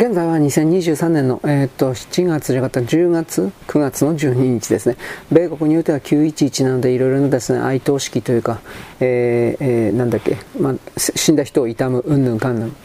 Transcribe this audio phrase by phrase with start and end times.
[0.00, 4.96] 現在は2023年の、えー、と7月じゃなかった10月9月の12日ですね。
[5.30, 8.62] 米国においては911なのでいろいろなですね哀悼式というか、
[9.00, 12.76] えーえー、なんだっけ、まあ、死んだ人を悼むうんぬんかんぬん。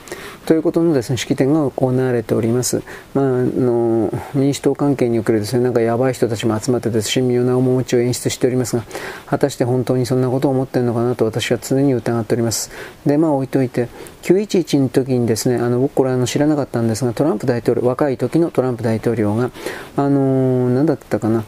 [0.46, 2.84] ということのですね式典が行われております、
[3.16, 8.84] まあ、あの民主党関係におけるですねなんかやばい人たちも集まってです神妙な面持ちを演出しておりますが
[9.26, 12.70] 果たして本当にそんなことを思っているのかなと私は常に疑っております。
[13.08, 13.88] でまあ置いといて
[14.22, 19.52] 911の時にですねあの僕これあの知らなかったんですがトランプ大統領若い時のトランプ大統領が
[19.96, 21.44] あの何だったかな。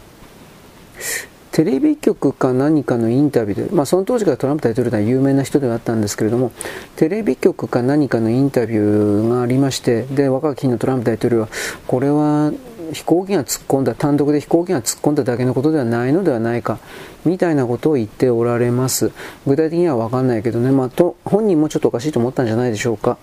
[1.57, 6.51] テレビ局か何かのインタビューで、まあ、その当時からトランプ大統領は有名な人ではあったんですけれども、
[6.97, 11.49] テレビ局か何かのインタビューがありまして、で、若き日のトランプ大統領は、
[11.87, 12.51] これは
[12.93, 16.79] 飛行機が突っ込んだ、単独で飛行機が突っ込んだだけのことではないのではないか、
[17.25, 19.11] みたいなことを言っておられます。
[19.45, 23.17] 具体的にはわかんないけどね、まあ、と、本人もちょっとおかしいと思ったんじゃないでしょうか。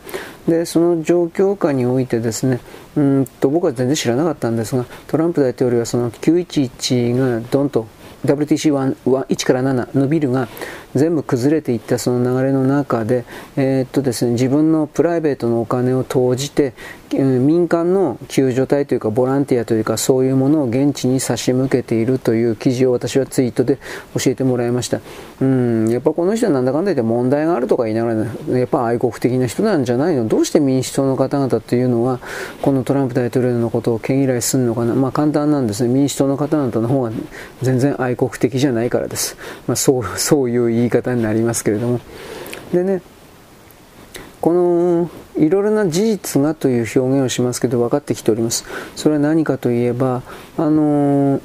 [0.48, 2.60] で、その状況下においてですね、
[2.96, 7.86] うんと、僕は全然知らなかったんですが、トランプ大統領はその911がドンと
[8.24, 10.48] WTC1 から7のビルが
[10.94, 13.24] 全部崩れていったその流れの中で、
[13.56, 16.74] えー、っとですね、自分のプライベートのお金を投じて、
[17.12, 23.78] 民間の救助隊というかボランティアというかそういうものを現地に差し向けているという記事を私はツイートで
[24.18, 25.00] 教えてもらいました。
[25.40, 28.14] うん、やっぱこの人はなんだかんだ言って問題があるとか言いなが
[28.48, 30.26] ら、やっぱ愛国的な人なんじゃないの？
[30.26, 32.18] どうして民主党の方々というのは
[32.62, 34.94] このトランプ大統領のことを毛嫌いするのかな？
[34.94, 35.94] まあ簡単なんですね。
[35.94, 37.12] 民主党の方々の方が
[37.62, 39.36] 全然愛国的じゃないからです。
[39.68, 42.00] まあそう、 そういう言い言い方になりますけれども。
[42.72, 43.02] でね、
[44.40, 48.64] このいろいろな事実がという表現をしますけど分かってきております。
[48.94, 50.22] それは何かといえば、
[50.58, 51.40] あのー、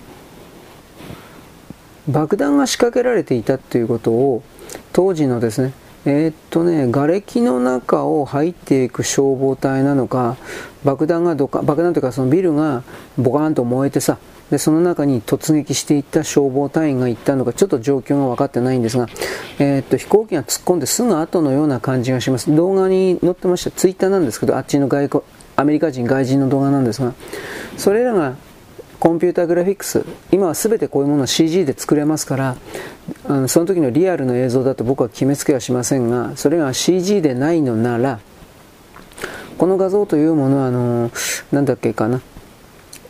[2.09, 4.43] 爆弾が仕掛けられていたということを
[4.91, 5.73] 当時のですね、
[6.05, 10.37] えー、っとね、瓦礫の中を入っていく消防隊なのか、
[10.83, 12.83] 爆弾がどか、爆弾というかそのビルが
[13.17, 14.17] ボカーンと燃えてさ、
[14.51, 19.07] でその中に突撃していった消防隊員が行ったのかちょっと状況が分かってないんですが、
[19.59, 22.53] えー、っと飛行機が突っ込んですぐ後のような感じがします。
[22.55, 25.23] 動画に載ってましたツイッターなんですけどあっちの外国
[25.55, 27.13] アメリカ人外人の動画なんですが
[27.77, 28.35] それらが
[28.99, 32.55] コンピューターグラフィックス今は全てこういうものは CG で作れますから
[33.27, 38.19] あのその時のリアルの映像だと僕は決めつけはしませんがそれが CG でないのなら
[39.57, 41.11] この画像というものはあの
[41.51, 42.21] なんだっけかな。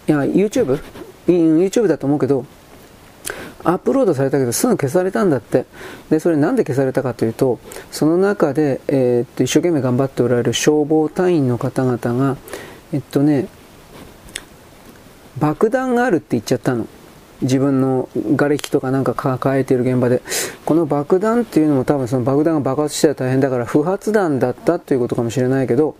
[0.07, 0.81] いや YouTube
[1.33, 2.45] YouTube だと思うけど、
[3.63, 5.65] アップロードされたけどすぐ消されたんだって。
[6.09, 7.59] で、それなんで消されたかというと、
[7.91, 12.37] その中で、えー、っと、一生懸命頑張っておられる消防隊員の方々が、
[12.93, 13.47] えっとね、
[15.37, 16.87] 爆弾があるって言っちゃったの。
[17.41, 20.21] 自分の瓦礫とかなんか抱えている現場で。
[20.65, 25.95] この爆弾っていうのも多分その爆弾が爆発したら大変だから不発弾だったということかもしれないけど、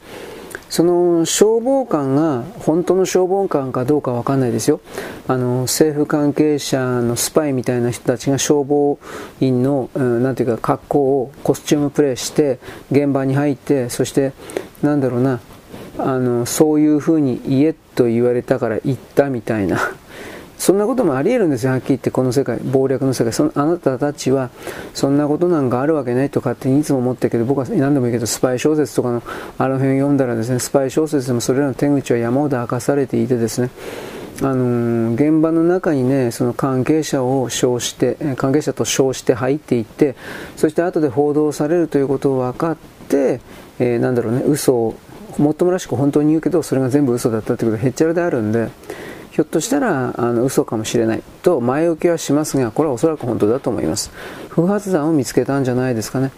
[0.69, 4.81] その消防官が本当の消防官かどうかわかんないですよ。
[5.27, 8.99] あの政府関係者のスパイみたいな人たちが消防
[9.41, 12.59] 員の、うん、なんていうか格好をコスチュームプレイして
[12.91, 14.33] 現場に入ってそして
[14.81, 15.39] なんだろうな
[15.97, 19.79] あのそういうふうに言えと言われたから行ったみたいな
[20.59, 23.31] そんなこともあり得るんですよ、はっきり言って、この世界、謀略の世界。
[23.31, 24.49] そのあなたたちは、
[24.93, 27.31] そんなことなんかあるわけないと勝手にいつも思ってる。
[27.31, 29.23] けど、僕は何でもいいけど、スパイ小説とかの
[29.57, 33.69] あの辺を読んだらですね、スパイ小説でもそれらの手口は山ほど明かされていてですね、
[34.41, 40.15] あのー、現場の中にね、その関係者を称して、関係者と称して入っていって、
[40.57, 42.77] そして後で報道されるということを分かっ
[43.07, 43.39] て、
[43.79, 44.95] えー、なんだろうね、嘘を、
[45.37, 48.69] もっともらしく本当に言うけど、それが全部嘘だったということがへっちゃらであるんで、
[49.39, 54.11] ひょっとしたらあの嘘かもしれないと前置きはしますがこれはおそらく本当だと思います。
[54.49, 56.33] 不発弾を見つけたんじゃないですかね。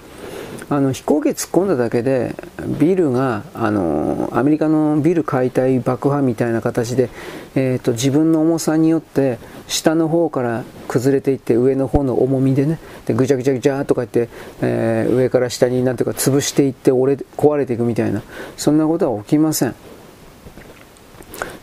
[0.69, 2.35] あの飛行機突っ込んだだけで
[2.79, 7.09] ビルがあのアメリカのビル解体爆破みたいな形で、
[7.55, 14.29] えーと、自分の重さによって下の方から崩れていって上の方の重みでねでぐちゃぐちゃぐちゃとか言って、
[14.61, 18.21] えー、上から下になんていうか潰していって折れ壊れていくみたいな
[18.57, 19.73] そんなことは起きません。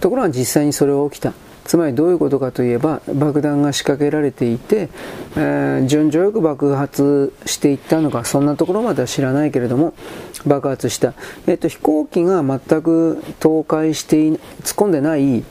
[0.00, 1.32] ところが実際にそれは起きた。
[1.64, 4.88] つまりどういうことかといえば爆弾が仕掛けられていて、
[5.36, 9.92] えー、順序よく爆発していったのかそんなところまでは知らないけれども
[10.46, 11.12] 爆発した、
[11.46, 14.38] えーと、飛行機が全く倒壊して突っ
[14.76, 15.44] 込んでない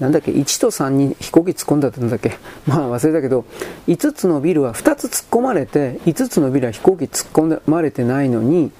[0.00, 2.36] なんだっけ1と3に飛行機突っ込んだってなんだっけ？
[2.66, 3.44] まあ忘れたけど
[3.86, 8.72] 5つのビルは2つ突っ込まれて5つのビルは飛行機突っ込まれてないのに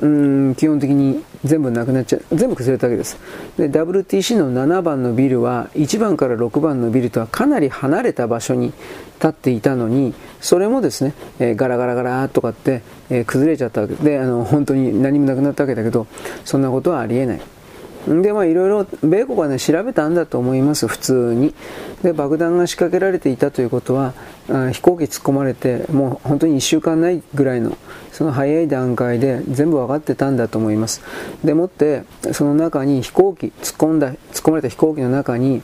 [0.00, 2.24] うん基本的に全部なくなっちゃう。
[2.36, 3.18] 全部崩れたわけです。
[3.56, 8.66] で WTC の7番のビルは1番から6番のビルとはかなり離れた場所に
[9.16, 13.94] 立っていたのにそれもですね、えー、ガラガラガラとかって、えー、崩れちゃったわけ。
[13.94, 16.06] であの本当に何もなくなったわけだけど
[16.44, 17.40] そんなことはありえない。
[18.06, 21.54] で、まあいろいろ米国はね、調べたんだと思います、普通に。
[22.02, 24.14] で、爆弾が仕掛けられていたということは、
[24.72, 27.76] 飛行機突っ込まれて、もう本当に1週間ないぐらいの、
[28.12, 31.02] その早い段階で全部分かってたんだと思います。
[31.44, 35.62] でもって、その中に飛行機、突っ込んだ、突っ込まれた飛行機の中に、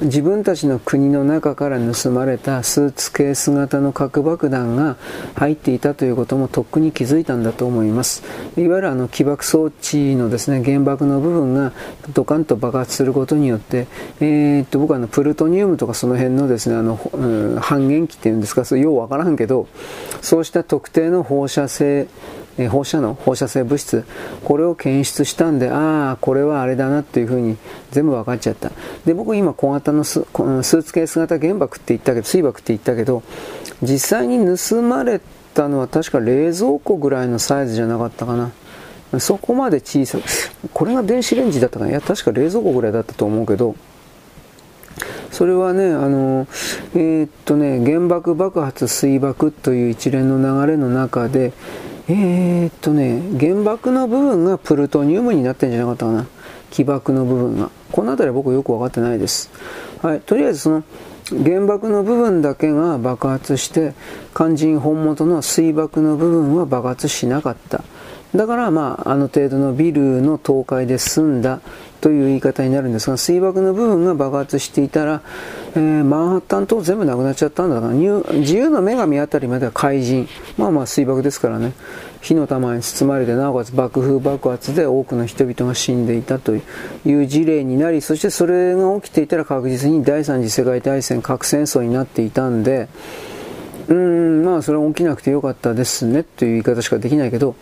[0.00, 4.96] 自分たちの国の中から盗まれたスーツケース型の核爆弾が
[5.34, 8.22] 入っていたということもとっくに気づいたんだと思います。
[8.56, 11.72] いわゆるあの起爆装置のですね、原爆の部分が
[12.14, 13.88] ドカンと爆発することによって、
[14.20, 19.66] えー、っと僕はあのプルトニウムとかその辺のですね、あの、うん、半減期っていうんですか、それようわからんけど、
[20.22, 22.06] そうした特定の放射性
[22.58, 24.04] え放射能、放射性物質、
[24.44, 27.56] これを検出したんで、ああ、これはあれだなっていうふうに
[27.92, 28.72] 全部分かっちゃった。
[29.06, 33.22] で、僕今小型のスーツケース型原爆って言ったけど、水爆って言ったけど、
[33.82, 35.20] 実際に盗まれ
[35.54, 38.50] たのは確か冷蔵庫ぐらいのサイズじゃなかったかな。
[39.20, 40.22] そこまで小さく、
[40.74, 41.90] これが電子レンジだったかな。
[41.92, 43.74] いや、確か冷蔵庫ぐらいだったと思うけど、
[45.30, 46.46] それはね、あの、
[46.94, 51.52] えー、っとね、原爆爆発水爆という一連の流れの中で、
[52.10, 56.26] えー、っとね、原爆の部分がプルトニウムになってんじゃなかったかな。
[56.70, 57.70] 起爆の部分が。
[57.92, 59.50] この辺りは僕よく分かってないです。
[60.00, 60.84] はい、とりあえずその
[61.30, 63.92] 原爆の部分だけが爆発して、
[64.34, 67.84] 肝心本元の水爆の部分は爆発しなかった。
[68.34, 71.60] だからまあ、あの程度のビルの倒壊で済んだ
[72.00, 75.22] という言い方になるんですが、水爆の部分が爆発していたら、
[75.74, 80.28] えー、マンハッタン島全部なくなっちゃったんだから、自由の女神あたりまでは怪人。
[80.56, 81.72] まあまあ水爆ですからね。
[82.20, 86.60] 火の玉に包まれて、なおかつ爆風爆発で多くの人々が死んでいたとい
[87.06, 92.88] う事例になり、そしてそれが起きていたら確実に第三次世界大戦、核戦争になっていたんで、
[93.88, 97.54] うん、まあそれは起きなくてよかったですねという言い方しかできないけど、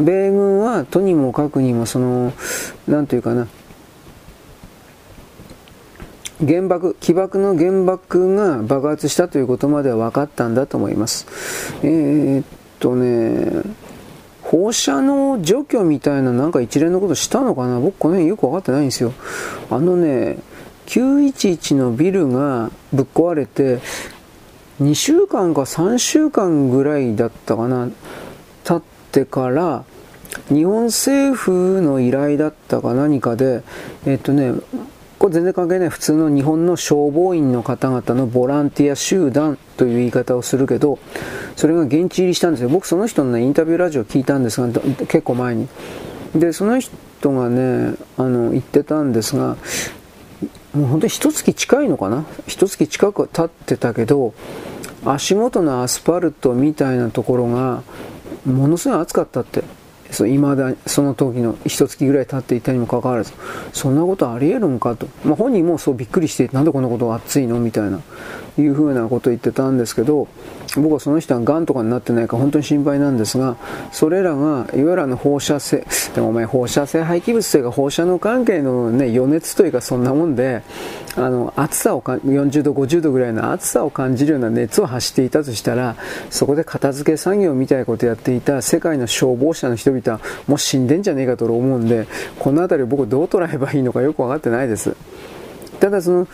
[0.00, 2.32] 米軍はとにもかくにもその、
[2.88, 3.48] なんというかな、
[6.40, 11.26] 原爆、起爆の原爆が爆発したということまでは分かったんだと思います。
[11.82, 12.44] えー、っ
[12.80, 13.62] とね、
[14.42, 17.80] 放射能除去みたいななんか一連のことしたのかな？
[17.80, 19.12] 僕この辺よく分かってないんですよ。
[19.70, 20.38] あのね、
[20.86, 23.80] 911のビルがぶっ壊れて、
[24.82, 27.88] 2週間か3週間ぐらいだったかな、
[28.64, 28.82] 経っ
[29.12, 29.84] てから、
[30.48, 33.62] 日本政府の依頼だったか何かで、
[34.04, 34.52] えっとね、
[35.24, 40.98] これ全然関係ない普通の日本の消防員の方々のボランティア集団という言い方をするけど、
[41.56, 42.68] それが現地入りしたんですよ。
[42.68, 45.66] 僕その人のね、インタビューラジオ聞いたんですが、結構前に。
[46.34, 49.56] で、その人がね、あの、言ってたんですが、
[50.74, 52.26] もう本当に一月近いのかな？
[52.46, 54.34] 一月近く経ってたけど、
[55.06, 57.82] 足元のアスファルトみたいなところが、
[58.44, 59.64] ものすごい暑かったって。
[60.14, 63.32] そう未だその時の一月ぐらい経っていたにもかかわらず
[63.72, 67.58] そんなことありえるんかと、まあ、本人もそうびっくりしてなんでこんなことが熱いの？
[67.60, 68.00] みたいな。
[68.58, 70.28] いうふうなことを言ってたんですけど
[70.76, 73.56] 僕はその人はがんとかになってないか本当に心配なんですが
[73.92, 80.62] それらがいわゆるあの放射性でもお前放射性廃棄物というか放射能関係の、ね、余熱というかそんなもんで
[81.16, 85.96] あの暑さをか40度50度ぐらいの暑さを感じるような熱を発していたとしたら
[86.30, 92.06] そこで片付け作業みたいなことをやっていた世界の消防車の人々はもう死んでんじゃねえかと思うんで
[92.38, 94.96] この辺り僕どう捉えばいいのかよく分かってないです。
[95.80, 96.28] ただその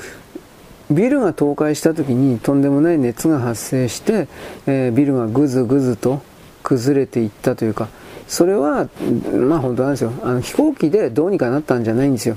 [0.90, 4.28] ビルが倒壊した時にとんでもない熱が発生して、
[4.66, 6.22] えー、ビルがぐずぐずと
[6.62, 7.88] 崩れていったというか
[8.26, 8.88] それは
[9.32, 10.12] まあ本当なんですよ。
[10.22, 12.36] あの飛行機でどうにかなったんじゃないんですよ。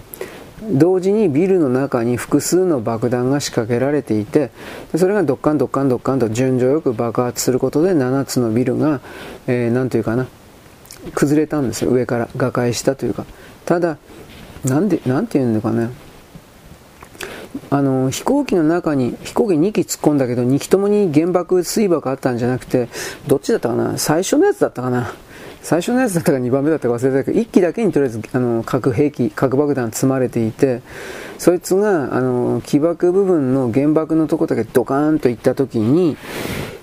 [0.71, 4.49] 同時にビルの中に複数の爆弾が仕掛けられていて
[4.95, 9.01] それがドッカンドッカンドッカンと順序よく爆発することで7つのビルが、
[9.45, 10.27] えー、というかな
[11.13, 11.91] 崩れたんですよ。
[11.91, 13.25] 上から瓦解したというか。
[13.65, 13.97] ただ
[14.65, 15.89] なんでなんて言うのかね。
[17.69, 22.89] あの飛行機の中に飛行機2機突っ込んだけど2機ともに原爆水爆あったんじゃなくて
[23.27, 23.97] どっちだったかな？
[23.97, 25.13] 最初のやつだったかな？
[25.61, 30.81] 最初のやつだったか2番目だったか忘れたけど1機だけにとりあえずあの核兵器核爆弾積まれていて
[31.37, 36.17] そいつがあの起爆部分の原爆のとこだけドカーンといった時に、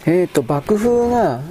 [0.06, 1.42] えーと爆風が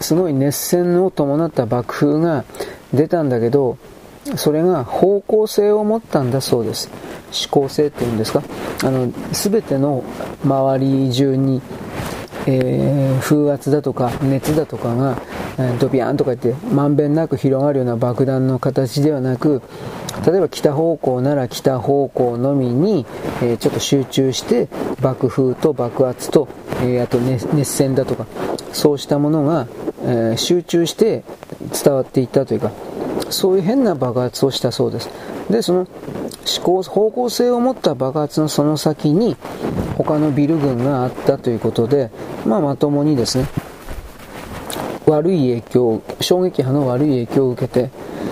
[0.00, 2.44] すごい熱線を伴った爆風が
[2.92, 3.78] 出たんだけど
[4.36, 6.88] それが方向性を持ったんだそうです。
[7.48, 8.42] 向性っていうんですか？
[8.84, 10.04] あの全ての
[10.44, 11.62] 周り中に、
[12.46, 15.22] えー、風圧だとか熱だとかが、
[15.58, 19.62] えー、ドビャンとか言ってまんべんなく広がるような爆弾の形ではなく
[20.26, 23.06] 例えば北方向なら北方向のみに、
[23.42, 24.68] えー、ちょっと集中して
[25.00, 26.48] 爆風と爆圧と、
[26.82, 28.26] えあと熱線だとか
[28.72, 29.66] そうしたものが、
[30.06, 31.24] え集中して
[31.84, 32.70] 伝わっていったというか
[33.30, 35.10] そういう変な爆発をしたそうです。
[35.50, 35.86] で、その
[36.46, 39.36] 思考、方向性を持った爆発のその先に
[39.96, 42.10] 他のビル群があったということで、
[42.46, 43.46] まあまともにですね、
[45.06, 47.90] 悪い影響、衝撃波の悪い影響を受けて、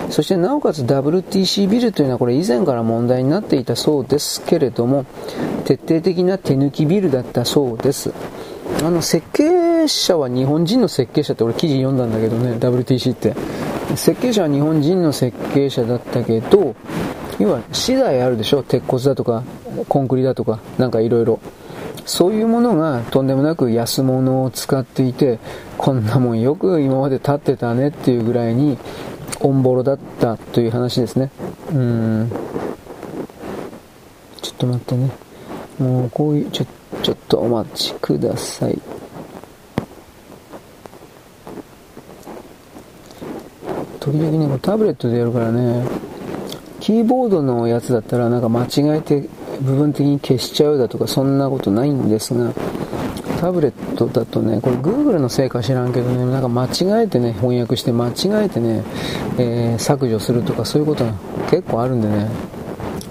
[0.09, 5.05] そしてなおかつ WTC ビルというのはこれ以前から問題になっていたそうですけれども、
[5.65, 8.11] 徹底的な手抜きビルだったそうです。
[8.83, 13.33] あの、設計者は日本人の設計者って俺記事読んだんだけどね、WTC って。
[13.95, 16.75] 設計者は日本人の設計者だったけど、
[17.39, 18.63] 要は資材あるでしょ？
[18.63, 19.43] 鉄骨だとか、
[19.89, 21.39] コンクリだとか、なんかいろいろ。
[22.05, 25.39] そういうものがとんでもなく安物を使っていて、
[25.77, 28.77] こんなもんよく今まで立ってたねっていうぐらいに、
[29.39, 31.31] オンボロだったという話ですね。
[31.71, 32.31] うん。
[34.41, 35.11] ちょっと待ってね。
[35.79, 36.65] もうこういう、ちょ、
[37.01, 38.79] ちょっとお待ちください。
[43.99, 45.85] 時々ね、タブレットでやるからね、
[46.83, 49.21] キーボードのやつだったらなんか間違えて
[49.61, 52.51] 部分的に消しちゃうだとかそんなことないんですが、
[53.39, 58.83] タブレットだとね、これ Google のせいか知らんけどね、なんか間違えてね、翻訳して間違えてね、
[59.37, 61.13] えー、削除するとかそういうことが
[61.49, 62.27] 結構あるんでね、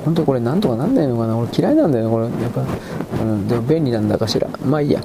[0.05, 1.39] 本当これなんとかなんないのかな？
[1.39, 2.27] 俺嫌いなんだよね、これ。
[2.43, 2.67] やっぱ、
[3.23, 4.49] うん、でも便利なんだかしら。
[4.67, 5.01] まあいいや。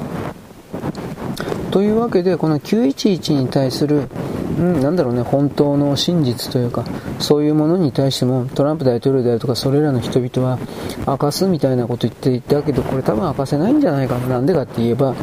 [1.71, 4.09] というわけで、この911に対する
[4.57, 6.83] うん、なんだろうね、本当の真実というか、
[7.19, 10.57] そういうものに対しても、トランプ大統領であるとか、それらの人々は
[11.05, 14.27] 明かすみたいなこと言っていたけど、これ多分明かせないんじゃないかな。
[14.27, 15.15] なんでかって言えば、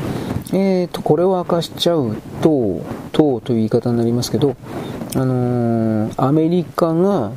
[0.53, 2.81] えーと、これを明かしちゃうと、
[3.13, 4.55] とという言い方になりますけど、
[5.17, 7.33] あのー、アメリカが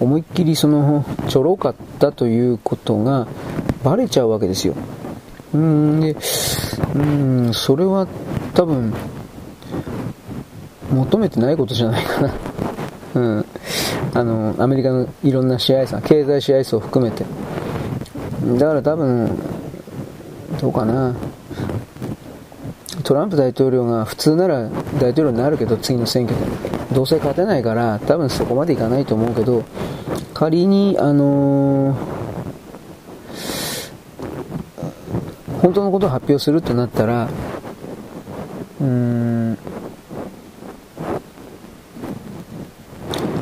[0.00, 3.26] 思いっきりその、ちょろかったということが
[3.82, 4.74] バレちゃうわけですよ。
[5.52, 6.16] うん、で、
[6.94, 8.08] うん、それは
[8.54, 8.92] 多分、
[10.90, 12.34] 求めてないことじゃないかな
[13.14, 13.46] うん。
[14.14, 17.24] あの、アメリカのいろんな支配層、経済支配層含めて。
[18.58, 19.38] だから多分、
[20.60, 21.14] どうかな。
[23.02, 26.46] トランプ大統領が普通なら大統領になるけど、次の選挙で。
[26.94, 29.64] どうせ勝てないから、多分そこまでいかないと思うけど、
[30.32, 31.96] 仮に、あのー、
[35.60, 37.28] 本当のことを発表するとなったら、
[38.80, 39.58] うーん、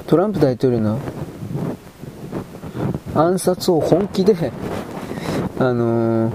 [0.06, 0.98] トランプ大統領の
[3.14, 4.34] 暗殺を本気で、
[5.58, 6.32] あのー、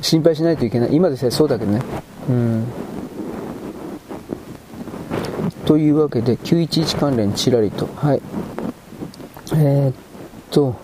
[0.00, 0.94] 心配しないといけない。
[0.94, 1.82] 今でさえそうだけどね。
[2.28, 2.66] うん。
[5.66, 7.88] というわけで、911関連ちらりと。
[7.96, 8.22] はい。
[9.54, 9.94] えー、っ
[10.50, 10.76] と、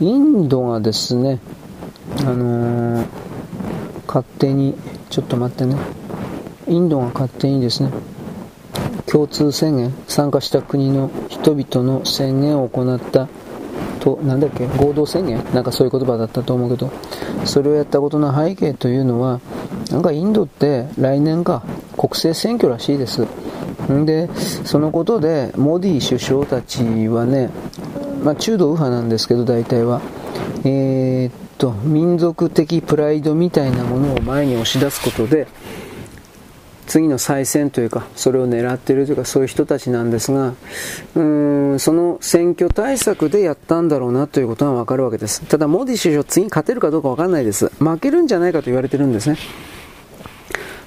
[0.00, 1.38] インドがですね、
[2.20, 3.06] あのー、
[4.06, 4.74] 勝手に、
[5.10, 5.76] ちょっと待ってね。
[6.66, 7.90] インドが勝手にですね、
[9.14, 13.28] 共通宣言、参加した国の人々の宣言を行った
[14.00, 15.40] と、なんだっけ、合同宣言？
[15.54, 16.90] なんかそういう言葉だったと思うけど、
[17.44, 19.40] それをやったことの背景というのは、
[19.92, 21.62] なんかインドって来年か
[21.96, 23.24] 国政選挙らしいです。
[23.88, 24.28] んで、
[24.64, 27.50] そのことで、モディ首相たちはね、
[28.24, 30.00] まあ、中道右派なんですけど、大体は。
[30.64, 35.46] えー、っと、民族的プライドみたいなものを前に押し出すことで、
[36.86, 45.42] 次の再選というか、それを狙っているというか、そういう人たちなんですが、うーん、その選挙対策でやったんだろうなということがわかるわけです。
[45.42, 47.70] ただ、モディ首相、次に勝てるかどうかわかんないです。
[47.78, 49.36] 負けるんじゃないかと言われてるんですね。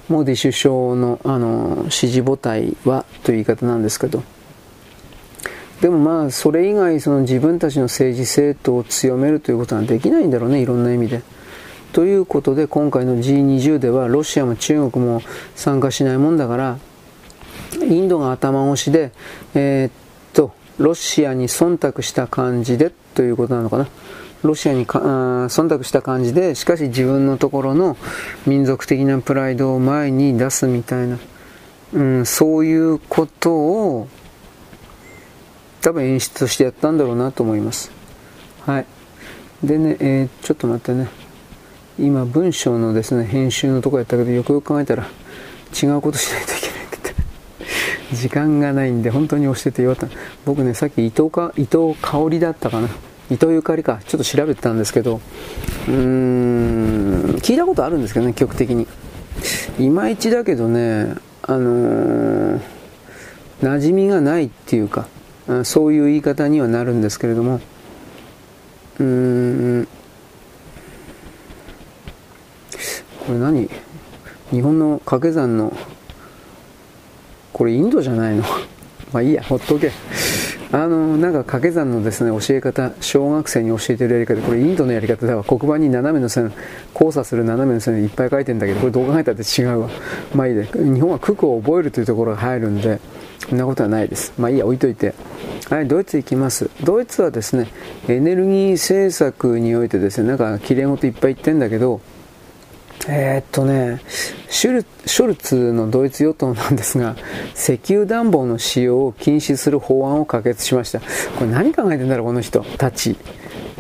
[0.09, 4.23] モディ首相の、あの、支持母体は、という言い方なんですけど。
[5.81, 11.21] でもまあ、それ以外、その自分たちの政治政党を強めるということはできないんだろうね、いろんな意味で。
[11.93, 15.21] ということで今回の G20 ではロシアも中国も
[15.55, 16.79] 参加しないもんだから
[17.81, 19.11] インドが頭押しで、
[19.53, 19.91] えー、っ
[20.33, 23.87] とロシアに忖度した感じでということなのかな。
[24.43, 27.97] ロシアにか忖度した感じでしかし自分のところの
[28.45, 31.17] 民族的なプライドを前に出すみたいな、
[31.93, 34.07] うん、そういうことを
[35.81, 37.91] 多分演出としてやったんだろうなと思います。
[38.65, 38.85] はい。
[39.63, 41.07] でね、えー、ちょっと待ってね。
[41.99, 45.07] 今文章のですね編集のとこやったけどよくよく考えたら
[45.81, 50.15] 違うことしないといけないって言って時間がないんで本当に押しててよかった。
[50.45, 52.87] 僕ねさっき伊藤か伊藤香織だったかな。
[53.29, 53.99] 伊藤ゆかりか。
[54.07, 55.19] ちょっと調べてたんですけど
[55.87, 58.87] うーん聞いたことあるんですけどね曲的に。
[59.79, 62.61] いまいちだけどねあのー、
[63.61, 65.07] 馴染みがないっていうか
[65.63, 67.59] そういう言い方にはなるんですけれども
[68.99, 69.87] うーん
[73.27, 73.69] これ何？
[74.51, 75.75] 日本の掛け算の
[77.51, 78.43] これインドじゃないの？
[79.11, 79.91] まあいいやほっとけ。
[80.69, 84.41] あのなんか掛け算のですね教え方小学生に教えてるやり方。
[84.41, 86.51] これインドのやり方では黒板に斜めの線
[86.93, 89.89] 交差する斜めの線いっぱい書いてんだけどこれどう考えたって違うわ。
[90.33, 90.65] まあいいで。
[90.65, 92.99] 日本は九九を覚えるというところが入るんで
[93.47, 94.33] そんなことはないです。
[94.37, 95.13] まあいいや置いといて。
[95.69, 96.69] はいドイツ行きます。
[96.83, 97.67] ドイツはですね
[98.07, 102.01] エネルギー政策においてですねなんかきれい事いっぱい言ってんだけど
[103.07, 104.01] えー、っとね
[104.49, 107.15] シュル、ショルツのドイツ与党なんですが、
[107.55, 110.99] 石油暖房の使用を禁止する法案を可決しました。
[110.99, 111.05] こ
[111.41, 113.15] れ何考えてんだろう、この人たち。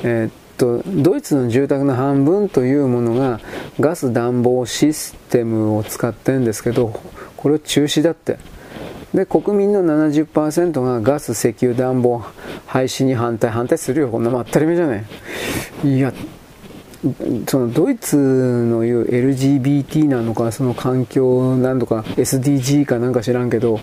[0.03, 3.39] えー、っと、ドイツの住宅の半分というものが
[3.79, 6.99] ガス暖房システムを使ってるんですけど、
[7.37, 8.37] これを中止だって。
[9.13, 12.21] で、国民の70%がガス、石油暖房
[12.65, 14.09] 廃止に反対、反対するよ。
[14.09, 15.03] こんなまったりめじゃない。
[15.83, 16.13] いや、
[17.47, 23.79] そのドイツの言う LGBT なのかその環境なんとか SDG かなんか知らんけど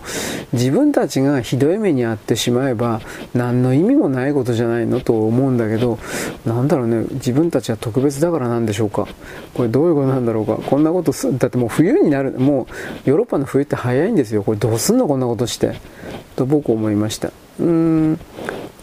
[0.51, 3.01] 自分たちがひどい目に遭ってしまえば
[3.33, 5.97] 何の意味もないことじゃないのと思うんだけど
[6.45, 9.07] なんだろうね自分たちは特別だからなんでしょうか。
[9.53, 10.57] これどういうことなんだろうか。
[10.57, 12.67] こんなことすだってもう冬になるも
[13.05, 14.43] うヨーロッパの冬って早いんですよ。
[14.43, 15.79] これどうすんのこんなことして。
[16.35, 17.29] と僕思いました。
[17.59, 18.19] うーん。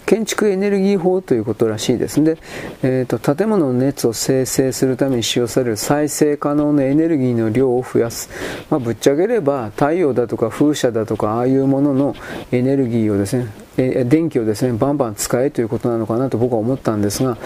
[0.06, 2.22] 建築エネルギー法ということらしいです。
[2.22, 2.38] で、
[2.82, 8.28] えーと、建物の熱を生成するために使用される再生可能なエネルギーの量を増やす、
[8.70, 12.14] まあ、ぶっちゃければ太陽だとか風車だとかああいうものの
[12.50, 17.38] エネルギーをですねえ電気をですねバンバン使えということなのかなと僕は思ったんですが、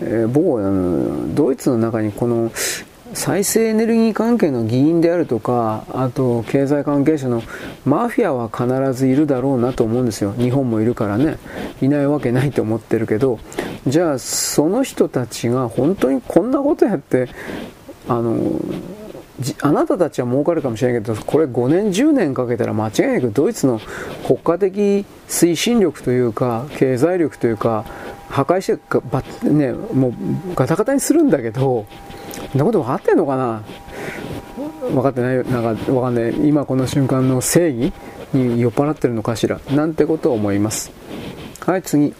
[0.00, 2.50] えー、僕はあのドイツの中にこの
[3.14, 7.42] 再生エネルギー関係の議員であるとか、あと経済関係者の
[7.84, 10.32] マフィアは必ずいるだろうなと思うんですよ。
[10.38, 11.38] 日本もいるからね。
[11.80, 13.38] いないわけないと思ってるけど、
[13.86, 17.28] じゃあその人たちが本当にこんなことやって、
[18.08, 18.38] あの、
[19.60, 23.80] あなたたちは儲かるかもしれないけど、これ5年、10年かけたら間違いなくドイツの
[24.26, 27.84] 国家的推進力というか、経済力というか、
[28.28, 30.12] 破壊して、ね、もう
[30.54, 31.86] ガタガタにするんだけど、
[32.52, 33.62] そんなこと分かってんのかな？
[34.90, 36.48] 分かってないなんか分かんない。
[36.48, 37.92] 今この瞬間の正義
[38.32, 39.60] に酔っ払ってるのかしら？
[39.70, 40.90] なんてことを思います。
[41.64, 42.14] はい次。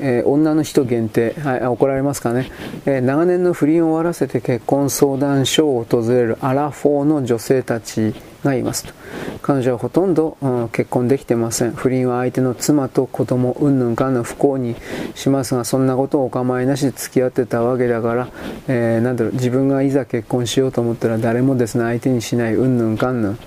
[0.00, 2.50] えー、女の人限定、はい、怒られますかね、
[2.84, 8.12] えー、長年の不倫を終わらせて結婚相談所を訪れるアラフォーの女性たち。
[8.44, 8.92] がいますと。
[9.42, 11.72] 彼女はほとんど、うん、結婚できてません。
[11.72, 14.76] 不倫は相手の妻と子供うんぬんかんぬん不幸に
[15.14, 18.28] しますがそんなことをお構いなしで付き合ってたわけだから、
[18.68, 23.38] えー、なんだろう自分がいざ結婚しようと思ったら誰もですね相手にしないうんぬんかんぬん。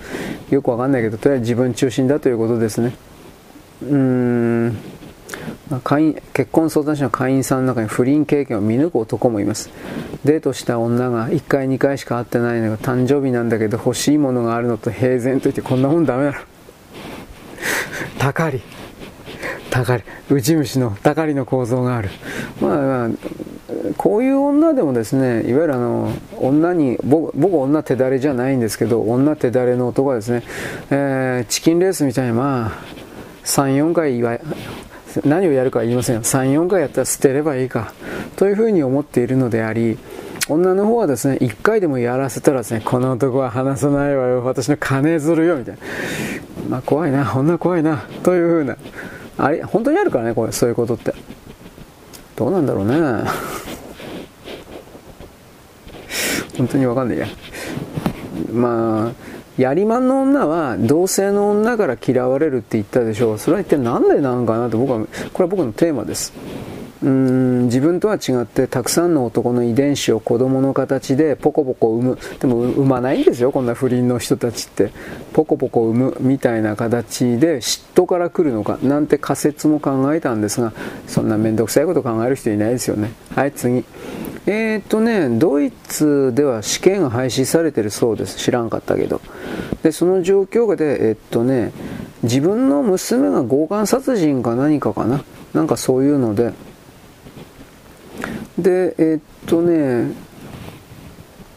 [0.50, 2.96] よくわかんないけどとりあえず自分中心だということですね。
[3.84, 4.97] うーん。
[5.84, 9.70] 会員結婚相談所の会員さんの中に不倫経験を見抜く男もいます。
[10.24, 16.40] デートした女が1回2回しか会ってないのが誕生日なんだけど欲しいものがあるのと平然と言ってこんなもんダメだろ。
[18.18, 18.62] たかり
[19.70, 22.10] たかりウジ虫のたかりの構造がある。
[22.62, 23.10] まあ、まあ、
[23.98, 30.44] こういう女でもですねいわゆるあの女に僕僕女手だれじゃないんですけど女手だれの男はですね、
[30.90, 32.72] えー、チキンレースみたいにまあ
[33.44, 34.22] 34回
[35.24, 37.94] 何をやるかは言いません34回やったら捨てればいいか。
[38.36, 39.98] というふうに思っているのであり
[40.50, 44.44] 女の方はですね1回でもやらせたらですねこの男は離さないわよ。
[44.44, 45.82] 私の金ずるよみたいな。
[46.70, 47.34] まあ怖いな。
[47.36, 48.06] 女怖いな。
[48.24, 48.78] というふうな。
[49.38, 51.14] あれ本当にあるからねこれそういうことって。
[52.36, 52.98] どうなんだろうね。
[56.58, 57.28] 本当にわかんないや。
[58.52, 63.38] まあやりまんの女は同性の女から嫌われるって言ったでしょう。
[63.40, 65.00] それは一体何でなのかなと僕は
[65.34, 66.34] これは僕のテーマです。
[67.04, 72.20] うん自分とは違ってたくさんの男の遺伝子を子供の形でポコポコ産む。
[72.40, 74.92] でも産まないんですよこんな不倫の人たちって。
[75.34, 78.80] ポコポコ産むみたいな形で嫉妬から来るのか。
[78.82, 80.74] なんて仮説も考えたんですが
[81.08, 83.12] そんな面倒くさいこと考える人いないですよね。
[83.36, 83.84] はい次。
[84.50, 88.38] えー、っとね、ドイツでは試験が廃止されてるそうです。
[88.38, 89.20] 知らんかったけど。
[89.84, 91.74] で、その状況で、えっとね、
[92.24, 95.22] 自分の娘が強姦殺人か何かかな。
[95.54, 96.54] なんかそういうので。
[98.58, 100.14] で、えっとね、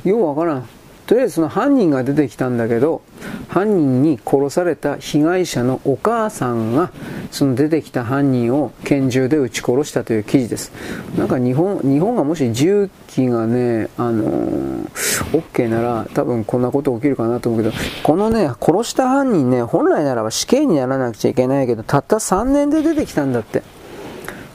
[0.05, 0.69] ようわからん。
[1.11, 3.03] とりあえずその犯人が出てきたんだけど
[3.49, 6.93] 犯人に殺された被害者のお母さんが
[7.33, 10.71] その出てきた犯人を拳銃で撃ち殺したという記事です。
[11.19, 14.87] なんか日本日本がもし銃器がねあのー、
[15.33, 23.65] OK なら多分こんなこと起きるかなと思うけどこのね殺した犯人ね本来ならば死刑にならなくちゃいけないけどたった3年で出てきたんだって。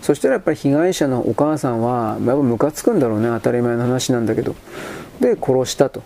[0.01, 4.55] そしたらやっぱり被害者のお母さんはやっぱムカつくんだろうね当たり前の話なんだけど。
[5.19, 6.01] で殺したと。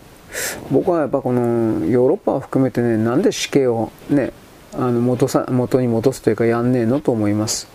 [0.70, 4.32] 僕はやっぱこのヨーロッパを含めてねなんで死刑をね
[4.72, 7.68] あの元さ元に戻すというかやんねえのと思います。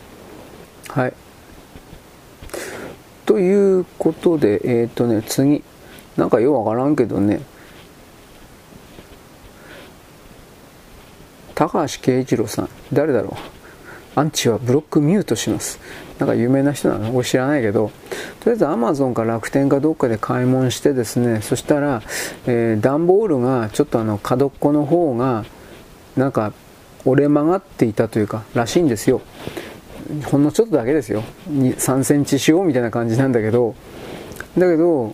[0.87, 1.13] はい。
[3.25, 5.63] ということでえっ、ー、とね次。
[6.17, 7.41] なんかようわからんけどね。
[11.55, 12.69] 高橋圭一郎さん。
[12.93, 13.29] 誰だろ
[14.15, 14.19] う。
[14.19, 15.79] アンチはブロックミュートします。
[16.19, 17.15] なんか有名な人なの？
[17.15, 17.91] 俺知らないけど
[18.39, 22.01] とりあえずアマゾンか楽天かどっかで買い物してですねそしたら、
[22.47, 25.45] えー、段ボールがちょっとあの角っこの方が
[26.15, 26.53] なんか
[27.03, 29.21] 折れ曲がっていたというからしいんですよ。
[30.25, 31.23] ほんのちょっとだけですよ。
[31.49, 33.75] 3センチ四方みたいな感じなんだけど。
[34.57, 35.13] だけど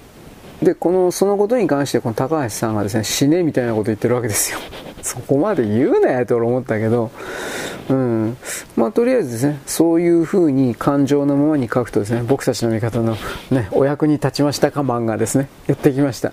[0.61, 4.59] でこのそのことに関してこの高橋さんがですね死ねみたいなこと言ってるわけですよ。
[5.01, 7.11] そこまで言うなよと俺思ったけど。
[7.89, 8.37] うん。
[8.75, 13.17] まあとりあえずですねそういう風に感情のままに書くとですね僕たちの味方の
[13.49, 15.49] ねお役に立ちましたか漫画ですね。
[15.67, 16.31] やってきました。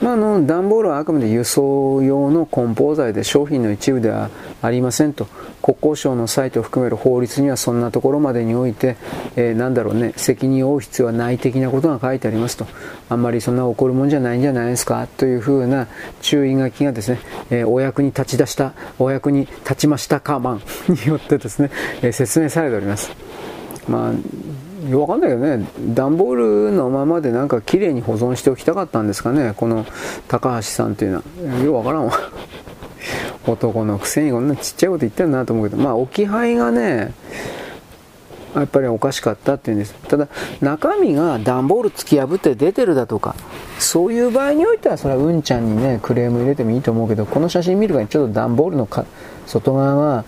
[0.00, 4.30] まあ、の段ボールはあくまで輸送用の梱包材で商品の一部では
[4.60, 5.26] ありませんと。
[5.62, 8.96] 国交省のサイトを含める法律にはそんなところまでにおいて、
[9.34, 12.66] えー、なんだろうね責任を負う必要はない的なことが書いてありますと。
[13.08, 15.88] あんまりそんな怒るもんじゃないんじゃないですかというふうな
[16.20, 17.18] 注意書きがですね、
[17.50, 21.70] えー、お役に立ち出したお役に立ちましたかマンによってですね、
[22.02, 23.10] えー、説明されております。
[23.88, 24.12] まあ
[24.94, 29.86] わかんないけどね、段ボールのままでなんか綺麗に保存しておきたかったんですかね、この
[30.28, 31.64] 高橋さんっていうのは。
[31.64, 32.12] ようわからんわ。
[33.46, 37.12] 男のくせにこんなちっちゃいこと言ってるなと思うけど、まあ置き配がね、
[38.54, 39.94] やっぱりおかしかったっていうんです。
[40.08, 40.28] ただ、
[40.60, 43.34] 中身が段ボール突き破って出てるだとか、
[43.78, 48.88] そういう場合においては、それはうんちゃんにね、クレーム入れてもいいと思うけど、この写真見るからちょっと段ボールの
[49.46, 50.24] 外側が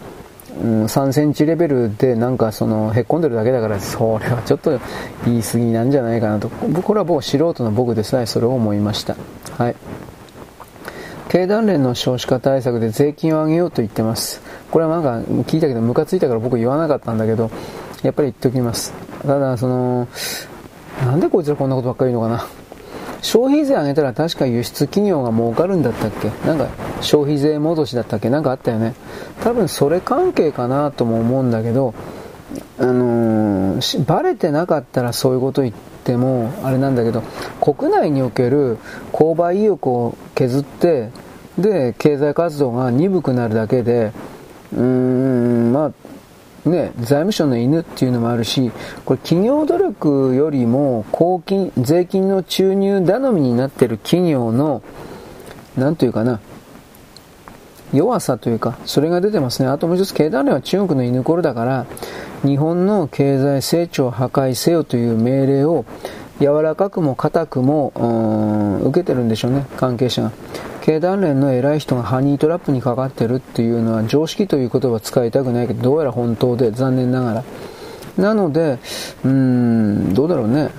[0.61, 4.81] うん、3センチレベルでなんかそのへっこんでるだけだからそれはちょっと
[5.25, 6.49] 言い過ぎなんじゃないかなと。
[6.49, 9.17] これは僕素人の僕でさえそれを思いました。
[9.57, 9.77] はい。
[11.29, 14.41] 経団連の少子化対策で税金を上げようと言ってます。
[14.71, 17.51] これはなんか聞いたけどムカついたから僕言わなかったんだけど
[18.03, 18.93] やっぱり言っておきます。
[19.23, 20.09] ただその
[21.05, 22.49] なんでこいつらこんなことばっかり言うのかな。
[23.21, 26.31] 消費税上げたら確か輸出企業が儲かるんだったっけ？
[26.47, 26.69] なんか
[27.01, 28.31] 消費税戻しだったっけ？
[28.31, 28.95] なんかあったよね。
[29.43, 31.95] 多分それ関係かなとも思うんだけど
[32.79, 37.23] あのー、バレてなかったらそういうこと言ってもあれなんだけど
[37.61, 38.79] 国内における
[39.13, 41.11] 購買意欲を削って
[41.59, 44.13] で経済活動が鈍くなるだけで
[44.73, 45.93] うーんまあ
[46.69, 48.71] ね、財務省の犬っていうのもあるし、
[49.05, 54.83] これ企業努力よりも公金、税金の注入頼みになってる企業の、
[55.77, 56.41] なんというかな、
[57.93, 59.69] 弱さというか、それが出てますね。
[59.69, 61.87] あともう一つ、経団連は中国の犬頃だから、
[62.45, 65.85] 日本の経済成長を破壊せよという命令を
[66.41, 70.33] 柔らかくも硬くも、うん受けてるんでしょうね、関係者が。
[70.83, 77.45] 経団連の偉い人がハニートラップにかかってるっていうのは常識という言葉使いたくないけど、どうやら本当で、残念ながら。
[78.17, 78.79] なので、
[79.25, 80.71] うん、どうだろうね。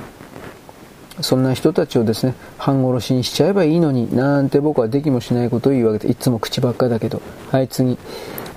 [1.22, 7.22] そんな人たちをですね、半殺しにしちゃえばいいのに、なんて僕はできもしないことを言うわけで、いつも口ばっかだけど。
[7.52, 7.98] はい、次。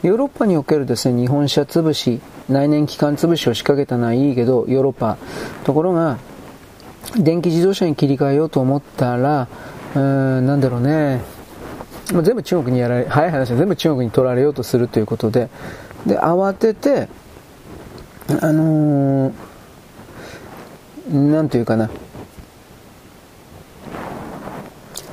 [0.03, 5.17] ヨーロッパにおけるですね、日本車潰し、内燃機関潰しを仕掛けたのはいいけど、ヨーロッパ。
[5.65, 6.19] ところが、
[7.17, 9.49] 電気自動車に切り替えようと思ったら、
[9.95, 11.21] うーん、なんだろうね、
[12.13, 15.49] まあ、全部中国にやられ、早い話は全部中国に取られようとするということで、
[16.07, 17.09] で、慌てて、
[18.41, 19.33] あのー、
[21.11, 21.91] なんというかな、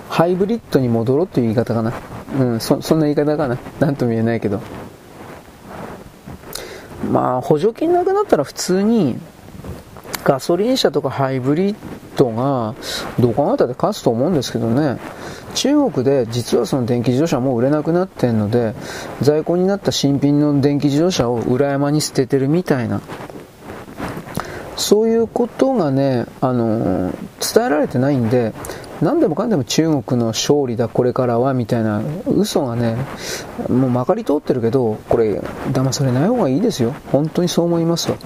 [0.10, 1.94] ハイブリッドに戻ろうという言い方かな。
[2.38, 3.58] うん、そ、そんな言い方かな。
[3.80, 4.62] なんとも言えないけど。
[7.10, 9.18] まあ、補助金なくなったら普通に、
[10.24, 11.76] ガソリン車とかハイブリッ
[12.18, 12.76] ドが、
[13.20, 14.98] どう考えたって勝つと思うんですけどね。
[15.56, 18.76] 中国で実はその電気自動車もう売れなくなってんので、
[19.22, 23.02] 在庫になった新品の電気自動車を裏山に捨ててるみたいな、
[24.76, 27.12] そういうことがね、あの、
[27.54, 28.54] 伝えられてないんで、
[29.02, 32.98] 何でもかんでも中国の勝利だ、これからは、みたいな嘘がね、
[33.70, 35.40] もうまかり通ってるけど、これ、
[35.72, 36.94] 騙されない方がいいですよ。
[37.12, 38.18] 本当にそう思いますわ。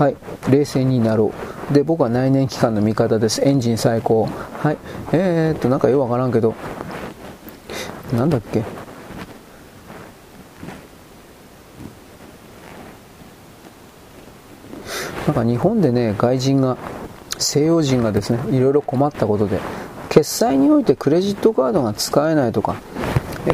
[0.00, 0.16] はい、
[0.50, 1.30] 冷静になろ
[1.70, 1.74] う。
[1.74, 3.46] で、僕は内燃機関の味方です。
[3.46, 4.24] エンジン最高。
[4.24, 4.78] はい、
[5.12, 6.54] えー、っと、なんかよくわからんけど、
[8.16, 8.64] なんだっけ？
[15.26, 16.78] なんか日本でね、外人が、
[17.36, 19.60] 西洋人がですね、いろいろ困ったことで、
[20.08, 22.76] 決済においてクレジットカードが使えないとか、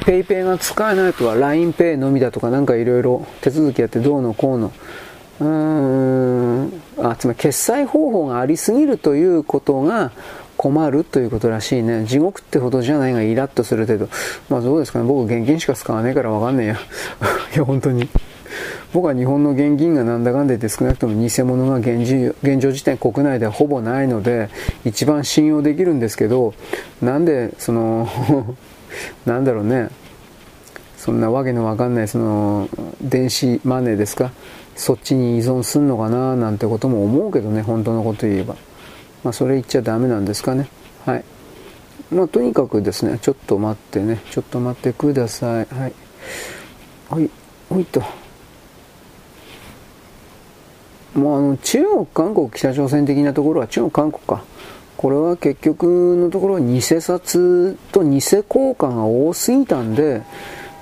[0.04, 4.72] ペイペイが使えないとは LINEPay のみだとかなんかいろいろ手続きやってどうのこうの
[5.40, 10.12] うーんあつまり決済方法がありすぎるということが
[10.56, 12.04] 困るということらしいね。
[12.06, 14.08] 地獄ってほどじゃないがイラッとする程度。
[14.48, 15.04] まあどうですかね。
[15.04, 16.74] 僕現金しか使わないからわかんねえや。
[17.54, 18.08] いや、本当に。
[18.94, 24.48] 僕は日本の現金がなんだかんだ言って少なくとも偽物が現現状時点国内ではほぼないので
[24.86, 26.54] 一番信用できるんですけど
[27.02, 28.08] なんでその
[29.26, 29.88] なんだろうね
[30.96, 32.68] そんなわけのわかんないその
[33.02, 34.30] 電子マネーですか？
[34.76, 38.54] そっちに依存すんのかななんてことも思うけどね本当のこと言えば。
[39.24, 40.68] まあそれ言っちゃダメなんですかね。
[41.04, 41.24] はい。
[42.12, 44.20] まあとにかくですねちょっと待ってね。
[44.30, 45.66] ちょっと待ってください。
[45.66, 45.92] はい。
[47.10, 47.30] はい。
[47.68, 48.02] ほいと。
[51.14, 54.44] もうあの中国、韓国、北朝鮮的なところは中国、韓国か。
[54.96, 60.22] これは結局のところ偽札と偽交換が多すぎたんで、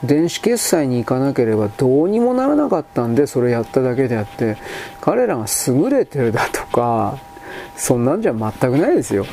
[0.06, 4.56] 電子決済に行かなければどうにもならなかったんでそれやっただけであって
[5.00, 7.18] 彼らが優れてるだとか
[7.76, 9.26] そんなんじゃ全くないですよ。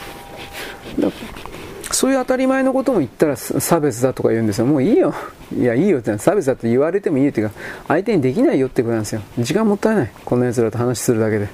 [1.92, 4.66] そういう当たり前のことも言ったら差別だとか言うんですよ。
[4.66, 5.14] もういいよ。
[5.54, 7.56] いやいいよって差別だって言われてもいいっていうか
[7.88, 9.22] 相手にできないよってことなんですよ。
[9.40, 10.12] 時間もったいない。
[10.24, 11.50] こんな奴らと話するだけで。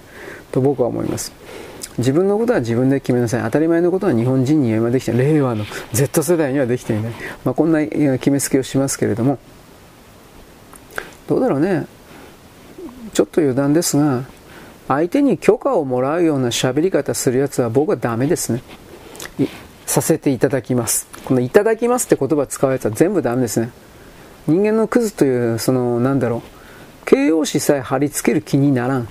[0.52, 1.34] と僕は思います。
[1.98, 3.44] 自分のことは自分で決めなさい。
[3.44, 5.34] 当たり前のことは日本人には今できてない。
[5.34, 7.14] 令和の Z 世代にはできていない。
[7.44, 9.40] まあ、こんな決めつけをしますけれども、
[11.28, 11.88] どうだろうね。
[13.14, 14.26] ちょっと余談ですが、
[14.88, 18.62] 相手に許可をもらうような喋り方するやつは僕はダメですね。
[19.86, 21.08] させていただきます。
[21.26, 23.72] このいただきますって言葉使うやつは全部ダメですね。
[24.48, 27.06] 人間のクズという、その、なんだろう。
[27.06, 29.08] 形容詞さえ貼り付ける気にならん。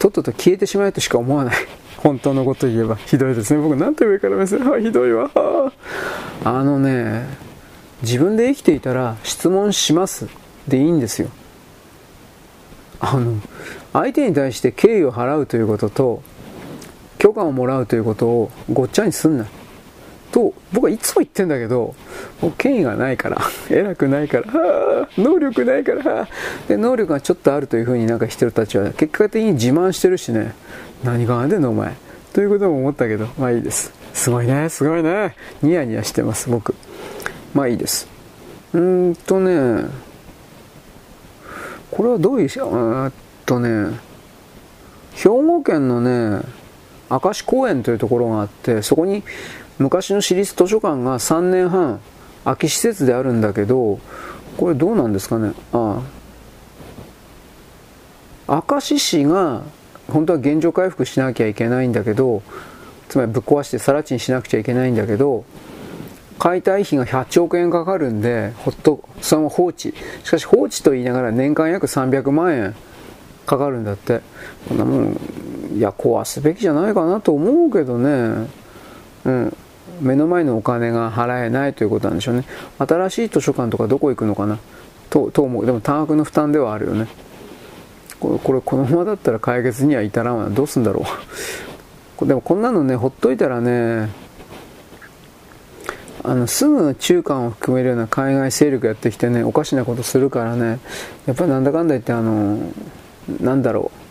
[0.00, 1.54] とっとと消えてしまえとしか思わない。
[1.98, 2.96] 本当のこと言えば。
[2.96, 3.60] ひどいですね。
[3.60, 4.62] 僕なんて上から目線。
[4.72, 5.30] あ、ひどいわ。
[6.42, 7.26] あのね、
[8.00, 10.26] 自分で生きていたら質問します
[10.66, 11.28] でいいんですよ。
[12.98, 13.40] あの、
[13.92, 16.22] 相手に対して敬意を払うということと、
[17.18, 19.46] 許可をもらうということをごっちゃにすんな。
[20.32, 21.94] と、僕はいつも言ってんだけど、
[22.40, 23.38] もう権威がないから、
[23.70, 26.28] 偉くないから、能力ないから、
[26.68, 30.54] で、能力がちょっとあるというふうになんか人たちは結果的に自慢してるしね、
[31.04, 31.94] 何があんでんのお前。
[32.32, 33.92] ということも思ったけど、まあいいです。
[34.12, 35.34] すごいね、すごいね。
[35.62, 36.74] ニヤニヤしてます、僕。
[37.54, 38.08] まあいいです。
[38.72, 39.86] うーんとね、
[41.90, 43.12] これはどういう、えっ
[43.46, 43.98] とね、
[45.14, 46.42] 兵庫県のね、
[47.10, 49.24] 明石公園というところがあって、そこに
[49.80, 52.00] 昔の私立図書館が3年半
[52.44, 53.98] 空き施設であるんだけど
[54.58, 55.52] これどうなんですかね？
[55.72, 56.02] あ
[58.46, 58.62] あ。
[58.68, 59.62] 明石市が
[60.08, 62.42] 本当は現状回復しなきゃいけないんだけど
[63.08, 65.44] つまりぶっ壊して更地にしなくちゃいけないんだけど
[66.38, 69.94] 解体費が8億円かかるんでほっとそのまま放置。
[70.24, 72.74] しかし放置と言いながら年間約300万円
[73.46, 74.20] かかるんだって。
[74.68, 75.18] こんなもん
[75.74, 78.48] いや壊すべきじゃないかなと思うけどね。
[79.24, 79.56] うん。
[80.00, 82.44] 目の前のお金が払えないということなんでしょうね。
[82.78, 84.58] 新しい図書館とかどこ行くのかな？
[85.10, 85.66] とと思う。
[85.66, 87.08] でも多額の負担ではあるよね。
[88.18, 90.50] これこれこのままだったら解決には至らんわ。
[90.50, 91.04] どうすんだろ
[92.20, 92.26] う。
[92.26, 94.10] でもこんなのねほっといたらね
[96.22, 100.80] あのすぐ中間を含めるような海外勢力やってきてねおかしなことするからね
[101.26, 102.58] やっぱりなんだかんだ言ってあの
[103.40, 104.09] なんだろう。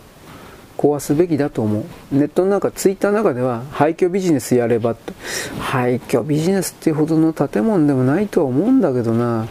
[0.80, 1.84] 壊すべきだと思う。
[2.10, 5.12] ネットの中、ツイッターの中では廃墟ビジネスやればと。
[5.60, 9.46] 廃墟ビジネスっていうほどの建物でもないとは思うんだけどな、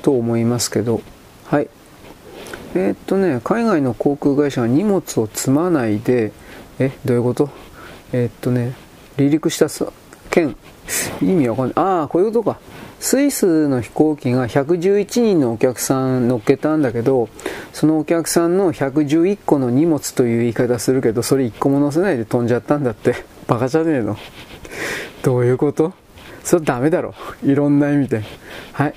[0.00, 1.02] と思いますけど。
[1.44, 1.68] はい。
[2.74, 6.32] えー、っとね、海外の航空会社が荷物を積まないで、
[6.78, 7.50] え、どういうこと？
[8.14, 8.72] えー、っとね、
[9.18, 9.66] 離陸した
[10.30, 10.56] 件、
[11.20, 11.74] 意味わかんない。
[11.76, 12.58] ああ、こういうことか。
[13.02, 17.28] スイスの飛行機が111人のお客さん乗っけたんだけど、
[17.72, 23.16] そのお客さんの111個の荷物という言い方するけど、それ1個も乗せないで飛んじゃったんだって。
[23.48, 24.16] バカじゃねえの。
[25.24, 25.92] どういうこと？
[26.44, 27.12] それダメだろ。
[27.44, 28.22] いろんな意味で。
[28.72, 28.94] はい。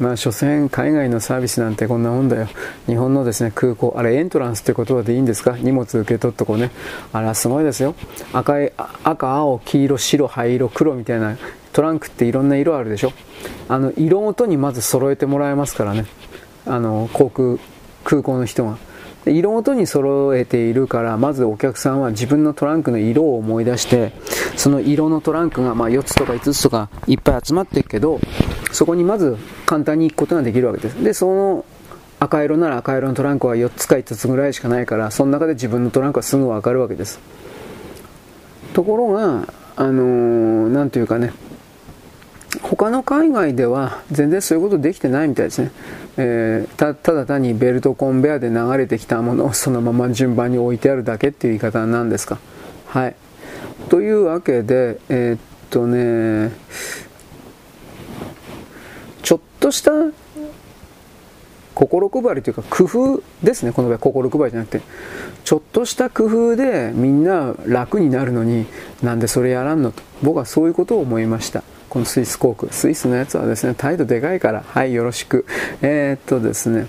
[0.00, 2.48] まあ、所詮海外のサービスなんてこんなもんだよ。
[2.86, 5.56] 日本のですね、空港、あれエントランスって言葉でいいんですか？
[5.58, 6.70] 荷物受け取っとこうね。
[7.12, 7.94] あら、すごいですよ。
[8.32, 8.72] 赤い、
[9.04, 11.36] 赤、青、黄色、白、灰色、黒みたいな
[11.72, 13.12] トランクっていろんな色あるでしょ？
[13.68, 16.06] あの色ごとにまず揃えてもらえますからね
[16.66, 17.58] あの航空
[18.02, 18.78] 空港の人が
[19.26, 24.12] 色ごとに揃えているからまずお客さんは自分のトランクの色を思い出して
[24.56, 28.18] その色のトランクがま4つとか5つとかいっぱい集まっていくけど
[28.72, 29.36] そこにまず
[29.68, 31.64] 簡単に行くことができるわけですでその
[32.20, 37.20] 赤色なら赤色のトランクは4つか5つぐらいしかないからその中で自分のトランクはすぐ分かるわけです
[38.72, 41.32] ところがあのー、なんというかね
[42.62, 45.70] 他の海外では全然そういうことできてないみたいですね。
[46.16, 52.38] えー、たただ単にベルトコンベアで流れてきたものを そのまま順番に置いてあるだけっていう言い方なんですか。
[52.86, 53.14] はい。
[53.90, 55.38] というわけで、えー、っ
[55.70, 56.52] とね、
[59.68, 59.92] とした
[61.74, 64.80] 心配りというか工夫ですね、この場合心配りじゃなくて、
[65.44, 68.66] ちょっとした工夫でみんな楽になるのに
[69.02, 71.62] なんでそれやらんのと、僕はそういうことを思いました。
[71.88, 72.72] このスイス航空。
[72.72, 75.46] スイスのやつはですね、態度でかいから、はい、よろしく。
[75.80, 76.86] えー、っとですね、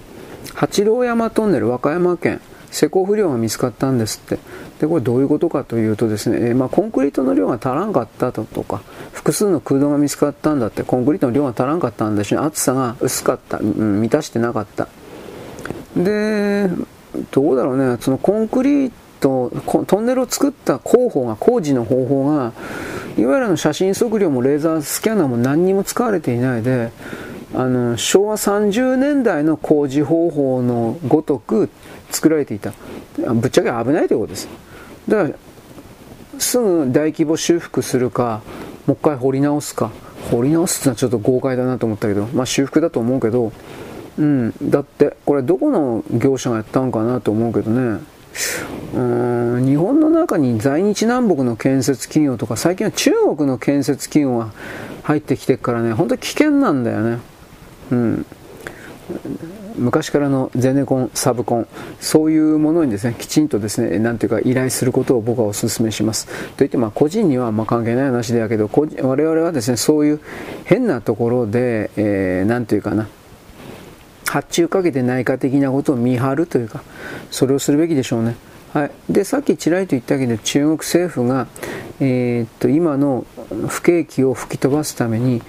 [0.55, 4.39] 八郎山トンネル、和歌山県、施工不良が見つかったんですって。
[4.79, 14.87] で、これどういうことかというとですね、えー、まあ、コンクリートの量が足らんかったとか、複数の空洞が見つかったんだって、コンクリートの量が足らんかったんだし、厚さが薄かった、うん、満たしてなかった。
[15.97, 16.69] で、
[17.31, 19.51] どうだろうね、そのコンクリート、
[19.85, 22.53] トンネルを作った工法が、工事の方法が、
[23.17, 26.91] いわゆるの写真測量もレーザースキャナーも何にも使われていないで、
[27.53, 31.69] あの昭和30年代の工事方法のごとく
[32.11, 32.73] 作られていた
[33.17, 34.47] ぶっちゃけ危ないということです
[35.09, 38.41] だからすぐ大規模修復するか
[38.85, 39.91] もう一回掘り直すか。
[40.31, 43.51] 掘り直すってのはちょっと豪快だなと思ったけどまあ修復だと思うけど
[44.17, 44.53] うん。
[44.61, 47.99] だってこれどこの業者がやったんかなと思うけどね。
[48.93, 54.51] うん日本の中に在日南北の建設企業とか最近は中国の建設企業が
[55.03, 57.19] 入ってきてからね本当に危険なんだよね。
[57.91, 58.25] うん、
[59.79, 61.67] 昔からのゼネコン、サブコン、
[61.99, 66.27] そういうものにですね、きちんとですね、なんていうか依頼することを僕はお勧めします。
[66.55, 70.19] といって、まあ個人にはま関係ない話だけど、我々はですね、そういう
[70.65, 73.07] 変なところで、えー、なんていうかな、
[74.27, 76.83] 発注かけて内科的なことを見張るというか、
[77.31, 78.35] それをするべきでしょうね。
[78.73, 81.47] はい、でさっきちらりと言ったけど中国政府が、
[81.99, 83.25] えー、っと今の
[83.67, 85.41] 不景気を吹き飛ばすために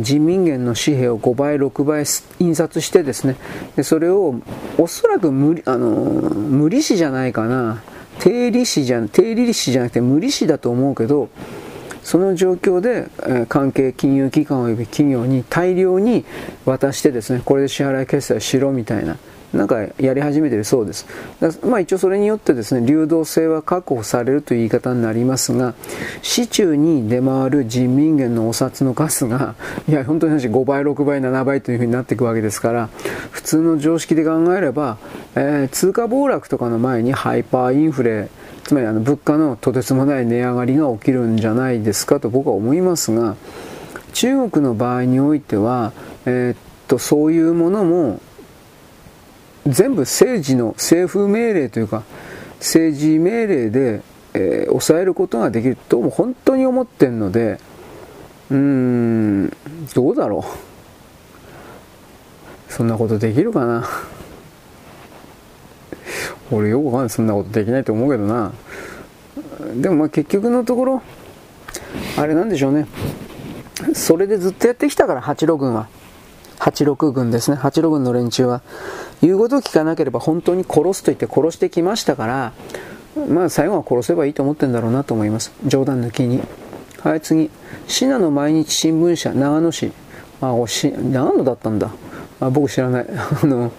[0.00, 2.04] 人民元の紙幣を5倍6倍
[2.38, 3.36] 印刷してですね
[3.76, 4.36] でそれを
[4.78, 7.82] おそらく無あの無利子じゃないかな。
[8.18, 11.28] 低利子じゃ低利子じゃなくて無利子だと思うけど
[12.02, 16.24] その状況で、え関係金融機関及び企業に大量に
[16.64, 19.16] 渡してですねこれで支払い決済しろみたいな。
[19.52, 21.06] なんかやり始めてるそうです。
[21.64, 25.74] まあ一応それによってですね、流動性は確保されるという言い方になりますが、
[26.22, 29.54] 市中に出回る人民元のお札の数が、
[29.88, 32.88] いや、本当に5倍、6倍、7倍というふうになっていくわけですから、
[33.30, 34.96] 普通の常識で考えれば、
[35.34, 38.28] えー、通貨暴落とかの前にハイパーインフレ、
[38.64, 43.36] つまりあの物価のとてつもない値上がりが起きるんじゃないですかと僕は思いますが、
[44.12, 45.92] 中国の場合においては、
[46.26, 46.56] えー、っ
[46.88, 48.20] と、そういうものも
[49.66, 52.02] 全部政治の政府命令というか
[52.58, 54.02] 政治命令で、
[54.34, 57.58] えー、抑えることができるとも本当に思ってるので
[58.50, 59.56] うーん
[59.94, 60.72] どうだろう。
[62.72, 63.84] そんなことできるかな。
[66.50, 67.10] 俺よくわかんない。
[67.10, 68.52] そんなことできないと思うけどな。
[69.76, 71.02] でもまあ結局のところ
[72.16, 72.86] あれなんでしょうね。
[73.94, 75.88] それでずっとやってきたから八路軍は。
[76.58, 77.56] 八六軍ですね。
[77.56, 78.62] 八路軍の連中は。
[79.22, 82.52] 言うことを聞かなければ本当に殺すと言って殺してきましたから、
[83.28, 85.52] まあ最後は殺せばいいと思ってるんだろうなと思います。
[85.66, 86.42] 冗談抜きに。
[87.00, 87.50] はい、次。
[87.86, 89.92] 信濃毎日新聞社、長野市。
[90.40, 91.90] あ、おし、長野だったんだ。
[92.40, 93.06] あ僕知らない。
[93.10, 93.72] あの、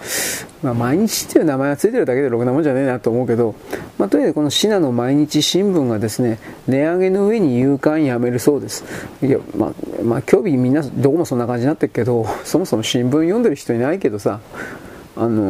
[0.62, 3.56] まあ、毎日っていう名前が付いてるだけでろくなもんじゃねえなと思うけど、
[3.98, 8.86] まあ、とにかくこの信濃毎日新聞がですね、値上げの上に夕刊やめるそうです。
[9.22, 9.72] いや、まあ、
[10.04, 14.40] まあ、今日みんなどこもそんな感じになってるけど、そもそも新聞読んでる人いないけどさ、
[15.16, 15.42] あの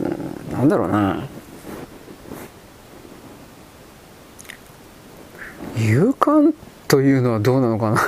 [0.00, 1.24] ー、なんだろうな。
[5.76, 6.52] 勇敢
[6.88, 8.00] というのはどうなのかな。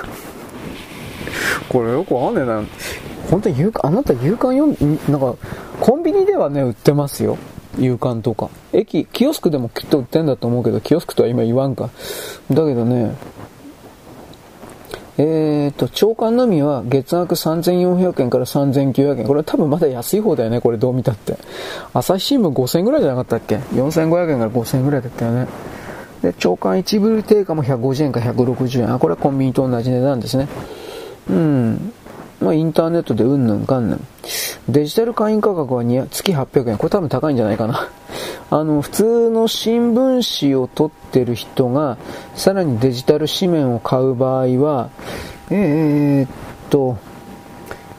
[1.69, 2.63] これよくわかんねえな。
[3.31, 5.37] 本当に勇敢あなた勇敢読んなんか
[5.79, 7.39] コンビニではね売ってますよ。
[7.79, 8.51] 勇敢とか。
[8.73, 11.91] 駅キオスクでもきっと売ってんだと思うけどキオスクとは今言わんか。
[12.51, 13.15] だけどね
[15.23, 19.27] えーと、長官のみは月額3400円から3900円。
[19.27, 21.37] これは多分まだ安い方だよね、これどう見たって。
[21.93, 25.47] 朝日新聞5000円ぐらいじゃなかったっけ ?4500 円から5000円ぐらいだったよね。
[26.23, 28.95] で、長官一部定価も150円か160円。
[28.95, 30.49] あ、これはコンビニと同じ値段ですね。
[31.29, 31.93] うん。
[32.41, 34.07] まあ、インターネットでうんぬんかんぬん。
[34.69, 36.79] デジタル会員価格は月800円。
[36.79, 37.89] これ多分高いんじゃないかな。
[38.51, 41.99] あの、普通の新聞紙を取ってる人が、
[42.35, 44.89] さらにデジタル紙面を買う場合は、
[45.51, 46.29] えー、っ
[46.71, 46.97] と、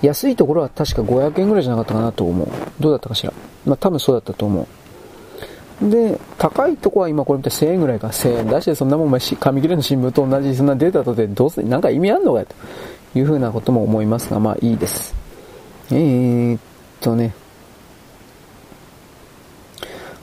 [0.01, 2.47] 安いところは確か500円ぐらいじゃなかったかなと思う。
[2.79, 3.33] どうだったかしら。
[3.65, 4.67] まあ多分そうだったと思
[5.81, 5.89] う。
[5.89, 8.07] で、高いとこは今これ見て1000円ぐらいか。
[8.07, 12.55] 1000円出してそんなもんお前紙切れの新聞と同じそんなデータとでどうせ、なんか意味あんのかと。
[13.15, 15.13] いうふうなことも思いますが、まあいいです。
[15.91, 16.59] えー、っ
[17.01, 17.33] とね。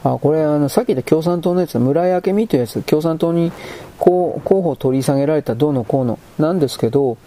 [0.04, 3.52] あ、これあの、さっき言った共産党のやつ、村井明美というやつ、共産党に
[3.98, 7.18] 候補を取り下げられたどうのこうの、なんですけど、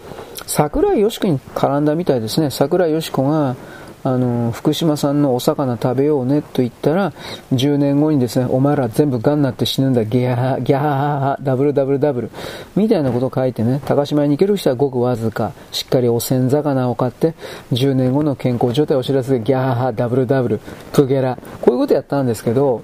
[0.46, 2.50] 桜井よし子に絡んだみたいですね。
[2.50, 3.56] 桜井よし子が、
[4.04, 7.12] あの、福島産のお魚食べようねと言ったら、
[7.52, 12.30] 10年後にですね、お前ら全部ガンになって死ぬんだ、ギャー、ギャー、ダブルダブルダブル、
[12.74, 17.34] みたいなことを書いてね、高島屋に行ける人はごくわずか、しっかりお鮮魚を買って、
[17.72, 20.60] 10年後の健康状態を知らせで、ギャー、ダブルダブル、
[20.92, 22.82] プゲラ、こういうことやったんですけど、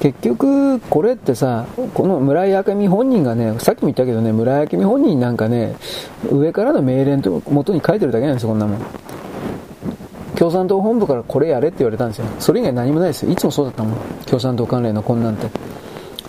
[0.00, 5.76] 結局、これってさ、この村井明美本人がね、さっきも言ったけどね、村井明美本人なんかね、
[6.30, 8.80] 上からの命令と元に書いてるだけなんですよ、こんなもん。
[10.36, 12.26] 共産党本部からこれやれって言われたんですよ。
[12.38, 13.32] それ以外何もないですよ。
[13.32, 13.98] いつもそうだったもん。
[14.26, 15.48] 共産党関連のこんなんて。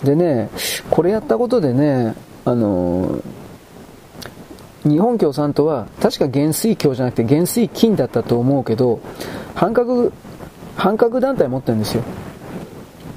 [0.04, 0.50] でね、
[0.90, 3.20] これやったことでね、あの、
[4.84, 9.00] 日本共産党は確か元帥教じゃなくて元帥金だったと思うけど、
[9.54, 10.12] 反核、
[10.76, 12.02] 反核団体持ってるんですよ。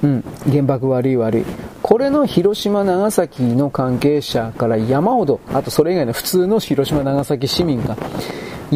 [0.02, 1.44] うん、原爆悪い悪い。
[1.82, 7.96] これの広島、長崎の関係者から山ほど、あとそれ以外の普通の広島、長崎市民が、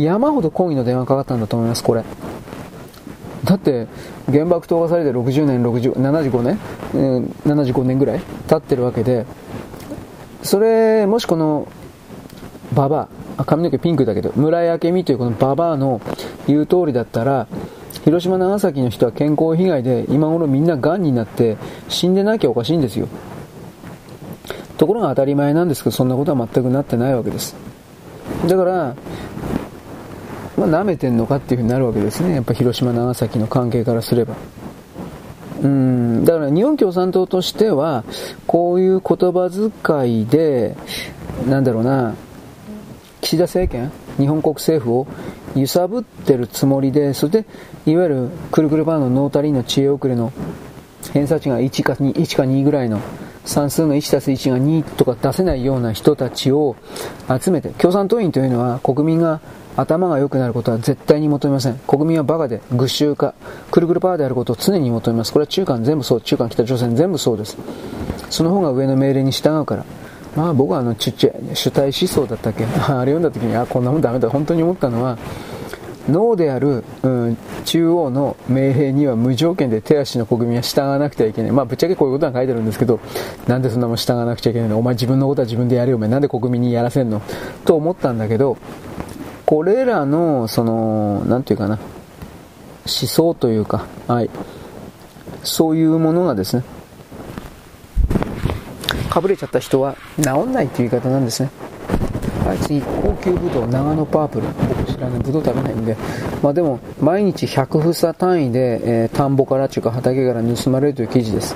[0.02, 2.04] 山ほど抗議の電話かかったんだと思います、これ。
[3.44, 3.86] だって、
[4.30, 6.58] 原爆投下されて60年、60、75年、
[6.94, 9.26] うん、75年ぐらい経ってるわけで、
[10.42, 11.68] それ、もしこの、
[12.74, 16.00] ババア、髪の毛ピンクだけど、村井明美というこのババアの
[16.46, 17.46] 言う通りだったら、
[18.04, 21.56] 広島、長崎の人は健康被害で今頃みんな癌になって
[21.88, 23.08] 死んでなきゃおかしいんですよ。
[24.76, 27.54] ところが当たり前なんですけど、そんなことは全くなってないわけです。
[28.46, 28.94] だから、
[30.56, 32.34] まあ、舐めてんのかっていうふうになるわけですね。
[32.34, 34.34] やっぱ広島、長崎の関係からすれば。
[35.62, 38.04] うん、だから日本共産党としては、
[38.46, 40.76] こういう言葉遣いで、
[41.48, 42.14] なんだろうな、
[43.20, 45.06] 岸田政権、日本国政府を
[45.56, 47.46] 揺さぶってるつもりで、それで、
[47.86, 50.32] いわゆるくるくるバーのノータリーの知恵遅れの
[51.12, 53.00] 偏差値が1か 2, 1か2ぐらいの
[53.44, 56.76] 算数の1たす1が2とか出せないような人たちを
[57.40, 59.40] 集めて、共産党員というのは国民が
[59.76, 61.74] 頭が良くなることは絶対に求めません。
[61.86, 63.34] 国民はバカで、愚衆化、
[63.70, 65.32] くるくるパワーであることを常に求めます。
[65.32, 67.56] これは中間全部そう、中間北朝鮮全部そうです。
[68.30, 69.84] その方が上の命令に従うから。
[70.36, 72.64] まあ僕はあのちっちゃい主体思想だったっけ？
[72.90, 75.16] あれ読んだ時にあこんなもんダメだ本当に思ったのは
[76.08, 81.52] 脳である、うん、中央の命令には無条件で手足の国民は従わなくてはいけない。
[81.52, 82.98] まあぶっちゃけこういうことは書いてるんですけど、
[83.46, 84.76] なんでそんなもん従わなくちゃいけないの？
[84.76, 87.22] お前自分のことは自分でやれよ、お前なんで国民にやらせんの？
[87.64, 88.56] と思ったんだけど、
[89.54, 94.30] これらの、その、なんていうかな、思想というか、はい、
[95.44, 96.64] そういうものがですね、
[99.08, 101.50] かぶれちゃった人は治んないという言い方なんですね。
[102.44, 104.48] はい、次、高級ブドウ、長野パープル。
[104.68, 105.96] 僕知らない、ブドウ食べないんで。
[106.42, 111.54] まあでも、毎日100房単位で、えー、田んぼからというか畑から盗まれるという記事です。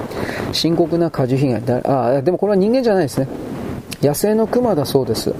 [0.53, 1.65] 深刻な果樹被害。
[1.65, 1.81] だ
[2.13, 3.27] あ、でもこれは人間じゃないですね。
[4.01, 5.35] 野生のクマだそうです。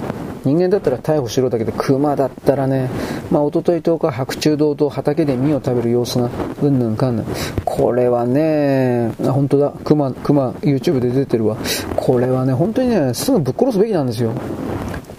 [0.45, 2.89] 人間だったら逮捕しろだけど、熊だったらね、
[3.31, 6.29] まあ、おととい10日、白昼堂々畑で実を食べる様子が、
[6.61, 7.25] うんぬんかんぬん。
[7.65, 11.57] これはね、あ、本当だ、熊、熊、YouTube で出てるわ。
[11.95, 14.31] これはね、本当にね、すぐぶっ殺すべきなんですよ。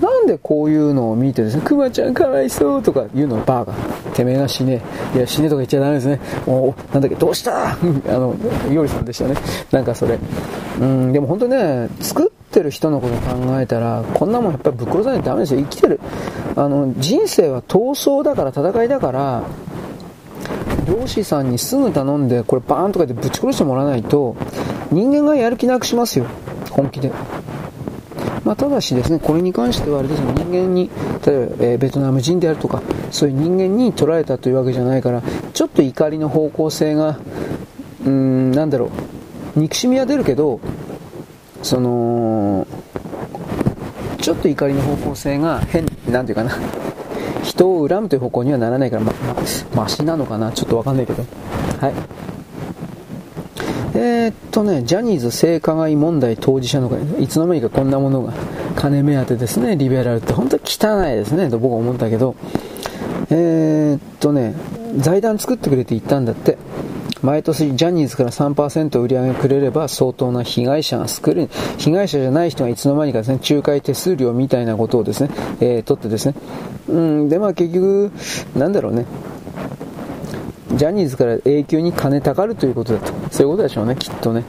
[0.01, 4.11] なんでこういうのを見てですね、クマちゃんかわいそうとか言うのバーガー。
[4.15, 4.81] てめえが死ね。
[5.15, 6.19] いや、死ねとか言っちゃダメですね。
[6.47, 7.73] おなんだっけ、どうした？
[7.73, 7.77] あ
[8.09, 8.35] の、
[8.73, 9.35] よりさんでしたね。
[9.71, 10.19] なんかそれ。
[10.81, 15.61] うん、でも本当ね、作ってる人のこと考えたら、こんなもんやっぱりぶっ殺さないとダメですよ。
[15.61, 16.01] 生きてる。
[16.57, 19.45] あの、人生は闘争だから、戦いだから、
[20.87, 24.37] 漁師さんにすぐ頼んで、これバーンとかでぶち殺してもらわないと、
[24.91, 26.27] 人間がやる気なくしますよ。
[26.71, 27.13] 本気で。
[28.45, 30.91] まあ、ただしですね、これに関してはあれですね、人間に、
[31.25, 35.23] 例えば、えー、ベトナム人であるとか、そういう人間に取られたというわけじゃないから、
[35.53, 37.19] ちょっと怒りの方向性が、
[38.05, 38.91] うーん、なんだろ
[39.57, 40.59] う、憎しみは出るけど、
[41.63, 42.67] その、
[44.19, 46.53] ちょっと怒りの方向性が変、なんていうかな、
[47.43, 49.35] 人を恨むという方向にはならないから、ま、ま、
[49.75, 51.25] マシなのかな、ちょっとわかんないけど。
[51.81, 51.93] はい。
[53.95, 58.33] えー、っとね、ジャニーズ性加害問題当事者の会、いつの間にかこんなものが、
[58.77, 62.37] 金目当てですね、リベラルって本当に汚いですね、と僕は思ったけど、
[63.31, 64.55] えー、っとね、
[64.97, 66.57] 財団作ってくれて言ったんだって。
[67.23, 71.51] 毎年ジャニーズから3%売り上げくれれば相当な被害者が救える。
[71.79, 76.35] 被害者じゃない人がいつの間にかですね、仲介手数料みたいなことをですね、えー、取ってですね。
[76.89, 78.11] うん、で、まあ結局、
[78.57, 79.07] なんだろうね。
[80.75, 83.13] ジャニーズから永久に金たかるということだと。
[83.31, 84.45] そういうことでしょうね、きっとね。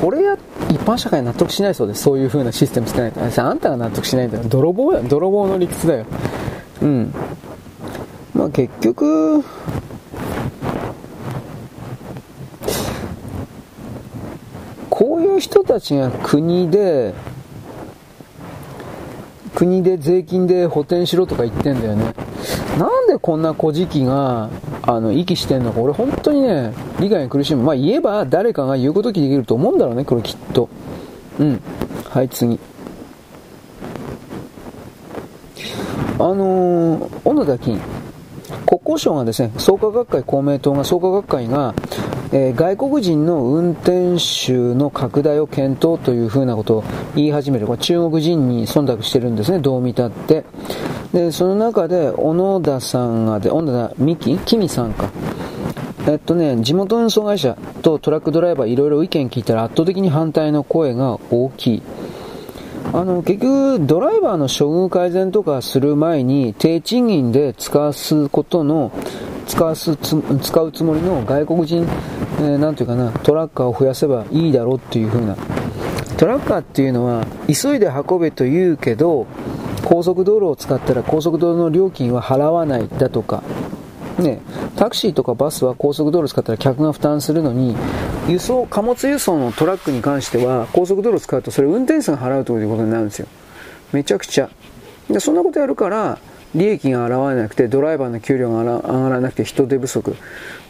[0.00, 0.36] これや、
[0.70, 2.02] 一般社会納得しないそうです。
[2.02, 3.20] そういう風なシステムしてないと。
[3.20, 4.44] あんたが納得しないんだよ。
[4.46, 6.06] 泥棒や、泥棒の理屈だよ。
[6.82, 7.14] うん。
[8.34, 9.44] まあ結局、
[15.40, 17.14] 人たちが国で、
[19.54, 22.14] 国で税金で補填しろとか言ってんだよね。
[22.78, 24.48] なんでこんな古事記が、
[24.82, 27.62] あの、息してんのか、俺本当にね、理解に苦しむ。
[27.62, 30.68] まあ言えば誰かが言うこと聞できると思うんだろうね、これきっと。
[31.38, 31.60] うん。
[32.08, 32.58] はい、次。
[36.18, 37.80] あのー、小野田金。
[38.66, 41.74] 国交省がですね、創価学会、公明党が、創価学会が、
[42.32, 46.84] えー、外国人の運転手の拡大を検討というふうなことを
[47.16, 47.66] 言い始める。
[47.66, 50.44] これ中国人に忖度してるんですね、どう見たって。
[51.12, 54.38] で、その中で、小野田さんがで、小野田美希？
[54.38, 55.10] キミさんか。
[56.06, 61.82] えっとね、地元運送会社とトラックドライバーいろいろ意見聞いたら圧倒的に反対の声が大きい。
[62.92, 68.92] あの、結局、ドライバーの処遇改善とかする前に、低賃金で使わすことの、
[69.50, 71.82] 使わす、使うつもりの外国人、
[72.38, 75.36] えー、なんていうかな、トラッカーを増やせばいいだろうっていう風な。
[76.16, 79.26] トラッカーっていうのは、急いで運べと言うけど、
[79.84, 83.42] 高速道路を使ったら高速道路の料金は払わないだとか、
[84.20, 84.40] ね、
[84.76, 87.74] タクシーとかバスは高速道路使ったら客が負担するのに、
[88.28, 93.26] 輸送、貨物輸送のトラックに関しては、高速道路使うとそれ運転手が払うということになるんですよ。
[93.92, 94.48] めちゃくちゃ。
[95.08, 96.18] で、そんなことやるから、
[96.54, 100.16] 利益が現れなくて、ドライバーの給料が上がらなくて人手不足。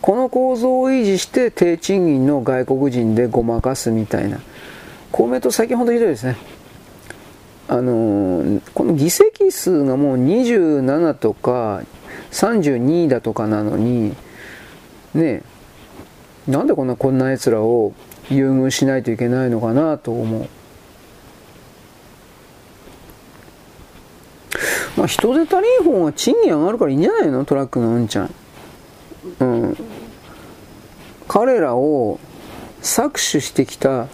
[0.03, 4.41] この構造を維持して低賃金の外国人でごまかすみたいな。
[5.12, 6.37] 公明党最近ほんとひどいですね。
[7.68, 11.83] あのー、この議席数がもう27とか
[12.33, 14.16] 32だとかなのに、
[15.14, 15.43] ね
[16.49, 17.93] なんでこんなこんな奴らを
[18.28, 20.49] 優遇しないといけないのかなと思う。
[25.01, 27.47] まあ人手足りん方が賃金上がるからいいんじゃないの？
[27.47, 28.35] トラックのうんちゃん。
[29.41, 29.77] うん。
[31.27, 32.21] 彼らを
[32.83, 34.09] 搾取してきた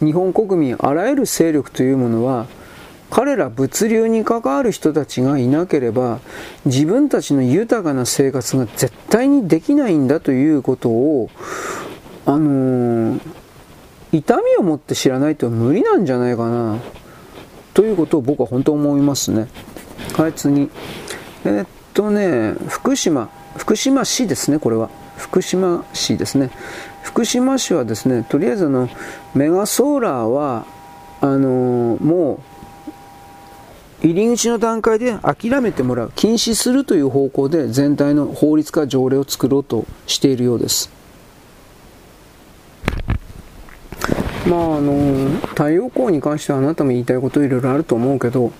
[0.00, 2.46] 日本国民あらゆる勢力というものは
[3.08, 6.20] 彼ら物流に関わる人たちがいなければ
[6.66, 11.30] 自分たちの豊かな生活が絶対にできないんだということを
[12.26, 13.20] あのー、
[14.12, 16.78] 痛みを持って知らないと無理なんじゃないかな
[17.74, 19.48] ということを僕は本当思いますね
[20.14, 20.70] はい次。
[21.44, 23.28] えー、っとね福島。
[23.56, 24.90] 福島市ですねこれは。
[25.16, 26.50] 福島市ですね。
[27.02, 28.88] 福島市はですねとりあえずあの
[29.34, 30.64] メガソーラーは
[31.20, 32.34] あのー、も
[34.02, 40.90] う入り口の段階で諦めてもらう、禁止するという方向で全体の法律化条例を作ろうとしているようです。
[44.46, 48.52] まああの、太陽光に関してはあなたも言いたいこといろいろあると思うけど、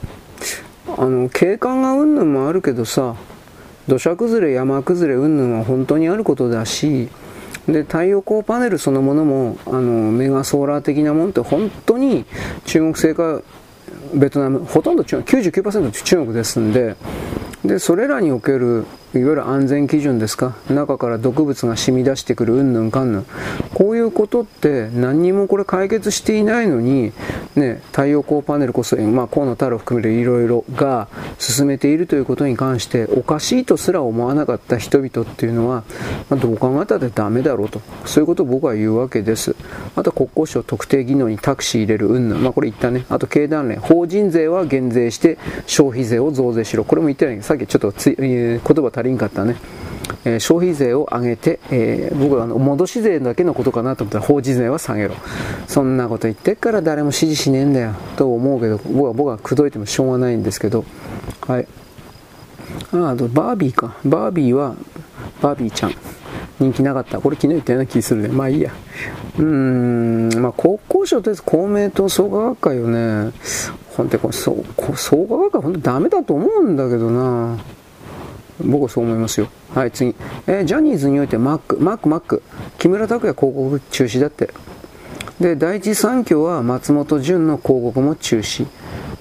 [0.98, 3.14] あの、景観がうんぬんもあるけどさ、
[3.86, 7.08] 土砂崩れ、山崩れうんぬんは本当にあることだし、
[7.66, 12.24] で太陽光パネルそのものもあのメガソーラー的なもんって本当に
[12.64, 13.42] 中国製か
[14.14, 16.96] ベトナム、ほとんど中、99%中国ですんで、
[17.64, 20.54] で、それらにおけるいわゆる安全基準ですか？
[20.68, 22.54] 中から毒物が染み出してくる。
[22.56, 23.26] うんぬんかんぬん。
[23.74, 27.12] こういうことって何にもこれ解決していないのに、
[27.56, 35.84] ね、太陽光パネルこそ、まあ、河野太郎含めるいろいろが進めているということに関しておかしいとすら思わなかった人々っていうのは、
[36.28, 37.80] まあ、どう考えたってダメだろうと。
[38.04, 39.56] そういうことを僕は言うわけです。
[39.96, 42.08] あと国交省特定技能にタクシー入れる。
[42.08, 42.42] うんぬん。
[42.42, 43.06] まあこれ言ったね。
[43.08, 43.80] あと経団連。
[43.80, 46.84] 法人税は減税して消費税を増税しろ。
[46.84, 47.42] これも言ってない。
[47.42, 49.56] さっきちょっとつ、えー、言葉足りんかったね。
[50.24, 55.14] えー、消費税を上げて、えー、僕はあの戻し税だけのことかなと思ったら法人税は下げろ。
[55.66, 60.84] そんなこと言ってっから誰も支持しねえんだよと思うけど、僕は僕は口説いてもしょうがないんですけど、
[61.46, 61.68] はい。
[62.92, 63.96] ああとバービーか。
[64.04, 64.74] バービーは、
[65.40, 65.94] バービーちゃん。
[66.58, 67.20] 人気なかった。
[67.20, 68.28] これ昨日言ったような気するね。
[68.28, 68.72] まあいいや。
[69.38, 73.32] うーん、まあ国交省とりあえず公明党創価学会をね、
[73.90, 77.58] 本当にこの創価学会本当ダメだと思うんだけどな。
[78.60, 79.48] 僕はそう思いますよ。
[79.74, 80.14] はい、次。
[80.46, 82.42] えー、ジャニーズにおいてマック、マック、マック。
[82.78, 84.50] 木村拓哉広告中止だって。
[85.40, 88.66] で、第一三共は松本潤の広告も中止。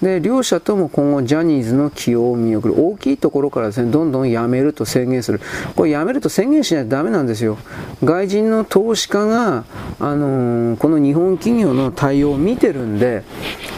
[0.02, 2.76] で、両者とも今後ジャニーズの起用を見送る。
[2.78, 5.42] 大きいところからですね、どんどんやめると宣言する。
[5.76, 7.58] これやめると宣言しないとダメなんですよ。
[8.04, 9.66] 外人の投資家が、
[10.00, 13.24] あのー、この日本企業の対応を見てるんで、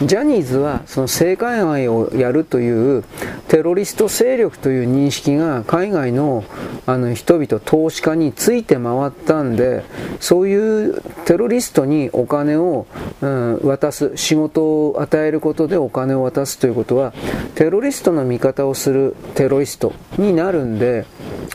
[0.04, 3.04] ジャニーズはその性海外をやるという
[3.48, 6.44] テロリスト勢力という認識が海外の
[6.86, 9.84] あの人々、投資家について回ったんで、
[10.18, 12.86] そういうテロリストにお金を、
[13.20, 17.12] うん、渡す、仕事を与えることでお金を渡すということは
[17.54, 21.04] テロリストの味方をするテロリストになるんで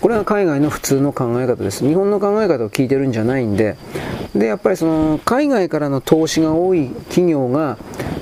[0.02, 3.78] これは海外の普通の考え方です日本の考え方を聞いてるんじゃないんで
[4.36, 7.78] で、やっぱりその海外からの投資が多い企業が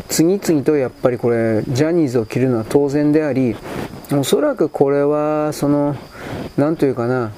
[0.10, 3.56] 次々とやっぱりこれジャニーズを切るのは当然であり、
[4.12, 5.96] おそらくこれはその、
[6.56, 7.32] なんというかな、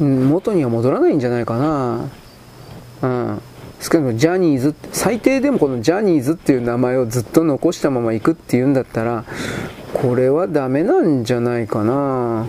[0.00, 2.10] 元には戻らないんじゃないかな。
[3.02, 3.42] うん。
[3.80, 9.24] 少なくとも、ジャニーズ、最低でもこのジャニーズっていう名前をずっと残したまま行くっていうんだったら、
[9.94, 12.46] これはダメなんじゃないかな。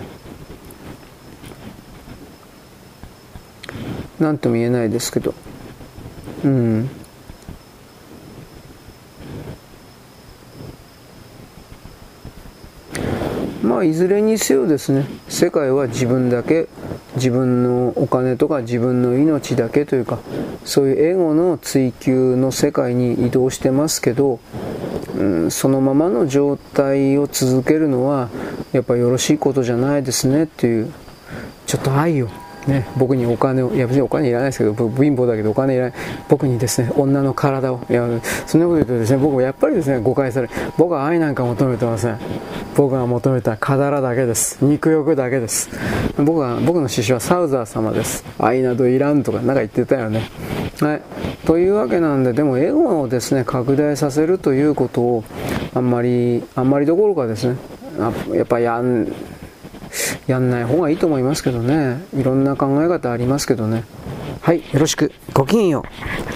[4.18, 5.34] なんとも言えないですけど。
[6.44, 6.90] うん。
[13.62, 16.68] まあいずれにせよですね世界は自分だけ
[17.16, 20.18] 自分のお金とか自分の命だけというか
[20.64, 24.40] そういうエゴの追求の世界に移動してますけど、
[25.16, 28.28] うん、そのままの状態を続けるのは
[28.72, 30.92] やっぱよろしいことじゃないですねっていう
[31.66, 32.28] ちょっと愛を
[32.66, 35.92] ね、僕にお金を、いや別にお金いらないですけど、貧乏だけどお金いらない。
[36.28, 38.06] 僕にですね、女の体を、いや、
[38.46, 42.18] そんなこと言うとですね、僕もやっぱりですね、誤解され、僕は愛なんか求めてません。
[42.76, 44.58] 僕が求めたカダラだけです。
[44.64, 45.70] 肉欲だけです。
[46.18, 48.24] 僕は、僕の師匠はサウザー様です。
[48.38, 50.30] 愛などいらんとかなんか言ってたよね。
[50.80, 51.02] はい。
[51.46, 55.24] というわけなんで、でもエゴをですね、拡大させるということを、
[55.74, 57.56] あんまり、あんまりどころかですね、
[58.32, 59.08] やっぱやん、
[60.26, 62.02] やんない方がいいと思いますけどね。
[62.16, 63.84] いろんな考え方ありますけどね。
[64.40, 65.12] はい、よろしく。
[65.34, 66.30] ごきげんよう。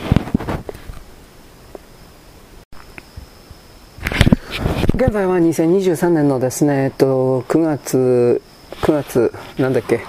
[4.96, 8.40] 現在は2023年のですね、えっと、9月、
[8.82, 10.00] 9月、なんだっけ、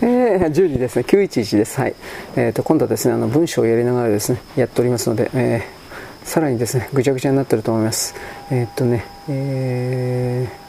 [0.00, 1.80] えー、10時ですね、911です。
[1.80, 1.94] はい。
[2.36, 8.14] えっ、と、今度はですね、あの、文章をやりながらですね、やっておりますので、えー、さらにですね、ぐちゃぐちゃになってると思います。
[8.50, 10.61] えっ、とね、えー、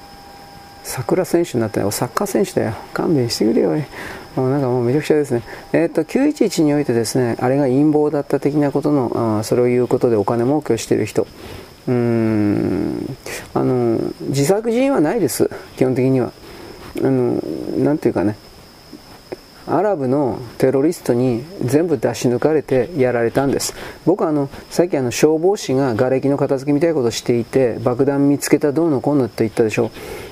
[0.83, 1.91] 桜選手になったよ。
[1.91, 2.73] サッカー選手だよ。
[2.93, 3.71] 勘弁してくれよ。
[3.71, 5.43] なんかもうめちゃくちゃですね。
[5.71, 11.27] えっ、ー、と、911においてですね、あれが陰謀だった的なことの、あそれを言うことでお金儲けをしている人。
[11.87, 13.17] うーん、
[13.53, 15.49] あの、自作自演はないです。
[15.77, 16.31] 基本的には。
[16.99, 17.41] あの、
[17.77, 18.35] なんていうかね。
[19.67, 23.73] アラブのテロリストに全部出し抜かれてやられたんです。
[24.05, 29.91] 僕はあのさっきあの消防士が瓦礫の片付けみたいなことをしていて爆弾見つけたどうのこうのって言ったでしょう。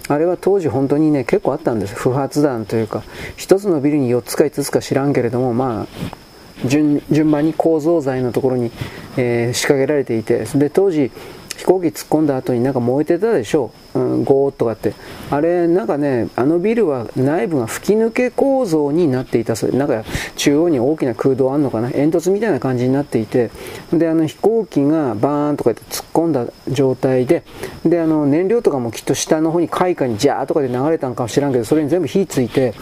[0.10, 1.96] あれは当時本当にね結構あったんです。
[1.96, 3.04] 不発弾というか
[3.38, 7.02] 1つのビルに4つか5つか知らんけれどもまあ順
[7.32, 8.72] 番に構造材のところに、
[9.18, 11.12] えー、仕掛けられていてで当時
[11.58, 14.94] 飛行機突っ込んだ後になんか燃えてたでしょう、うん、ゴーとかって
[15.30, 20.04] あれなんかねあのビルは内部が吹き抜け構造になっていたそうなんか
[20.36, 23.52] 中央に大きな空洞あんのかな煙突みたいな感じになっていて
[23.94, 27.44] であの飛行機がバーンとかって突っ込んだ状態で
[27.86, 32.74] であの燃料とかもきっと下の方に開花にジャーとかで流れたのかもしらんけどそれに全部火ついて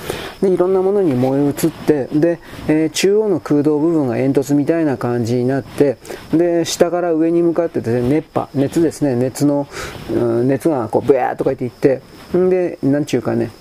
[0.42, 5.98] でいろんなものに燃え移ってで、えー、中央の空洞部分が煙突みたいな感じになって
[6.34, 9.68] で下から上に向かってですね熱波熱熱ですね熱の、
[10.12, 13.52] うん、熱がこうブヤーとか言って言ってんで何ちゅうかね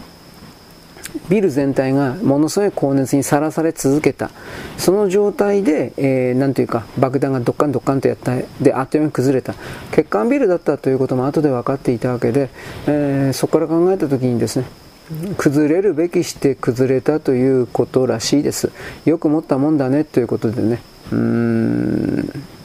[1.29, 4.31] ビル全体がものすごい高熱にさらされ続けた。
[4.77, 9.55] その状態で、えー、なんていうか爆弾がドッカンドッカンとやったであっという間に崩れた。
[9.91, 12.51] 欠陥ビルだったということも後で分かっていたわけで、
[12.87, 14.67] えー、そこから考えた時にですね
[15.39, 18.71] 崩れるべきして崩れたということらしいです。
[19.07, 20.83] よく持ったもんだねということでね。
[21.11, 22.58] うーん。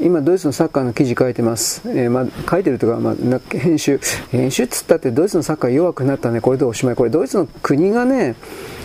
[0.00, 4.00] 今ドイツのサッカーの記事書いてます、えー、まあ、書いてるとか、まあ、編集。
[4.30, 6.40] 編集っつったってドイツのサッカー弱くなったね。
[6.40, 6.96] これでおしまい。
[6.96, 8.34] これドイツの国がね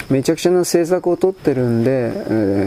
[0.09, 2.09] めちゃくちゃな政策を取ってるんで、え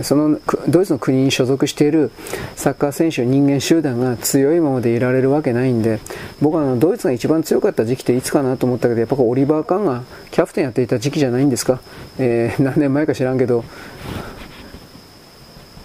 [0.01, 0.38] ー、その
[0.68, 2.12] ドイツの国に所属している
[2.55, 5.99] サッカー選手人間集団が強いままでいられるわけないんで
[6.40, 11.80] 僕はあのドイツが一番強かった時期っていつかなと思ったけどやっぱオリバー・カンがキャプテンやっていた時期じゃないんですか、
[12.18, 13.64] えー、何年前か知らんけど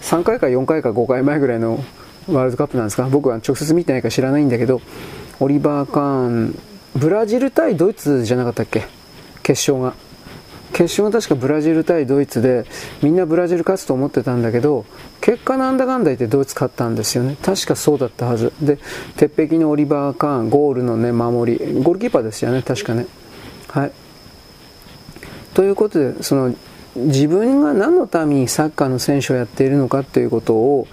[0.02, 1.82] 3回か4回か5回前ぐらいの
[2.28, 3.08] ワールドカップなんですか？
[3.08, 4.80] 僕は直接見てないか知らないんだけど
[5.40, 6.58] オリバー・カーン
[6.96, 8.86] ブラジル対ドイツじゃなかったっけ？
[9.42, 9.94] 決勝が。
[10.70, 12.66] 決勝が確かブラジル対ドイツで
[13.02, 14.84] みんなブラジル勝つと思ってたんだけど
[15.22, 17.36] 結果なんだかんだ言ってドイツ勝ったんですよね。
[17.42, 18.52] 確かそうだったはず。
[18.60, 18.78] で
[19.16, 21.58] 鉄壁のオリバー・カーンゴールのね守り。
[21.82, 23.06] ゴールキーパーですよね確かね。
[23.68, 23.92] はい。
[25.54, 26.54] ということでその
[26.96, 30.88] 自分が何のためにサッカーの選手をやっているのかということを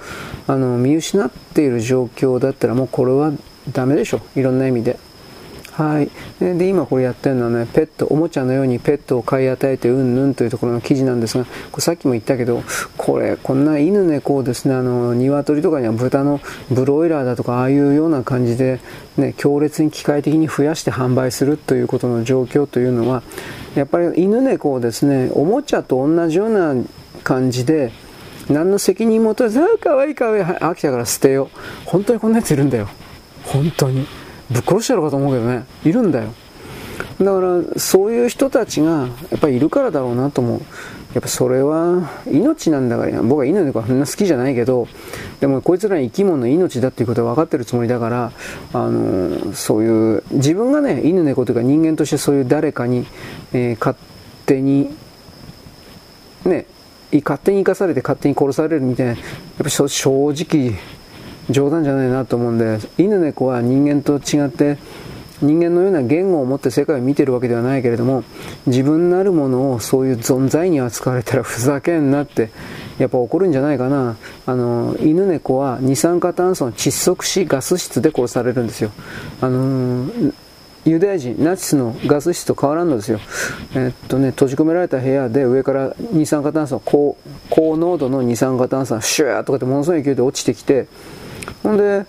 [0.47, 3.31] あの見失っている状況だったらもうこれは
[3.71, 4.99] ダメでしょいろんな意味で。
[5.75, 12.63] はい、で今これやってるのはねペットおもちゃのようにペットを飼い与えてうんぬんというところの記事なんですがこれさっきも言ったけど
[12.95, 16.39] これこんな犬猫をですねあの鶏とかには豚の
[16.71, 18.79] ブロイラーだとかああいうような感じで、
[19.17, 23.21] ね、強烈に機械的に増やして販売するということの状況というのは
[23.75, 26.81] やっぱり犬猫をですねおもちゃと同じような
[27.23, 27.91] 感じで
[28.49, 31.59] 何の責任も取らず、ああ、かわいいかわいい、飽きたから捨てよう。
[31.85, 32.87] 本当にこんなやついるんだよ。
[33.43, 34.05] 本当に。
[34.51, 35.65] ぶっ殺してやろうかと思うけどね。
[35.83, 36.29] いるんだよ。
[37.19, 40.61] だから、そういう人たちが、やっぱりいるからだろうなと思う。
[41.15, 44.89] やっぱそれは命なんだから、僕は犬猫はそんな好きじゃないけど、
[45.39, 48.31] でもこいつらは生き物の命だっていうことは分かってるつもりだから、
[48.73, 53.07] あの、そういう、自分がね、犬猫というか人間としてそういう誰かに、
[53.53, 53.95] えー、勝
[54.45, 54.93] 手に、
[56.43, 56.65] ね、
[57.23, 59.19] 勝手に生かされて勝手に殺されるみたいな、やっ
[59.63, 60.77] ぱ正直
[61.49, 64.77] 冗談じゃないなと思うんで、犬猫は人間と違って、
[65.45, 68.23] 人間のような言語を持って世界を見てるわけではないけれども、
[68.65, 72.49] 自分なるものをそういう存在に扱われたらふざけんなって、
[72.97, 74.17] やっぱ怒るんじゃないかな。
[74.45, 78.91] あの、犬猫は二酸化炭素の窒息死ガス室で殺されるんですよ。
[79.41, 80.07] あの
[80.85, 83.19] ユダヤ人、ナチスのガス室と変わらんのですよ。
[83.73, 87.17] えっとね、閉じ込められた部屋で上から二酸化炭素、高
[87.49, 90.85] 高濃度の二酸化炭素がシューッとかってものすごい勢いで落ちてきて、
[91.63, 92.05] ほんで、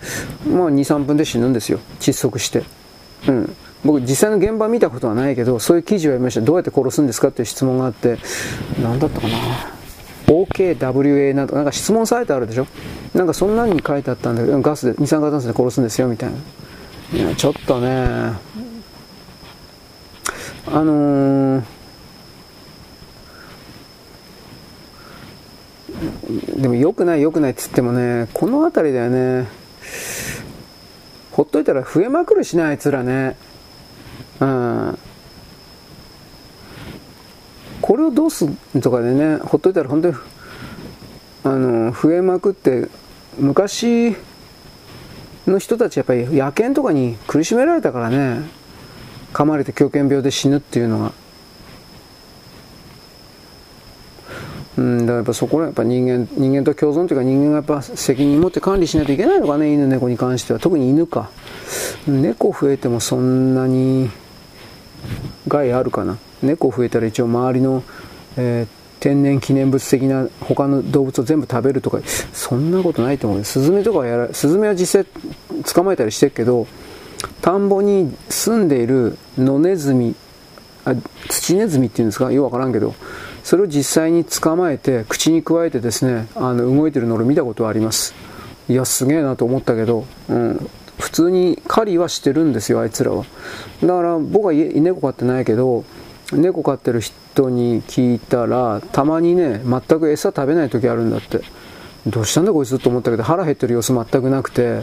[0.46, 1.80] まあ2、3分で死ぬんですよ。
[2.00, 2.64] 窒息して。
[3.28, 3.56] うん。
[3.84, 6.40] 僕実際の現場見たことはないけど、そういう記事を読みました。
[6.40, 8.18] どうやって殺すんですかっていう質問があって、
[8.82, 9.34] 何だったかな。
[10.26, 12.66] OKWA など、なんか質問されてあるでしょ？
[13.14, 16.36] なんかそんなに書いてあったんだけど、ガスで、二酸化炭素で殺すんですよ、みたいな。
[17.18, 17.88] いや、ちょっとね、
[20.68, 21.62] あのー、
[26.60, 29.46] でも良くない良くないっつってもね、この辺りだよね、
[31.36, 33.36] ほっといたら増えまくるしね、あいつらね。
[34.40, 34.98] うん。
[37.82, 38.48] これをどうす
[38.80, 40.14] とかでね、ほっといたら本当に、
[41.44, 42.88] あの、増えまくって、
[43.38, 44.16] 昔
[45.46, 48.40] の人たちやっぱり野犬とかに苦しめられたからね。
[49.34, 51.12] 噛まれて狂犬病で死ぬっていうのが
[54.78, 60.58] うんだからやっぱそこはやっぱ人間人間と共存というか人間がやっぱ責任持って管理しないといけないのかね犬猫に関しては。
[60.58, 61.30] 特に犬か。
[62.06, 64.10] 猫増えてもそんなに
[65.48, 66.18] 害あるかな。
[66.42, 67.82] 猫増えたら一応周りの、
[68.36, 72.00] えー、天然記念物的な他の動物を全部食べるとか
[72.32, 75.06] そんなことないと思うスズメとかはやらスズメは実際
[75.74, 76.66] 捕まえたりしてるけど
[77.40, 80.14] 田んぼに住んでいる野ネズミ
[80.84, 80.94] あ
[81.28, 82.30] 土ネズミっていうんですか？
[82.30, 82.94] よくわからんけど
[83.46, 88.12] それを実際に捕まえて口にくわえてですねあの動いてるのを見たことはあります。
[88.68, 93.24] いやすげえなと思ったけど、うん、普通に狩りはしてるんですよあいつらは。
[93.82, 95.84] だから僕は猫飼ってないけど
[96.32, 101.40] 猫飼ってる人に聞いたらたまにね全く餌食べない時あるんだって。
[102.04, 104.82] どうしたんだこいつと思ったけど腹減ってる様子全くなくて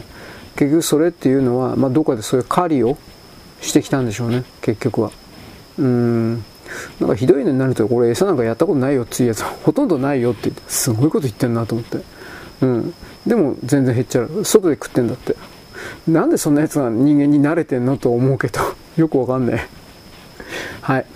[0.56, 2.96] 結局それっていうのは、まあ、どっかでそういう狩りを
[3.60, 5.10] してきたんでしょうね結局は。
[5.78, 6.44] うん。
[7.00, 11.98] なんかひどいのになるとこれ餌なんかやったことないよっていうやつほとんどないよって言ってすごいこと言ってんなと思って。
[12.62, 12.94] うん。
[13.26, 14.44] でも全然減っちゃう。
[14.44, 15.36] 外で食ってんだって。
[16.08, 18.60] なんでそんなやつが人間に慣れてんのと思うけど。
[18.96, 19.68] よくわかんない。
[20.82, 21.06] はい、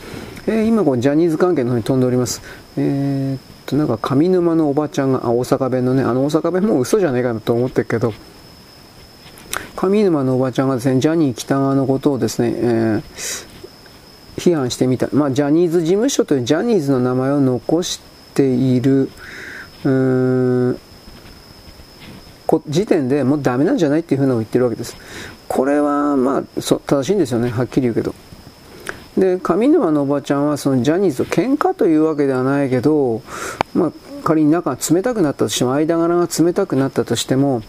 [0.47, 2.43] えー、今こうジャニーズ関係の方に飛んでおります。
[2.77, 8.13] えー、っとなんか上沼のおばちゃんがあ大阪弁のねあの大阪弁もう嘘じゃないかなと思ってるけど。
[9.77, 13.47] 上沼のおばちゃんがですね、ジャニー喜多川のことをですね、えー、
[14.39, 15.09] 批判してみた。
[15.13, 18.01] まあ、ジャニーズ事務所というジャニーズの名前を残し
[18.35, 19.11] ている、
[19.85, 20.79] うーん、
[22.69, 24.97] 時点でもうダメなんじゃないっていうふうなのを言ってるわけです。
[25.49, 28.15] これはまあそ正しいんですよね、はっきり言うけど。
[29.19, 33.23] で、上沼のおばちゃんはそのジャニーズと喧嘩というわけではないけど、
[33.75, 37.63] まあ、仮に仲が冷たくなったとしても、間柄が冷たくなったとしても、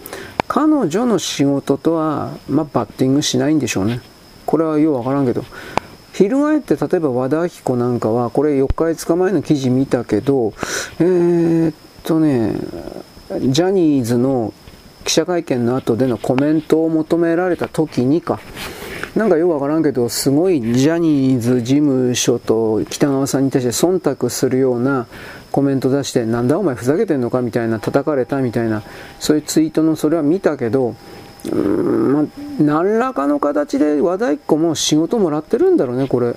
[0.47, 4.01] 彼女の仕事とは、まあ、バッティングしないんでしょうね。
[4.45, 5.43] これはようわからんけど。
[6.27, 10.53] 翻って例えば和田アキ子なんかは、これ4日5日前の記事見たけど、
[10.99, 12.55] えー、っとね、
[13.39, 14.53] ジャニーズの
[15.05, 18.39] 記者会見の後でのコメントを求められた時にか、
[19.15, 25.07] なんかよくわからんけど、すごいジャニーズ事務所と北川さんに対して忖度するような
[25.51, 28.83] コメント出して、なんだお前ふざけてんのかみたいな、叩かれたみたいな、
[29.19, 30.95] そういうツイートのそれは見たけど、
[31.51, 32.23] うん、まあ、
[32.59, 36.35] 何らかの形で和田一子も仕事もらってるんだろうね、これ。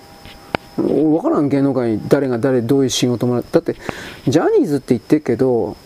[0.78, 3.76] わからん芸能界に誰が誰どういう仕事もらってだって
[4.26, 5.76] ジャニーズって言ってるけど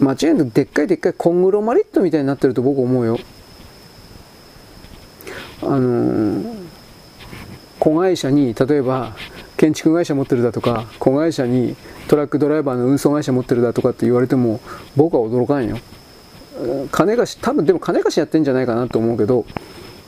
[0.00, 3.18] 間違いなくでっかいでっかいコングロマリットみたいになってると僕思うよ
[5.62, 6.66] あのー、
[7.78, 9.14] 子会社に例えば
[9.56, 11.76] 建築会社持ってるだとか子会社に
[12.08, 14.60] トラックドライバーの運送会社持ってるだとかって言われても
[14.96, 15.78] 僕は驚かんよ
[16.90, 19.44] 金貸し多分でも金貸しやってんじゃないかなと思うけど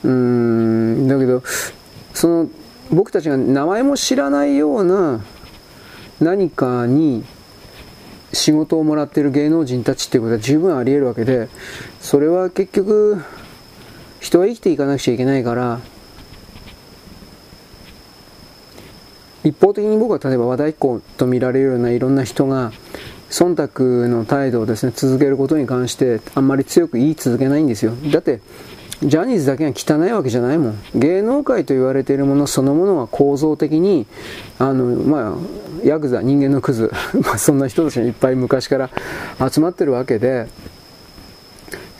[0.05, 1.42] うんだけど
[2.14, 2.49] その
[2.90, 5.20] 僕たちが名前も知らないような
[6.20, 7.24] 何かに
[8.32, 11.49] 仕事をもらっている芸能人たちっていうことは十分あり得るわけで
[12.01, 13.22] それは結局
[14.20, 15.80] 人は生きていかなくちゃいけないから
[19.44, 22.72] 一方的に僕は例えば和太鼓と見られるようないろんな人が
[23.31, 27.93] 忖度の態度をですね続けることに関してあんまり強く言い続けないんですよ。
[28.11, 28.41] だって
[29.03, 30.79] ジャニーズだけが汚いわけじゃないもん。
[30.95, 34.07] 芸能界と言われているものそのものは構造的に
[34.59, 36.91] あのまあヤクザ人間のクズ
[37.24, 38.91] まあそんな人たちがいっぱい昔から
[39.51, 40.49] 集まってるわけで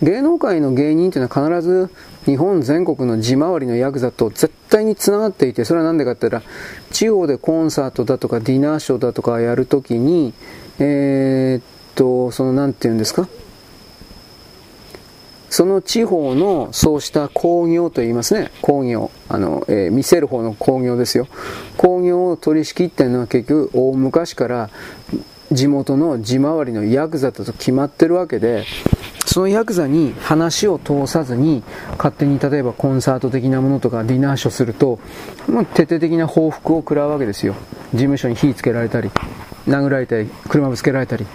[0.03, 1.91] 芸能界の芸人というのは必ず
[2.25, 6.55] 日本全国の地回りのヤクザと絶対につながっていてそれは何でかって言ったら
[6.91, 10.35] 地方でコンサートだとかディナーショーだとかやるときに
[10.79, 11.63] えー、っ
[11.95, 13.29] と、その、なんて言うんですか？
[15.51, 18.51] その地方のそうした工業と言いますね。
[18.61, 19.11] 工業。
[19.31, 21.27] あの、えー、見せる方の工業ですよ。
[21.79, 24.69] 工業を取り仕切ってるのは結局大昔から
[25.51, 28.67] 地元の地回りのヤクザだと決まってるわけで、
[29.25, 31.63] そのヤクザに話を通さずに
[31.97, 35.01] 勝手に例えばコンサート的なものとかディナーショーすると、
[35.49, 37.55] まあ、徹底的な報復を食らうわけですよ。
[37.93, 39.11] 事務所に火つけられたり。
[39.69, 41.27] 殴られたり、車ぶつけられたり。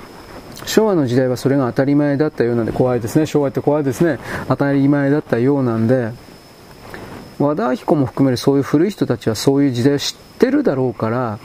[0.66, 3.26] 昭和の時代はそれが当たり前だったようなんで怖いですね。
[3.26, 4.20] 昭和って怖いですね。
[4.48, 6.12] 当たり前だったようなんで、
[7.40, 11.40] 和田アキ子も含めるそういう古い人たちはそういう時代を知ってるだろうから、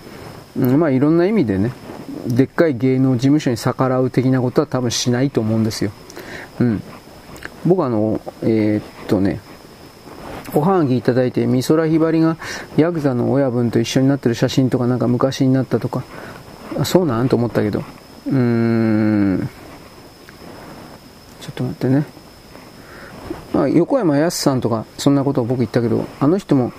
[0.56, 1.72] うん、まあいろんな意味でね、
[2.26, 5.90] でっかい芸能事務所に逆らう的なことは多分しないと思うんですよ。
[6.60, 6.82] うん。
[7.66, 9.40] 僕あの、えー、っとね、
[10.54, 12.36] おはぎいただいて、美空ひばりが
[12.76, 16.04] ヤクザの親分と一緒になってる写真とかなんか昔になったとか、
[16.84, 17.28] そうなん？
[17.28, 17.80] と思ったけど。
[18.26, 19.48] うーん。
[21.40, 22.04] ちょっと待ってね。
[23.52, 26.72] ま、横山やすさんとかそんなことを僕言ったけどあの人も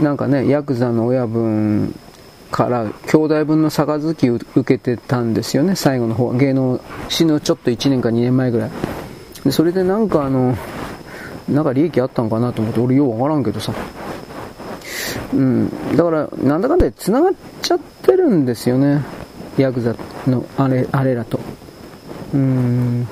[0.00, 1.92] なんかねヤクザの親分
[2.52, 5.76] から兄弟分の杯を受けてたんですよね。
[5.76, 6.32] 最後の方。
[6.32, 8.70] 芸能死ぬちょっと1年か2年前ぐらい。
[9.44, 10.56] でそれでなんかあの
[11.48, 13.72] なんか利益あったのかなと思って俺ようわからんけどさ。
[15.32, 17.32] うん、だから、なんだかんだで繋がっ
[17.62, 19.02] ちゃってるんですよね。
[19.56, 19.94] ヤクザ
[20.26, 21.40] のあれ、あれらと。
[22.34, 23.08] うん。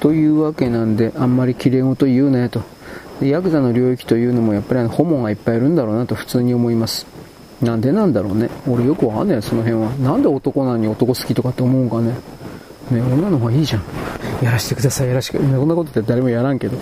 [0.00, 2.62] というわけなんで、あんまり綺麗事言うなよと。
[3.20, 7.06] ヤクザの領域というのもやっぱりホモがいっぱいいるんだろうなと普通に思います。
[7.60, 8.48] なんでなんだろうね。
[8.66, 9.90] 俺よくわかんないよ、その辺は。
[9.96, 12.14] なんで男なのに男好きとかって思うんかね。
[12.90, 13.82] ね、女の方がいいじゃん。
[14.42, 15.38] やらしてください、やらしく。
[15.38, 16.78] こんなことって誰もやらんけど。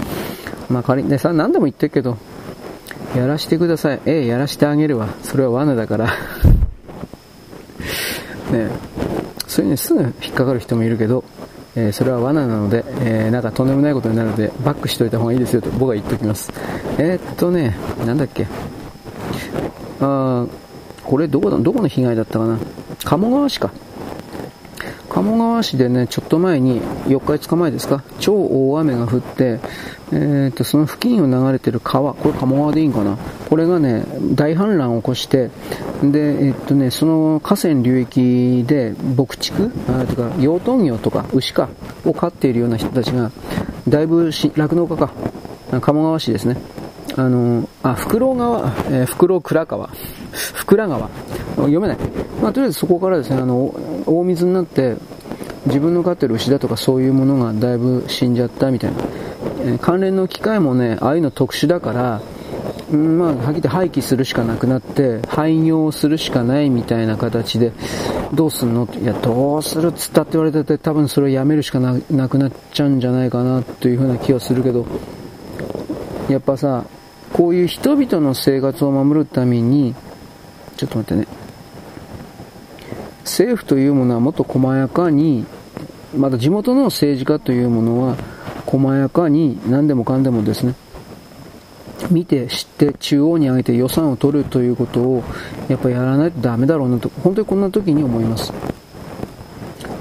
[0.71, 2.17] まあ仮にね、さ、何でも言ってるけど、
[3.17, 4.01] やらしてください。
[4.07, 5.09] ええ、やらしてあげるわ。
[5.23, 6.07] それは罠だから
[8.53, 8.71] ね
[9.47, 11.25] そういうのすぐ引っかかる人もいるけど、
[11.75, 16.53] えー、それは罠なので、えー、なんかとんでもないことになるので、バックしといた方がいいですよと僕は言っておきます。
[16.99, 18.47] えー、っとね、なんだっけ。
[20.01, 20.47] あ
[21.05, 22.59] これどこだ、どこの被害だったかな。
[23.05, 23.71] 鴨川市か。
[25.09, 29.59] 鴨川市でね、ちょっと前に、4日5日前ですか、超大雨が降って、
[30.11, 33.19] えーと、その付近を流れてる川、これ鴨川でいいんかな？
[33.49, 34.05] これがね、
[34.35, 35.51] 大氾濫を起こして、
[36.03, 41.69] で、えっ、とね、その河川流域で牧畜、あとか養豚業とか牛か
[42.07, 43.31] を飼っているような人たちが、
[43.87, 45.13] だいぶ酪農家か、
[45.81, 46.57] 鴨川市ですね。
[47.17, 49.91] あの、あ、袋川、えー、袋倉川、
[50.33, 51.11] 袋川、
[51.57, 51.99] 読めない。
[52.41, 53.75] まあ、とりあえずそこからですね、あの、
[54.07, 54.97] 大水になって、
[55.67, 58.97] 自分の飼ってる牛だとかそういうものがだいぶ死んじゃったみたいな。
[59.81, 62.21] 関連の機械もね、ああいうの特殊だから、
[62.91, 67.73] うん、まあ、はっきり言って廃棄するしかなくなって、廃業するしかないみたいな形で、
[68.33, 68.89] どうすんの？
[69.01, 71.99] いや、どうするっつったって言われてて、多分それをやめるしかな
[72.29, 74.87] くなっちゃうんじゃないかなというふうな気はするけど、
[76.29, 76.85] やっぱさ、
[77.33, 79.95] こういう人々の生活を守るために、
[80.77, 81.29] ちょっと待ってね。
[83.25, 85.45] 政府というものはもっと細やかに、
[86.17, 88.17] また地元の政治家というものは、
[88.69, 90.75] 細やかに何でもかんでもですね、
[92.11, 95.25] 見て知って中央に上げて予算を取るということを
[95.69, 98.53] やっぱやらないとダメだろうなと、本当にこんな時に思います。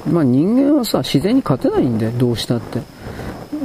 [0.06, 2.80] まあ人間はさ、自然に勝てないんで、どうしたって。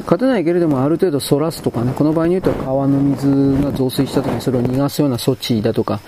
[0.04, 3.28] 勝てないけれどもある程度そらすとかね、この場合に言うと川の水
[3.62, 6.00] が増水した時にそれを逃がすような措置だとか、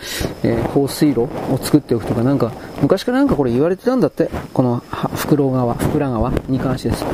[0.43, 4.83] えー、放水路を作っておくとかなんか、昔からなんかこれ言われてたんだって、この
[5.15, 7.05] 袋川、袋川に関してです。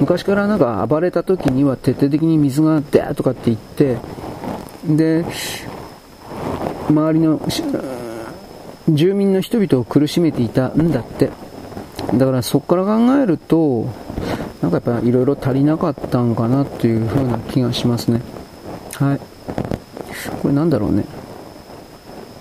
[0.00, 3.98] 昔からなんか暴れた時には徹底的に水がデーとかって言って、
[4.86, 5.24] で、
[6.88, 7.40] 周りの
[8.88, 11.30] 住民の人々を苦しめていたんだって。
[12.14, 13.86] だからそこから考えると、
[14.62, 18.20] なんかやっぱいろいろ足りなかったんかなっていう風な気がしますね。
[18.94, 19.20] はい。
[20.42, 21.04] これなんだろうね。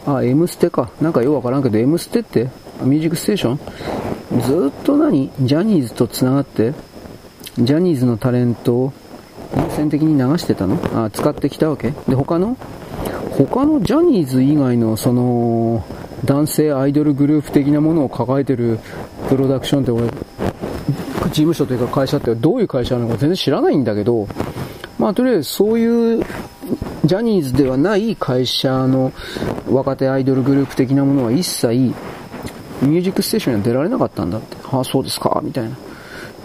[0.06, 0.90] あ、M ステか。
[1.00, 2.50] なんかようわからんけど、M ステって
[2.82, 4.42] ミュージックステーション？
[4.42, 5.32] ずっと何？
[5.42, 6.74] ジャニーズと繋がって、
[7.60, 8.94] ジャニーズのタレントを
[9.56, 10.80] 優先的に流してたの？
[10.94, 11.92] あ、使ってきたわけ？
[12.08, 12.58] で、他の？
[13.38, 15.86] 他のジャニーズ以外のその
[16.26, 18.80] 男性アイドルグループ的なものを抱えてる
[19.30, 20.08] プロダクションって俺、
[21.38, 24.28] 事務所というか会社ってどういう会社なのか全然知らないんだけど、
[24.98, 26.26] まあとりあえずそういう
[27.06, 29.14] ジャニーズではない会社の
[29.70, 34.58] 若手アイドルグループ的なものは一切ミュージックステーションには出られなかったんだって。
[34.72, 35.70] ああ、そうですか、みたいな。
[35.70, 35.74] っ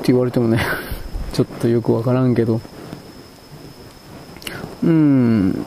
[0.03, 0.61] て言われてもね
[1.33, 2.61] ちょっとよくわからんけど。
[4.83, 5.65] うん。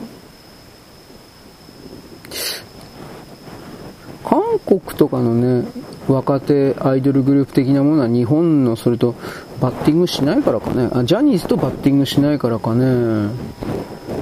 [4.24, 5.66] 韓国とかのね、
[6.08, 9.14] 若手アイドルグループ的なものは日本のそれと
[9.60, 10.88] バッティングしないからかね。
[10.92, 12.84] あ、ジャニーズとバッティングしないからかね。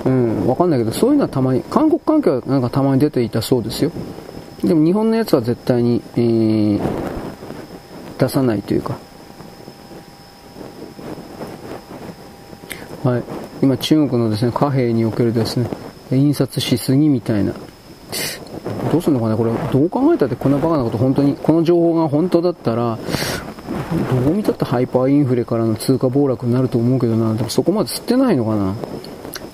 [0.04, 3.90] うん、わかんないけど、そういうのはたまに、韓国関係はなんかたまに出ていたそうですよ。
[4.62, 6.80] でも日本のやつは絶対に、えー、
[8.18, 8.96] 出さないというか。
[13.02, 13.22] はい。
[13.62, 15.68] 今中国のですね、貨幣におけるですね、
[16.10, 17.52] 印刷しすぎみたいな。
[18.90, 19.36] どうすんのかね？
[19.36, 22.98] これ、どう考えたってこんなバカなこと本当に、この情報が本当だったら、
[24.24, 28.74] どう見たってハイパーインフレからの通貨暴落になると思うけどな、でもそこまで吸ってないのかな？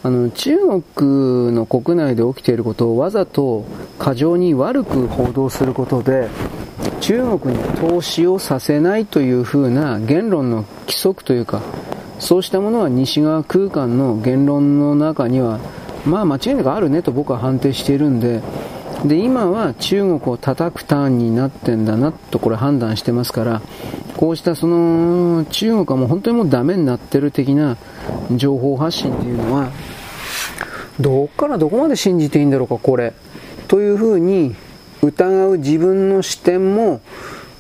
[0.02, 0.56] あの中
[0.94, 3.66] 国の国内で起きていることをわざと
[3.98, 6.30] 過剰に悪く報道することで
[7.02, 11.60] 中国に投資をさせないというふうな言論の規則というか
[12.18, 15.60] そうしたものは西側空間の言論の中には
[16.06, 18.40] まあ間違いなくあるねと僕は判定しているんで
[19.04, 23.62] で今は中国を叩くターンになってんだなとこれ判断してますから
[24.16, 27.78] こうしたその中国はもう本当にもうダメになってる的な
[28.34, 29.70] 情報発信っていうのは
[31.00, 33.14] どっからどこまで信じていいんだろうかこれ
[33.68, 34.54] というふうに
[35.02, 37.00] 疑う自分の視点も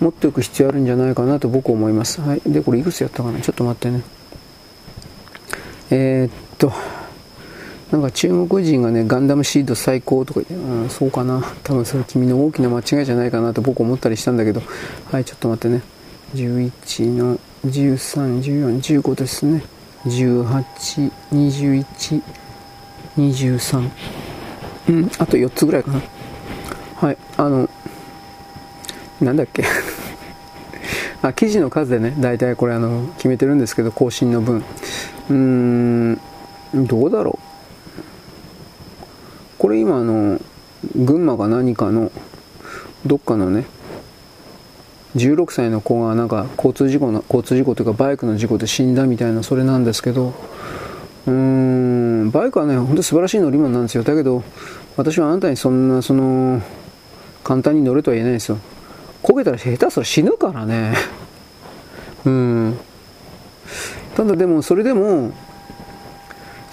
[0.00, 2.20] 持っておく必要あるんじゃないかなと僕思います。
[2.20, 2.40] はい。
[2.46, 4.02] で、これいくつやったかなちょっと待ってね。
[5.90, 6.72] えー、っと、
[7.90, 11.42] なんか中国人がね、ガンダムシード最高とか言って、うん、そうかな。
[11.64, 14.62] 多分それ君の大きな間違いじゃないかなと僕思ったりしたんだけど、
[15.10, 15.82] はい、ちょっと待ってね。
[16.34, 19.62] 11の13、14、15ですね。
[20.06, 22.22] 18、21、
[23.18, 23.90] 23。
[24.88, 26.00] うん、あと4つぐらいかな。
[26.96, 27.68] はい、あの、
[29.20, 29.64] なんだっけ。
[31.22, 34.62] あ、記事の数でね、大体これあの、決めてるんですけど、更新の分。
[35.28, 36.20] うーん、
[36.74, 37.49] どうだろう。
[39.60, 40.40] これ今あの
[40.96, 42.10] 群馬か何かの
[43.04, 43.66] どっかのね
[45.16, 50.32] 16歳の子がなんか交通事故の交通事故というかバイクの事故で死んだみたいなそれなんですけど
[51.26, 54.02] うーんバイクはね本当素晴らしい乗り物なんですよ。
[54.02, 54.42] だけど
[54.96, 56.62] 私はあなたにそんなその
[57.44, 58.56] 簡単に乗れとは言えないですよ。
[59.22, 60.94] 焦げたら下手すら死ぬからね。
[62.24, 62.78] うん。
[64.16, 65.32] ただでもそれでも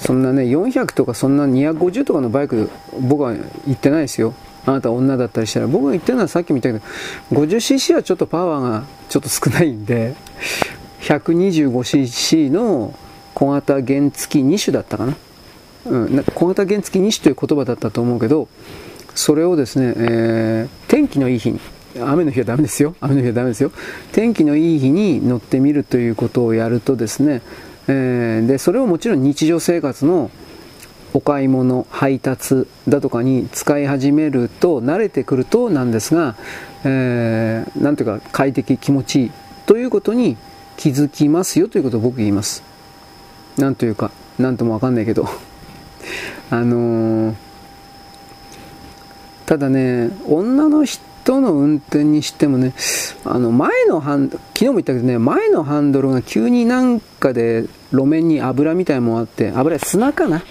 [0.07, 2.69] そんなね、400とかそんな250とかのバイク、
[3.01, 4.33] 僕は行ってないですよ。
[4.65, 5.67] あなた女だったりしたら。
[5.67, 6.85] 僕が言ってるのはさっき見たけど、
[7.33, 10.15] 50cc はちょっとパワーがちょっと少ないんで、
[11.01, 12.97] 125cc の
[13.33, 15.17] 小型原付2種だったかな。
[15.87, 18.47] うん、小型原付2種という言葉だったと思うけど、
[19.13, 21.59] それをですね、えー、天気のいい日に、
[21.99, 22.95] 雨の日はダメですよ。
[23.01, 23.73] 雨の日はダメですよ。
[24.13, 27.41] 天気のいい日に乗ってみるということをやるとですね、
[27.87, 30.29] えー、でそれをもちろん日常生活の
[31.13, 36.35] お買い物配達だとかに使い始めると慣れてくるとなんですが、
[36.83, 39.31] えー、ていうか快適気持ちいい
[39.65, 40.37] ということに
[40.75, 42.63] 気づきますよということを僕言います。
[43.57, 45.27] なんというかなんともわかんないけど。
[46.49, 47.35] あのー、
[49.45, 52.73] ただね女の人人の運転にしてもね、
[53.25, 60.43] あの前のハン、昨日も言ったけどね、前のハンドルが急になんかで路面に油みたいもあって、油、砂かな？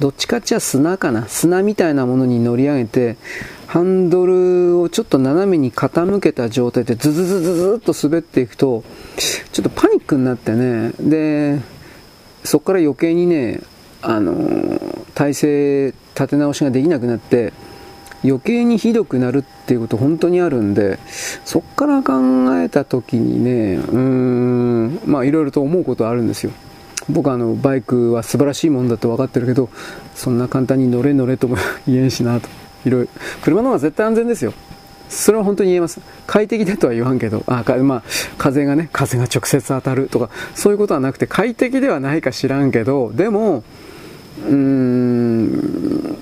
[0.00, 1.28] どっちかっちゃ砂かな？
[1.28, 3.16] 砂みたいなものに乗り上げて、
[3.66, 8.82] ハンドルをちょっと斜めに傾けた状態でズズズズズっと滑っていくと、
[9.52, 11.60] ちょっとパニックになってね、で、
[12.44, 13.60] そこから余計にね、
[14.02, 14.80] あの、
[15.14, 17.52] 体勢立て直しができなくなって、
[18.24, 20.98] 余計にひどくなるっていうこと本当にあるんで、
[21.44, 22.14] そっから考
[22.60, 26.52] えた時にね、うーん、まあいろいろと思うことあるんですよ。
[27.08, 29.68] 僕はあの、バイクは素晴らしいもんだって分かってるけど、
[30.14, 32.48] そんな簡単に乗れ乗れとも 言えんしなと。
[32.84, 33.08] いろいろ。
[33.42, 34.52] 車の方が絶対安全ですよ。
[35.08, 36.00] それは本当に言えます。
[36.26, 38.02] 快適でとは言わんけど、あか、まあ、
[38.38, 43.62] 風がね、風が直接当たるとか、そういうことはなくて、快適ではないか知らんけど、でも、
[44.48, 46.16] うーん、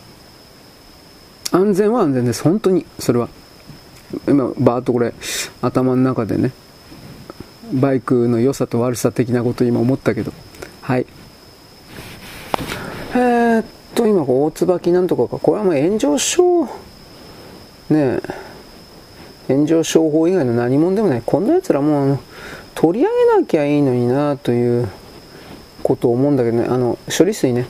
[1.52, 2.42] 安全は安全です。
[2.42, 3.28] 本当に、それは。
[4.28, 5.14] 今、バーッとこれ、
[5.62, 6.52] 頭の中でね、
[7.72, 10.32] バイクの良さと悪さ的なこと今思ったけど。
[10.90, 11.06] はい。
[13.14, 13.64] えー、っ
[13.94, 15.38] と、今、大椿なんとかか。
[15.38, 16.64] これはもう炎上症。
[16.64, 16.70] ね
[17.92, 18.20] え。
[19.46, 21.22] 炎上商法以外の何者でもない。
[21.24, 22.18] こんな奴らもう、
[22.74, 24.88] 取り上げなきゃいいのになという
[25.84, 26.66] ことを思うんだけどね。
[26.68, 27.68] あの、処理水ね。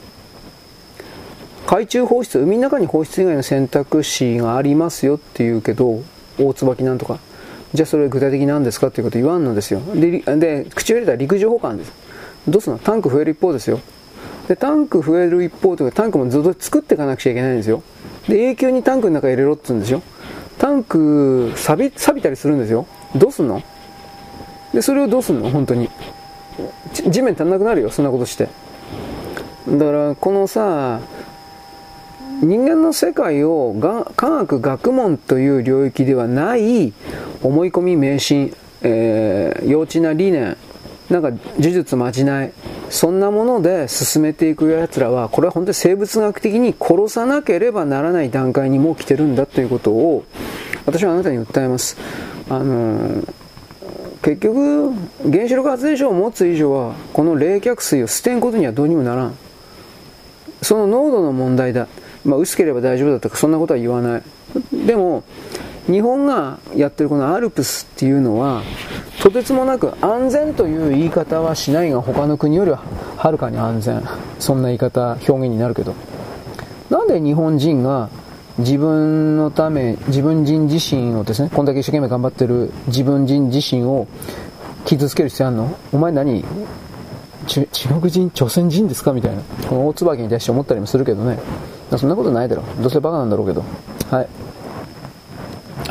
[1.66, 6.02] 海中放出、海の中に放出以外の選択肢がありますよって言うけど、
[6.38, 7.18] 大椿なんとか。
[7.74, 9.82] じゃあそれ具体的に何ですかっていうこと言わんのですよ。
[9.94, 11.92] で、で口を入れたら陸上保管です。
[12.48, 12.78] どうすんの？
[12.78, 13.80] タンク増える一方ですよ。
[14.48, 17.82] で、タンク増える一方というか、タンクもずっと作っていかなくちゃいけないんですよ。
[18.28, 20.02] で、永久にタンクの中入れろって言うんですよ。
[20.58, 22.86] タンク、錆び、錆びたりするんですよ。
[23.14, 23.62] どうすんの？
[24.74, 25.50] で、それをどうすんの？
[25.50, 25.88] 本当に。
[26.92, 28.48] 地面足んなくなるよ、そんなことして。
[29.68, 31.00] だから、このさ、
[32.42, 33.74] 人間の世界を
[34.16, 36.92] 科学学問という領域ではない
[37.42, 40.56] 思い込み迷信、えー、幼稚な理念
[41.10, 42.52] なんか呪術まじない。
[42.88, 50.24] そんなもので進めていく奴らはこれは本当に生物学的に殺さなければならない段階にもう来てるんだということを
[50.86, 51.96] 私はあなたに訴えます。
[52.48, 53.32] あのー、
[54.22, 54.92] 結局
[55.30, 59.34] 原子力発電所を持つ以上はこの冷却水を捨てんことにはどうにもならん。
[60.62, 61.86] その濃度の問題だ。
[62.24, 64.22] まあ、薄ければ大丈夫だとかそんなことは言わない。
[64.86, 65.24] でも
[65.86, 68.62] 日本がやってるこのアルプスっていうのは
[69.20, 72.80] とてつもなく安全という言い方はしないが他の国よりは
[73.16, 74.02] はるかに安全。
[74.38, 75.94] そんな言い方表現になるけど。
[76.90, 78.08] なんで日本人が
[78.58, 84.06] 自分のため自分人自身をですねこんだけ一生懸命頑張ってる自分人自身を
[84.84, 85.76] 傷つける必要あるの？
[85.92, 86.44] お前何？
[87.46, 87.66] 中
[88.00, 89.12] 国人朝鮮人ですか？
[89.12, 89.42] みたいな。
[89.68, 91.38] この大椿に対して思ったりもするけどね。
[91.96, 92.62] そんなことないだろ。
[92.80, 93.64] どうせバカなんだろうけど。
[94.10, 94.28] はい。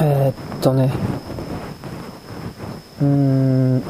[0.02, 0.94] えー、っとね。
[3.02, 3.84] うーん。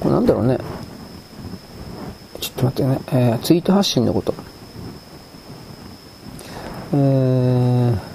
[0.00, 0.58] これなんだろうね。
[2.40, 4.34] ちょっと待ってね、えー、ツイート発信のこと。
[6.94, 8.10] えー。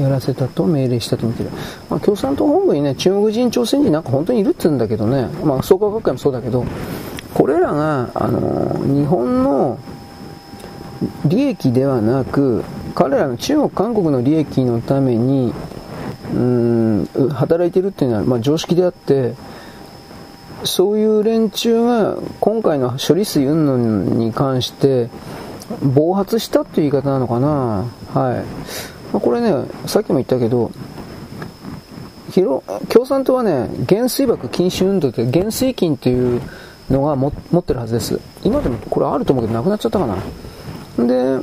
[0.00, 1.50] やらせたと命令したと見てる。
[1.90, 6.64] まあ、共産党本部にね、中国人、朝鮮人なんか本当にいるって言うんだけどね、まあ、創価学会もそうだけど、
[7.34, 9.78] これらが、あの日本の
[11.24, 15.52] 利益ではなく、彼らの中国、韓国の利益のために、
[16.34, 19.34] うん、働いてるっていうのは、まあ、常識であって、
[20.64, 25.10] そういう連中が今回の処理水云々に関して
[25.82, 27.84] 暴発したっていう言い方なのかな。
[28.14, 28.44] はい。
[29.12, 29.52] まあ、これね、
[29.86, 30.70] さっきも言ったけど、
[32.88, 36.40] 共産党はね、減水爆禁止運動って減水金っていう
[36.90, 38.20] のが持ってるはずです。
[38.42, 40.16] 今でもこれあると思うけどなくなっちゃったかな。
[40.98, 41.38] で、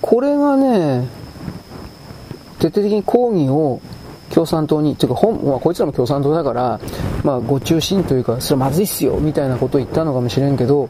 [0.00, 1.08] これがね、
[2.58, 3.80] 徹底的に抗議を
[4.30, 6.80] 共産党に、ていうか本、まあ、こいつらも共産党だから、
[7.22, 10.88] まあ、ご中心というか、それはまずいっすよ、みたいなことを言ったのかもしれんけど、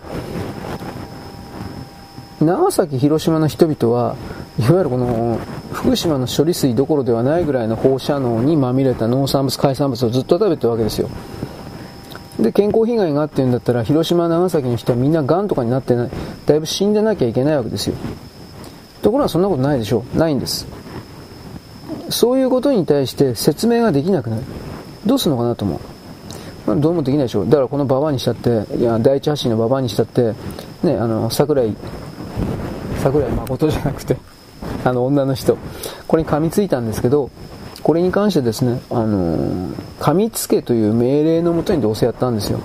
[2.40, 4.16] 長崎、広島の人々は、
[4.58, 5.38] いわゆるこの
[5.72, 11.08] 福島の処理水どころではないぐらいの放射能にまみれた農産物、海産物をずっと食べてるわけですよ。
[12.40, 16.10] で、健康被害があってんだったら、広島、長崎の人はみんな癌とかになってない、
[16.46, 17.96] だいぶ死んでなきゃいけないわけですよ。
[19.02, 20.18] ところがそんなことないでしょう。
[20.18, 20.66] ないんです。
[22.10, 24.42] そういうことに対して説明ができなくなる。
[25.04, 25.80] どうするのかなと思う。
[26.66, 27.44] まあ、どうもできないでしょう。
[27.46, 30.34] だからこの馬場にしたって、いや、第一発信の馬場にしたって、
[30.82, 31.76] ね、あの、桜井、
[32.98, 34.16] 桜井誠じゃなくて、
[34.84, 35.56] あの女の人、
[36.08, 37.30] これに噛みついたんですけど、
[37.82, 39.68] これに関してですね、あの、
[40.00, 42.60] 噛みつけという命令のもとにどうせやったんですよ。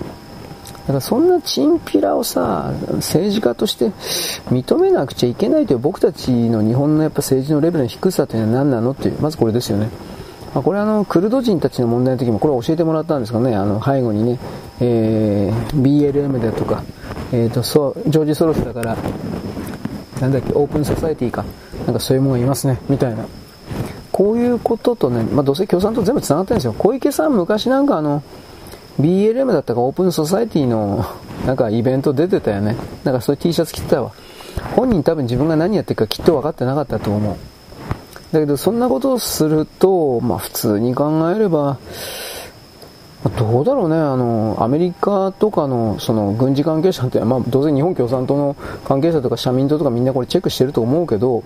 [0.81, 3.91] だからそんなチンピラをさ、政治家として
[4.49, 9.89] 認めなくちゃいけないという僕たちの日本のやっぱ政治のレベルの低さというのは何なのっていう、まずこれですよね。
[10.53, 14.39] まあ、これあの、クルド人たちの問題の時もこれ教えてもらったんですかね、あの、背後にね、
[14.81, 16.83] えー、BLM だとか、
[17.31, 18.97] えっ、ー、と、そう、ジョージ・ソロスだから、
[20.19, 21.45] なんだっけ、オープンソサイティか。
[21.85, 23.25] なんかそういうものがいますね、みたいな。
[24.11, 26.73] こういうこととね、まあ、どうせ共産党全部繋がってるんですよ。
[26.73, 28.23] 小池さん昔なんかあの、
[28.99, 31.05] BLM だったかオープンソサイティの
[31.45, 32.75] なんかイベント出てたよね。
[33.03, 34.11] なんかそういう T シャツ着てたわ。
[34.75, 37.35] 本人多分自分が何やってるかきっと分かってなかったと思う。
[38.33, 41.77] だけどそんなことをすると、まあ普通に考えれば、
[43.37, 51.43] どうだろうね、あの、アメリカとかの、その、軍事関係者って、まあ、当然日本共産党の関係者とか社民党とかみんなこれチェックしてると思うけど、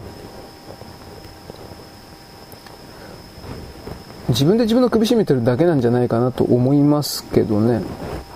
[4.29, 7.81] 自分で自分の首絞めてるだけなんじゃないかなと思いますけどね。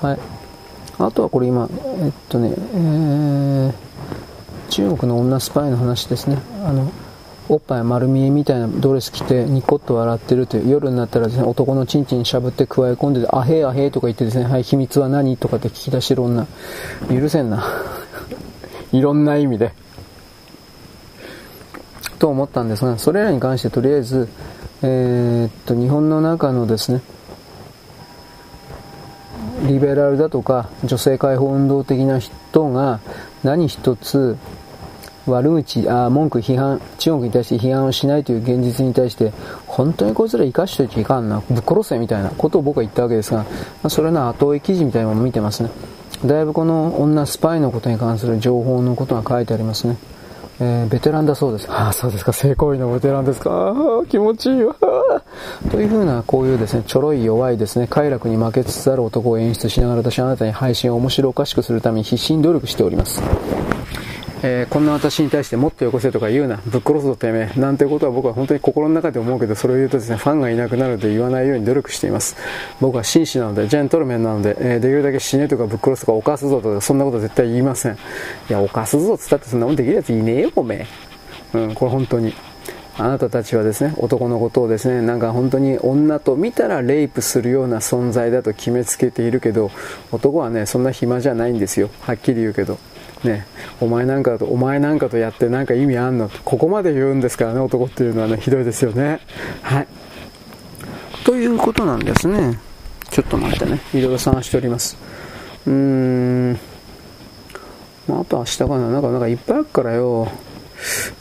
[0.02, 0.20] はい。
[0.99, 1.70] あとはこれ今、
[2.03, 3.74] えっとね、えー、
[4.70, 6.38] 中国の女スパイの話ですね。
[6.64, 6.91] あの、
[7.48, 16.45] おっぱい丸見えみたいなドレス着てニコッと笑ってるという夜になったらですね、男のチンチンしゃぶって加え込んでてあへえあへえとか言ってですね、はい、秘密は何とかって聞き出してる女。
[17.10, 17.64] 許せんな。
[18.94, 19.74] いろんな意味で。
[22.20, 24.28] と思ったんですが、それらに関してとりあえず、
[24.81, 27.01] えー、っと、日本の中のですね、
[29.68, 32.99] リベラルだとか女性解放運動的な人が
[33.43, 34.38] 何一つ
[35.27, 39.31] 悪口あ文句批判中国に対して批判をしないという現実に対して
[39.68, 43.47] 本当にこいつら生かしといていかんなぶっ殺せみたいなことを僕は言ったわけですが、ま
[43.84, 45.69] あ、それの後追い記事みたいなものを見てますね。
[46.26, 49.97] だいぶこの女スパイのことに関する情報のことが書いてありますね。
[50.61, 51.72] えー、ベテランだそうです。
[51.72, 52.34] ああ、そうですか。
[52.34, 53.49] 性行為のベテランですか。
[53.49, 53.72] あ
[54.03, 54.76] あ、気持ちいいわ。
[55.72, 63.22] というふうな、こういうですね、ちょろい弱いですね、快楽に負けつつある男を演出しながら私はあなたに配信を面白おかしくするために必死に努力しております。
[64.41, 72.36] えー、こんな私に対してもっとよこせとか言うな、ぶっ殺すぞてめえ、なんてことは僕は本当に心の中で思うけど、それを言うとですね、ファンがいなくなるので言わないように努力しています。
[72.80, 77.94] 僕は紳士なので、ジェントルメンなので、えー、できるだけ死ねとかぶっ殺すとか犯すぞとか、そんなこと絶対言いません。
[77.94, 77.98] い
[78.48, 80.88] や、犯すぞっつったってそんなもんできるやついねえよ、おめ
[81.53, 81.57] え。
[81.57, 82.34] うん、これ本当に。
[82.98, 89.72] あなたたちはですね、男のことをですね、なんか本当に女と見たらレイプするような存在だと決めつけているけど、
[90.11, 91.90] 男はね、そんな暇じゃないんですよ。
[92.02, 92.78] はっきり言うけど。
[93.24, 93.46] ね、
[93.82, 96.30] お前なんかと、お前なんかとやってなんか意味あんの？
[96.46, 99.20] ここまで言うんですからね、男っていうのはね、ひどいですよね。
[99.62, 99.88] はい。
[101.26, 102.60] ということなんですね。
[103.10, 104.98] ちょっと待ってね、いろいろ探しております。
[105.68, 106.60] うーん。
[108.08, 110.28] まあ、あと明日かな、なんか、なんかいっぱいあるからよ。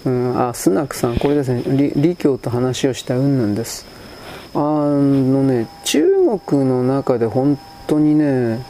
[0.04, 3.84] うん、あ、スナックさん、これですね、李強と話をした云々です。
[4.54, 6.04] あのね、中
[6.46, 8.64] 国の中で本当にね、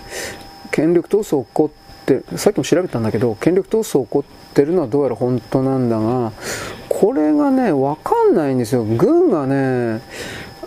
[0.71, 1.78] 権力闘争起こっ
[2.09, 6.33] てってさっきも調べたんだけど権力闘争起こってるのはどうやら本当なんだが
[6.89, 8.85] これがね分かんないんですよ。
[8.85, 10.01] 軍がね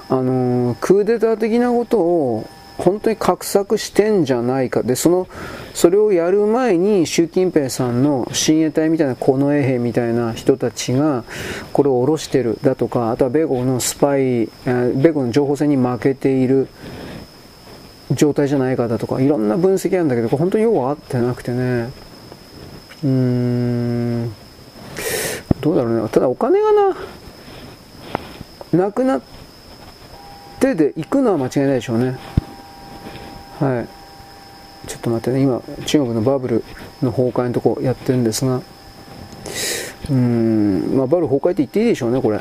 [0.09, 2.47] あのクーデター的なことを
[2.77, 4.83] 本当に画策してんじゃないか。
[4.83, 5.27] でその
[5.73, 11.23] それをやる前に習近平さんの親衛隊みたいな近衛兵みたいな人たちが
[11.73, 16.67] これを下ろしてるだとかあとは米国のスパイ米国の情報戦に負けている。
[18.13, 21.91] 状態じゃないかだとかいろんな分析あるんだけど本当によう合ってなくてね。
[23.03, 24.33] うーん。
[25.61, 26.09] どうだろうね。
[26.09, 26.95] ただお金がな
[28.85, 29.21] なくなっ
[30.59, 32.17] てで行くのは間違いないでしょうね。
[33.59, 33.87] はい。
[34.87, 35.43] ちょっと待ってね。
[35.43, 36.63] 今中国のバブル
[37.01, 38.57] の崩壊のとこやってるんですが。
[38.57, 40.97] うーん。
[40.97, 42.39] まあバブル崩壊って言っていいでしょうねこれ。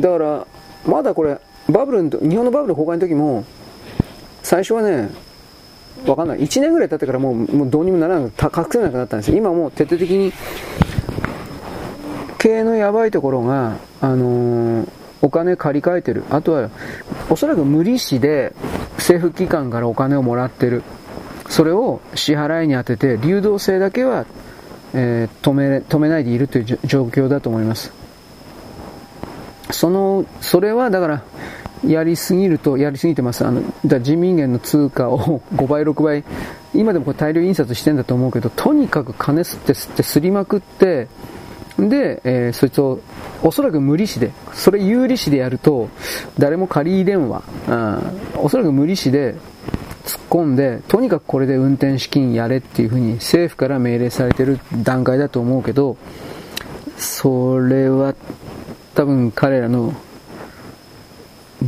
[0.00, 0.46] だから
[0.86, 3.44] まだこれバブルの日本のバブル崩壊の時も
[4.42, 5.10] 最初はね
[6.04, 6.40] 分かんない。
[6.40, 9.36] 1年ぐらい経ってからもうもうどうにもならなく隠せなくなったんですよ。
[9.36, 10.32] 今もう徹底的に
[12.38, 14.88] 経営のやばいところが、あのー、
[15.22, 16.24] お金借り換えてる。
[16.30, 16.70] あとは
[17.28, 18.52] おそらく無利子で
[18.96, 20.82] 政府機関からお金をもらってる。
[21.48, 24.26] それを支払いに充てて流動性だけは、
[24.94, 28.05] えー、止め止めないでいるという状況だと思います。
[29.70, 31.22] そのそれはだから
[31.86, 33.44] やりすぎると、やりすぎてます。
[33.44, 36.24] あの、だ人民元の通貨を 5倍、6倍、
[36.74, 41.08] 今でもこれ大量印刷してんだと思うけど、とにかく金吸って吸って吸りまくって、
[41.78, 43.00] で、えー、そいつを、
[43.42, 45.88] おそらく無利子で、それ有利子でやると、
[46.38, 48.00] 誰も仮電話、うん、
[48.36, 49.34] おそらく無利子で
[50.06, 55.98] 突っ込んで、とにかくこれで運転資金やれっていうふうに政府から命令されてる段階だと思うけど、
[56.96, 58.14] それは
[58.96, 59.94] 多分彼らの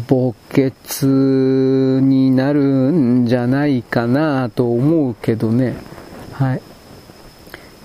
[0.08, 5.76] 墓穴になるんじゃないかなと思うけどね。
[6.32, 6.62] はい。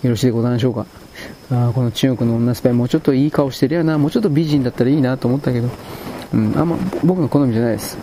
[0.01, 0.85] よろしいでございましょうか。
[1.51, 5.69] あこの中国の女スパイ、もうちょっといい顔してるやな、もうちょっと美人だったらいいなと思ったけど、
[6.33, 7.97] うん、あんま僕の好みじゃないです。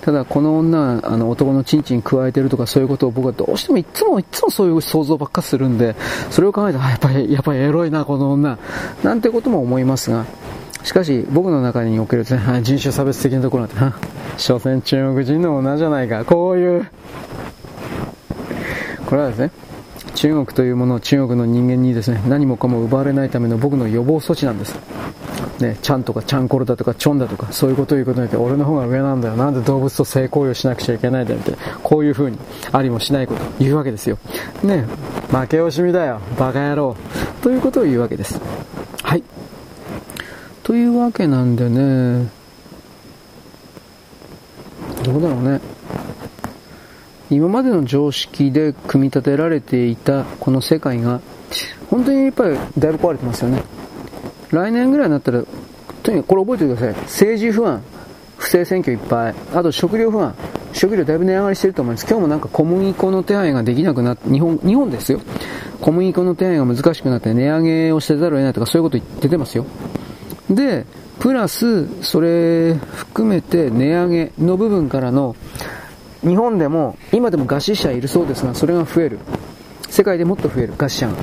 [0.00, 5.94] ただ、この女はあの男のチンチン加えてるとかそういうことを僕はどうしてもいつもいつもそういう想像ばっかするんで、
[6.30, 8.58] それを考えて、あ、やっぱり、やっぱりエロいな、この女。
[9.02, 10.24] なんてことも思いますが、
[10.84, 13.98] しかし、僕の中における、ね、人種差別的なところなんて、
[14.38, 16.24] 所詮中国人の女じゃないか。
[16.24, 16.90] こういう、
[19.06, 19.50] これはですね、
[20.14, 24.76] 中国というものを中国の人間にですね、何もかも奪われないための僕の予防措置なんです。
[25.60, 29.36] ね、ちゃんとかちゃんころだとかちょんだとかそういうことを言うことによって俺の方が上なんだよ。
[29.36, 31.52] なんで動物と性行為をしなくちゃいけないんだよって
[31.82, 32.38] こういう風に
[32.72, 34.18] ありもしないこと言うわけですよ。
[34.62, 34.86] ね
[35.30, 36.20] 負け惜しみだよ。
[36.38, 36.96] バカ野郎。
[37.42, 38.40] ということを言うわけです。
[39.02, 39.22] はい。
[40.70, 42.30] というわけなんでね、
[45.02, 45.60] どうだろうね。
[47.28, 51.20] 今までの常識で組み立てられていたこの世界が、
[51.88, 53.64] 本当にやっぱりだいぶ壊れてますよね。
[54.52, 55.42] 来年ぐらいになったら、
[56.04, 57.02] とにかくこれ覚えておいてください。
[57.02, 57.82] 政治不安、
[58.38, 60.36] 不正選挙いっぱい、あと食料不安、
[60.72, 62.06] 食料だいぶ値上がりしてると思います。
[62.08, 65.20] 今日もなんか小麦粉の手配ができなくなって、日本、日本ですよ。
[65.80, 69.66] 小麦粉の手配が難しくなって値上げをせざるを得ないとかそういうこと出てますよ。
[70.50, 70.84] で、
[71.18, 75.36] プラス、それ含めて値上げの部分からの、
[76.22, 79.18] 日本でも、今でも餓死者いるそうですが、それが増える。
[79.88, 81.14] 世界でもっと増える、餓死者が。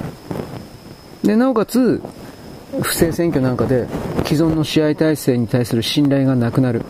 [1.24, 2.02] で、なおかつ、
[2.82, 3.88] 不正選挙なんかで
[4.26, 6.82] 既存の支配体制に対する信頼がなくなる。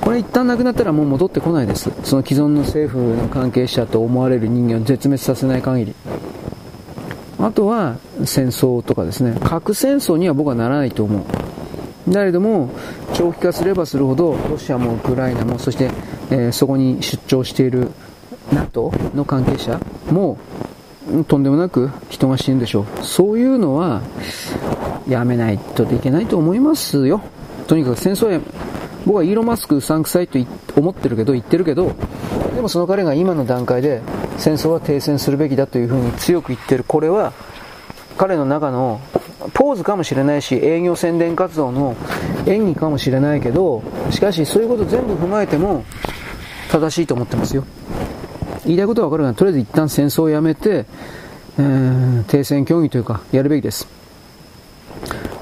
[0.00, 1.90] これ一旦なくなったらもう戻ってこないです。
[2.02, 5.94] その既存の政府の関係者と思われる人間を絶滅させない限り。
[7.38, 9.38] あとは戦争とかですね。
[9.44, 11.22] 核戦争には僕はならないと思う。
[12.12, 12.70] だけども、
[13.14, 15.90] 長期化すればするほど、ロシアもウクライナも、そして、
[16.30, 17.90] えー、そこに出張している
[18.52, 19.80] NATO の関係者
[20.10, 20.38] も、
[21.26, 23.04] とんでもなく人が死ぬでしょう。
[23.04, 24.02] そういうのは、
[25.08, 27.22] やめないといけないと思いますよ。
[27.66, 28.40] とにかく戦争や、
[29.06, 30.38] 僕はイーロン・マスクうさんくさいと
[30.76, 31.92] 思ってるけど、言ってるけど、
[32.54, 34.02] でもその彼が今の段階で
[34.36, 36.84] 戦争は停戦するべきだというふうに強く言ってる。
[36.86, 37.32] これは
[38.18, 39.00] 彼の中の
[39.54, 41.96] ポーズかもしれないし、営業宣伝活動の
[42.46, 45.84] 演技かもしれないけど、しかしそういうこと全部踏まえても
[46.70, 47.64] 正しいと思ってますよ。
[48.66, 50.84] 言いたいことはわかるが、とりあえず一旦戦争をやめて、
[51.58, 53.88] え、停戦協議というか、やるべきです。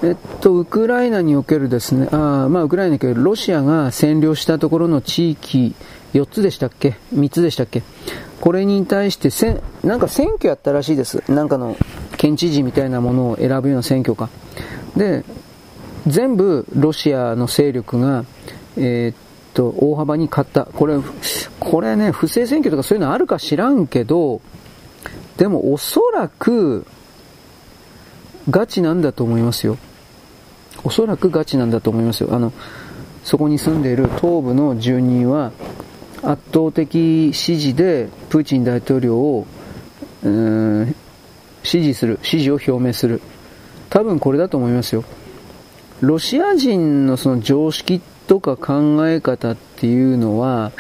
[0.03, 5.75] えっと、ウクライナにおけるですね、あまあ、ウクライナにおけるロシアが占領したところの地域、
[6.13, 7.83] 4つでしたっけ ?3 つでしたっけ？
[8.41, 11.23] これに対してせ、なんか選挙やったらしいです。
[11.29, 11.75] なんかの
[12.17, 14.29] 県知事みたいなものを選ぶような選挙か。
[14.97, 15.25] で、
[16.07, 18.25] 全部ロシアの勢力が、
[18.77, 19.15] えー、っ
[19.55, 20.67] と、大幅に勝った。
[20.67, 20.99] これ、
[21.59, 24.41] これね、不正選挙とかそういうのあるか知らんけど、
[25.37, 26.87] でもおそらく、
[28.49, 29.77] ガチなんだと思いますよ。
[30.85, 32.29] おそらくガチなんだと思いますよ。
[32.33, 32.53] あの、
[33.25, 35.51] そこに住んでいる東部の住人は、
[36.23, 39.47] 圧倒的支持でプーチン大統領を、
[40.23, 40.95] うん、
[41.67, 43.21] 支持する、支持を表明する。
[43.91, 45.05] 多分これだと思いますよ。
[46.01, 50.71] ロシア人のその常識とか考え方っていうのは、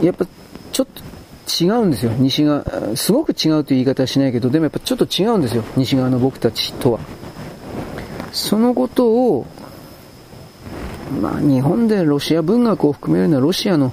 [0.00, 0.26] やっぱ
[0.72, 2.12] ちょっと違うんですよ。
[2.18, 2.64] 西側、
[2.96, 5.62] すごく違うという言い方はしないけど、でもやっぱちょっと違うんですよ。
[5.76, 7.00] 西側の僕たちとは。
[8.32, 9.46] そのことを、
[11.20, 13.92] まあ日本でロシア文学を含めるのはロシアの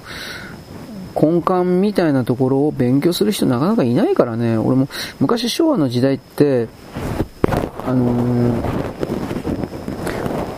[1.20, 4.58] 根幹みたいなところを勉強する人なかなかいないからね。
[4.58, 4.90] 俺も
[5.20, 6.68] 昔昭和の時代って、
[7.88, 8.14] あの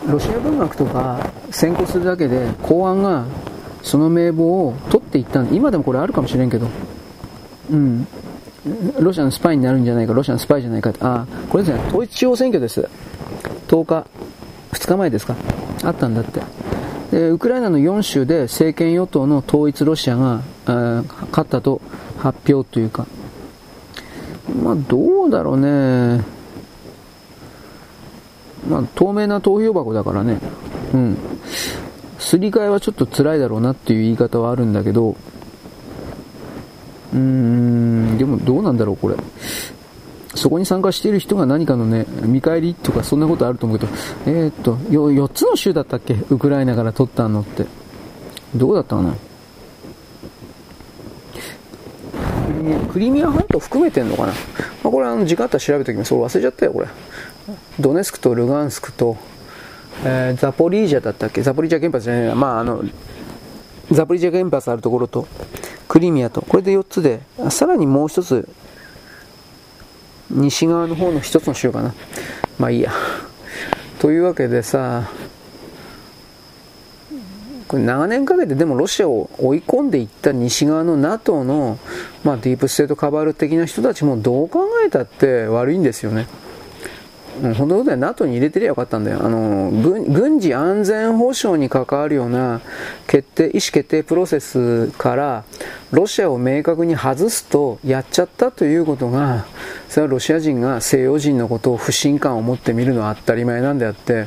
[0.06, 3.24] ー、ロシア文学とか専攻するだけで公安が
[3.82, 6.66] その名簿を取っていったん今でもこれあるかもしれんけど、
[7.70, 8.06] うん。
[8.98, 12.88] ロシアのスパイになるんじゃないか、ロシアのスパイじゃないかってあ、これですね、統一地方選挙です。
[13.68, 14.06] 10日、
[14.72, 15.36] 2日前ですか？
[15.84, 16.40] あったんだって。
[17.10, 21.80] ウクライナの4州で政権与党の統一ロシアが、勝ったと
[22.18, 23.06] 発表というか、
[24.62, 26.24] まあどうだろうね。
[28.68, 30.38] まあ透明な投票箱だからね。
[30.92, 31.16] うん。
[32.18, 35.16] すり替えはちょっと辛いだろうなっていう言い方はあるんだけど、
[37.14, 39.16] うーん、でもどうなんだろうこれ。
[40.38, 43.92] そこに参加している人が何かのね、見返りとかそんなことあると思うけど、
[44.26, 46.14] えー、っと、4つの州だったっけ？
[46.30, 47.66] ウクライナから取ったのって。
[48.54, 49.14] どこだったかな？
[52.92, 54.32] クリミア半島含めてんのかな、
[54.82, 56.14] まあ、これあの時間あったら調べておきます。
[56.14, 56.88] 忘れちゃったよ、これ。
[57.80, 59.16] ドネスクとルガンスクと、
[60.04, 61.42] えー、ザポリージャだったっけ？
[61.42, 62.82] ザポリージャ原発じゃないまああの、
[63.90, 65.26] ザポリージャ原発あるところと、
[65.88, 67.20] クリミアと、これで4つで、
[67.50, 68.48] さらにもう1つ、
[70.30, 71.94] 西側の方の一つの州かな。
[72.58, 72.92] まあいいや。
[73.98, 75.10] というわけでさ、
[77.68, 81.78] これ長年かけてでもロシアを追い込んでいった西側の NATO の、
[82.24, 86.26] まあ、ディープステートカバール的な人たちもどう考えたって悪いんですよね。
[87.42, 89.20] 本当のことは NATO に入れてりゃよかったんだよ。
[89.22, 92.60] あの、軍事安全保障に関わるような
[93.06, 95.44] 決定、意思決定プロセスから
[95.90, 99.46] ロシアを明確に外すとやっちゃったということが、
[99.88, 104.26] それはロシア人が西洋人のことを不信感を持って見るのは当たり前なんであって、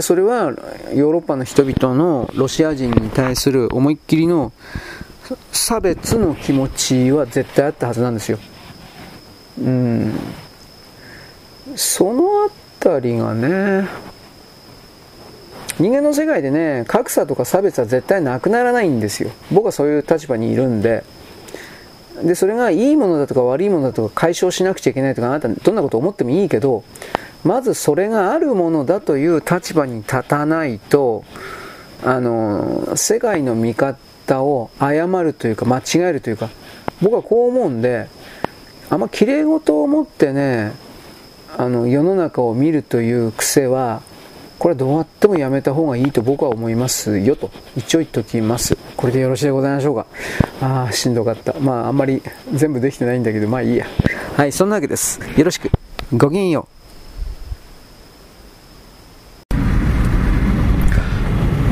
[0.00, 0.52] それは
[0.94, 4.52] ヨーロッパの人々のロシア人に対する思いっきりの
[5.50, 8.38] 差別の気持ちは絶対あったはずなんですよ。
[9.60, 10.14] うん
[11.76, 12.48] そのあ
[12.80, 13.88] たりがね、
[15.78, 19.30] 人間の世界でね、格差とか差別は絶対なくならないんですよ。
[19.50, 21.04] 僕はそういう立場にいるんで、
[22.22, 26.84] で、それがいいものだとか悪いものだとか解消しなくちゃいけないとか、あなたどんなこと思ってもいいけど、
[27.44, 31.24] まずそれがあるものだという立場に立たないと、
[32.04, 36.50] あの、世界の見方を誤るというか、間違えるというか、
[37.00, 38.08] 僕はこう思うんで、
[38.90, 40.72] あんま綺麗事を持ってね、
[41.56, 44.02] あの、世の中を見るという癖は、
[44.58, 48.76] これはどうやってもやめた方がいいと僕は思いますよと一応言っときます。
[48.96, 50.06] これでよろしいでございましょうか。
[50.60, 51.54] ああしんどかった。
[51.58, 52.22] まああんまり
[52.54, 53.86] 全部できてないんだけどまあいいや。
[54.36, 55.18] はいそんなわけです。
[55.36, 55.68] よろしく。
[56.12, 56.82] ごきげんよう。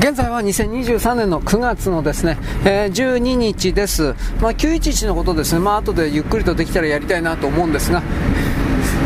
[0.01, 4.15] 現在は2023年の9月のですね、えー、12日です。
[4.41, 8.03] まあ、911のことですね、まあ、後でゆっくりとできたらやりたいなと思うんですが、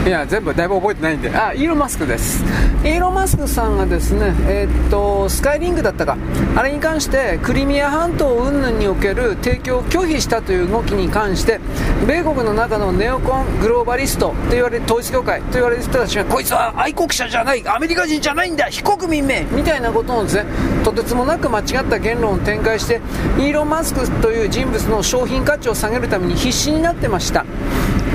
[0.04, 1.34] いや全部だいぶ覚えてないんで。
[1.34, 2.44] あイーロン・マスクです。
[2.84, 6.18] イーロン・マスクさんがですねえー、っとスカイリングだったか。
[6.54, 11.58] あれに関してクリミア半島云々における提供を拒否したという動きに関して
[12.06, 20.44] 米国の中のネオコングローバリストと言われる統一教会と言われる人たちがこいつは愛国者じゃないアメリカ人じゃないんだ非国民名みたいなことをですね
[20.84, 23.00] とてつもなく間違った言論を展開して
[23.38, 27.46] イーロン・マスクという人物の商品価値を下げるために必死になってました。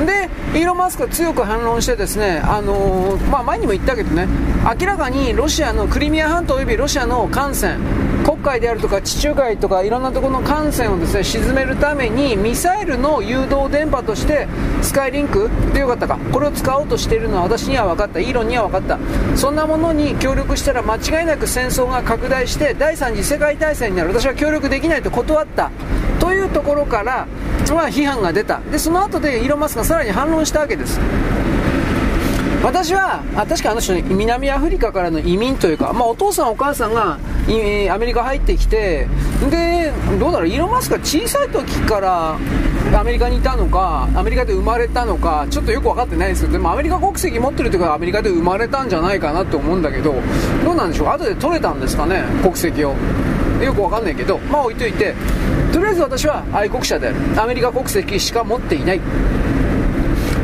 [0.05, 4.27] でイーロン・マスクは強く反論してですね、あのー、まあ、前にも言ったけどね
[4.79, 7.79] 明らかにロシアのクリミア半島及びロシアの艦船
[8.23, 14.47] 黒海であるとか地中海とかいろんなところの艦船をですね沈めるためにミサイルの誘導電波として
[14.81, 18.99] スカイリンクでよかったかこれを使おうとしているのは私には分かったイーロンには分かった。
[19.35, 24.09] そんなものに協力したら間違いなく戦争が拡大して第3次世界大戦になる。
[24.09, 25.71] 私は協力できないと断った。
[26.39, 27.27] いうところから、
[27.69, 28.59] まあ、批判が出た。
[28.71, 30.99] でその後でイーロン・マスクがさらに反論したわけです。
[32.61, 39.07] 私はあ確かあの人南アフリカからの移民というか、まあ、お父さんお母さんがアメリカ入ってきて
[39.49, 42.37] でどうだろうイーロン・マスクが小さい時から
[42.99, 50.15] アメリカにいたのかアメリカで生まれたのかちょっとよく分かってないですけどでもアメリカ国籍持ってるというかアメリカで生まれたんじゃないかなと思うんだけど
[50.65, 51.07] どうなんでしょう？
[51.07, 52.93] 後で取れたんですかね国籍を。
[53.63, 55.13] よく分かんないけどまあ置いといて
[55.71, 57.17] とりあえず私は愛国者である。
[57.41, 59.01] アメリカ国籍しか持っていない。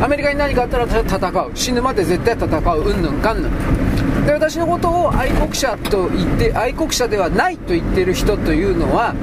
[0.02, 1.52] アメリカに何かあったら戦う。
[1.56, 2.80] 死ぬまで絶対戦う。
[2.80, 4.26] うんぬんかんぬん。
[4.26, 9.14] で私のことを愛国者と言って愛国者ではないと言っている人というのは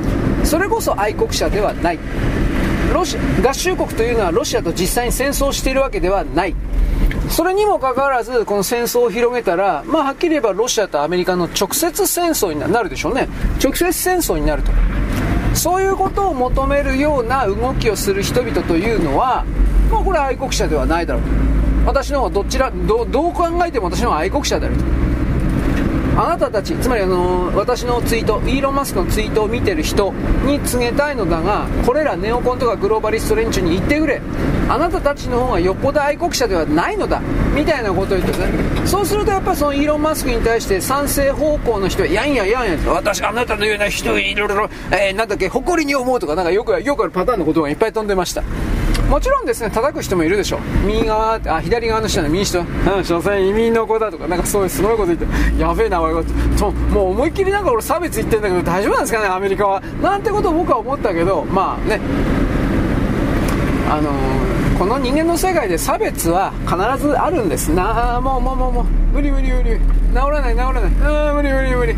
[0.44, 1.98] それこそ愛国者ではない。
[2.92, 6.54] ロシ合衆国というのはロシアと実際に戦争しているわけではない。
[7.30, 13.28] それにもかかわらずこの戦争を広げたら、まあ、はっきり言えばロシアとアメリカの直接戦争になるでしょうね。
[13.62, 14.72] 直接戦争になると。
[15.54, 19.44] そういうことを求めるような動きをする人々というのは
[19.90, 21.28] まあこれは愛国者ではないだろうと。
[21.86, 24.84] 私の方がどちらどどう考えても私の方が愛国者であると。
[26.16, 30.12] あなたたちつまりあの私のツイートイーロン・マスクのツイートを見てる人
[30.44, 34.20] に告げたいのだがこれらネオコンとかグローバリスト連中に言ってくれ。
[34.68, 37.20] あなたたちの方がよっぽど愛国者ではないのだ。
[37.54, 38.48] みたいなことを言ってね。
[38.86, 48.42] そうするとやっぱそのイーロン・マスクに対して賛成方向の人はやんややんや私あなたのような人いろいろ、えー、なんだっけ誇りに思うとかなんかよくよくあるパターンのことがいっぱい飛んでました。
[49.08, 52.32] もちろんですね叩く人もいるでしょ右側あ左側の人はね。
[52.32, 52.60] 民主党
[52.96, 56.00] うん所詮移民の子だとかなんかそういうすごいこと言ってやべえな
[56.58, 59.80] ともう思いっきりなんか俺差別言ってるんだけど大丈夫なんですかねアメリカは。
[60.02, 62.00] なんてことを僕は思ったけどまあね。
[63.90, 66.76] あのー、この人間の世界で差別は必
[67.06, 67.72] ずあるんです。
[67.72, 69.78] なあもうもうもうもう無理無理無理。
[69.78, 70.82] 治らない治らない。
[71.02, 71.94] ああ無理無理無理。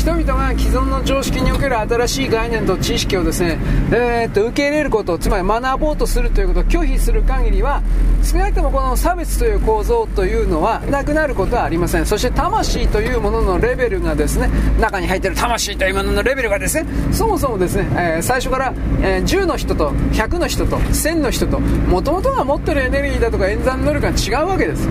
[0.00, 3.58] 人々が既存の常識における新しい概念と知識をですね、
[3.92, 7.82] えー、っと受け入れることつまり学ぼうとするということを拒否する限りは
[8.22, 12.06] 少なくともこの差別という構造というのはなくなることはありません。
[12.06, 14.48] そして魂というもののレベルがですね
[14.80, 18.72] 中に入っている魂というもののレベルがですねそもそもですね、えー、最初から、
[19.02, 24.88] えー、10の人と100の人と1000の人ともともとが持ってるエネルギーだとか演算能力が違うわけです。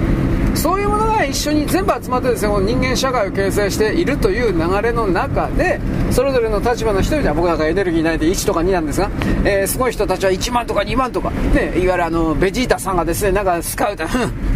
[0.60, 5.80] そういうものが一緒に全部集まってですね人間社会を形成しているという流れの中で
[6.11, 9.10] それぞれの立場の人々は僕なんかエネルギーないで1とか2なんですが、
[9.45, 14.03] えー、すごい人たちは1万とか2万とか、ね、いわゆるあのベジータさんがですねなんかスカウト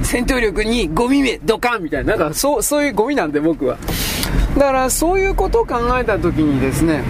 [0.03, 3.77] 戦闘力にゴミ目ドカンみたいななんかそうそういうゴミなんで僕は。
[4.57, 7.01] だからそういうことを考えた時にですね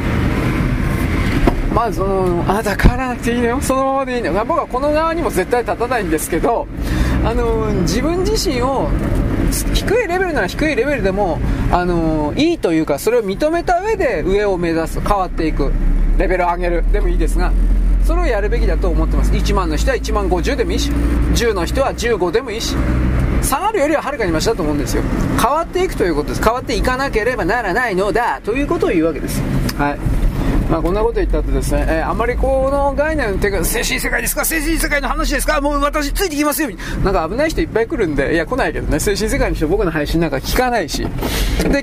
[1.73, 3.61] まずそのあなた変わらなくていいのよ。
[3.61, 4.45] そのままでいいのよ。
[4.45, 6.67] 僕はこの側にも絶対立たないんですけど
[7.25, 8.89] あの自分自身を
[9.73, 11.39] 低いレベルなら低いレベルでも、
[11.71, 15.71] あのいいというかそれを認めた上で上を目指す変わっていく
[16.17, 17.51] レベルを上げるでもいいですが
[18.03, 19.31] それをやるべきだと思ってます。
[19.31, 22.75] 1万の人は1万50でもいいし10の人は15でもいいし
[23.41, 25.03] 下がるよりははるかにマシだと思うんですよ。
[25.41, 26.43] 変わっていくということです。
[26.43, 29.41] 変わっていかなければならないのだということを言うわけです。
[29.77, 30.12] はい。
[30.73, 34.43] まあ、こんなこと言ったってですね、えー、あまりこの概念っていうか、精神世界ですか？
[34.43, 35.61] 精神世界の話ですか？
[35.61, 36.69] もう私ついてきますよ。
[37.03, 41.03] なんか危ない人いっぱい来るんで、いや来ないけどね、精神世界の人僕の配信なんか聞かないし。
[41.03, 41.09] で、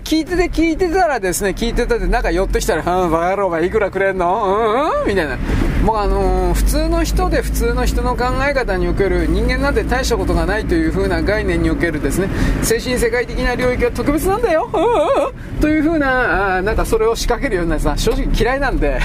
[0.01, 4.91] 聞いてて聞いてたらですね、聞いてたってなんか寄ってきたら、うん、バカ野郎がいくらくれんの？
[4.97, 5.39] うんうんみたいな。
[5.85, 12.28] もうあのー、普通の人で普通の人の考え方における人間なんて大したことがないという風な概念におけるですね、
[12.62, 14.69] 精神世界的な領域は特別なんだよ
[15.61, 19.01] という風な、あなんかそれを仕掛けるようなさ、正直嫌いなんで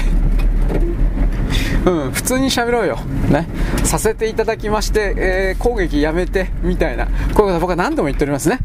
[1.86, 2.96] うん、普通に喋ろうよ。
[3.30, 3.46] ね。
[3.84, 7.06] させていただきまして、えー、攻撃やめて、みたいな。
[7.06, 8.58] こういうことは僕は何度も言っておりますね。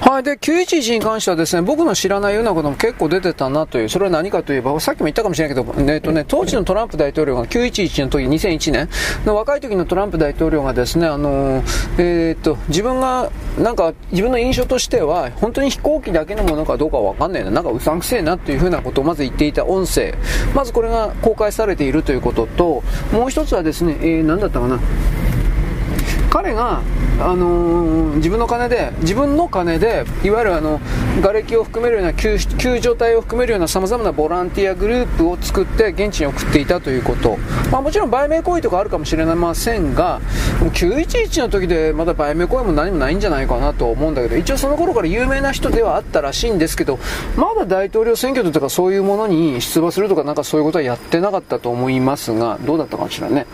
[0.00, 0.22] はい。
[0.22, 8.88] で、911に関してはですね、僕の知らないようなことも結構出てたなという、それは何かといえば、さっきも言ったかもしれないけど、えっとね、当時のトランプ大統領が911の時、2001年
[9.26, 11.62] の若い時のトランプ大統領がですね、あの
[11.98, 20.14] えー、っと、自分が、なんか、自分の印象としては、本当に飛行機だけのものかどうかわかんないな、なんかうさんくせえなっていうふうなことをまず言っていた音声。
[20.54, 22.82] まずこれが公開されているということと、
[23.12, 24.80] もう一つはですね、えー、何だったかな。
[26.30, 26.80] 彼が、
[27.18, 30.80] あのー、自分の金で、自分の金で、いわゆるあの、
[31.22, 37.36] 瓦礫を含めるような救助隊を含めるような様々なボランティアグループを作って現地に送っていたということ。
[37.70, 40.20] まあもちろん売名行為とかあるかもしれませんが、
[40.72, 47.00] 911の時でまだ売名行為も何もないんじゃないかなと思うんだけど、一応その頃から有名な人ではあったらしいんですけど、
[47.36, 53.46] まだ大統領選挙とかそういうものに出馬するとかなんかそういうことはやってなかったと思いますが、どうだったかしらね。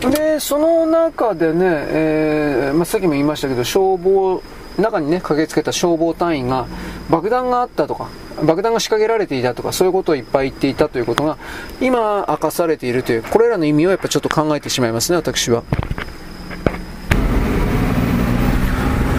[0.00, 4.42] で、その中でね、えー、まあ、さっきも言いましたけど、消防、
[4.78, 6.66] 中にね、駆けつけた消防隊員が、
[7.10, 8.08] 爆弾があったとか、
[8.44, 11.38] 爆弾が仕掛けられていたとか、そういうことをいっぱい言っていたということが、
[11.80, 15.62] 今明かされているという、これらの意味をやっぱちょっと考えてしまいますね、私は。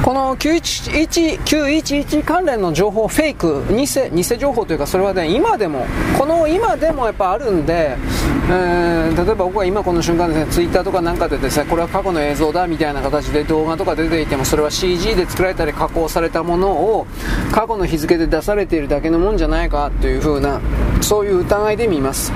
[0.05, 7.97] この911 911関連の情報、フェイク、偽、偽情報というか、それはね、今でも、この今でもやっぱあるんで、
[8.47, 17.07] えー、例えば僕が今この瞬間ですね、ツイッターとかなんかでですね、これは過去の映像だみたいな形で動画とか出ていても、それは CG で作られたり加工されたものを
[17.51, 20.61] 過去の日付で出されているだけのもんじゃないかというふうな、
[21.01, 22.31] そういう疑いで見ます。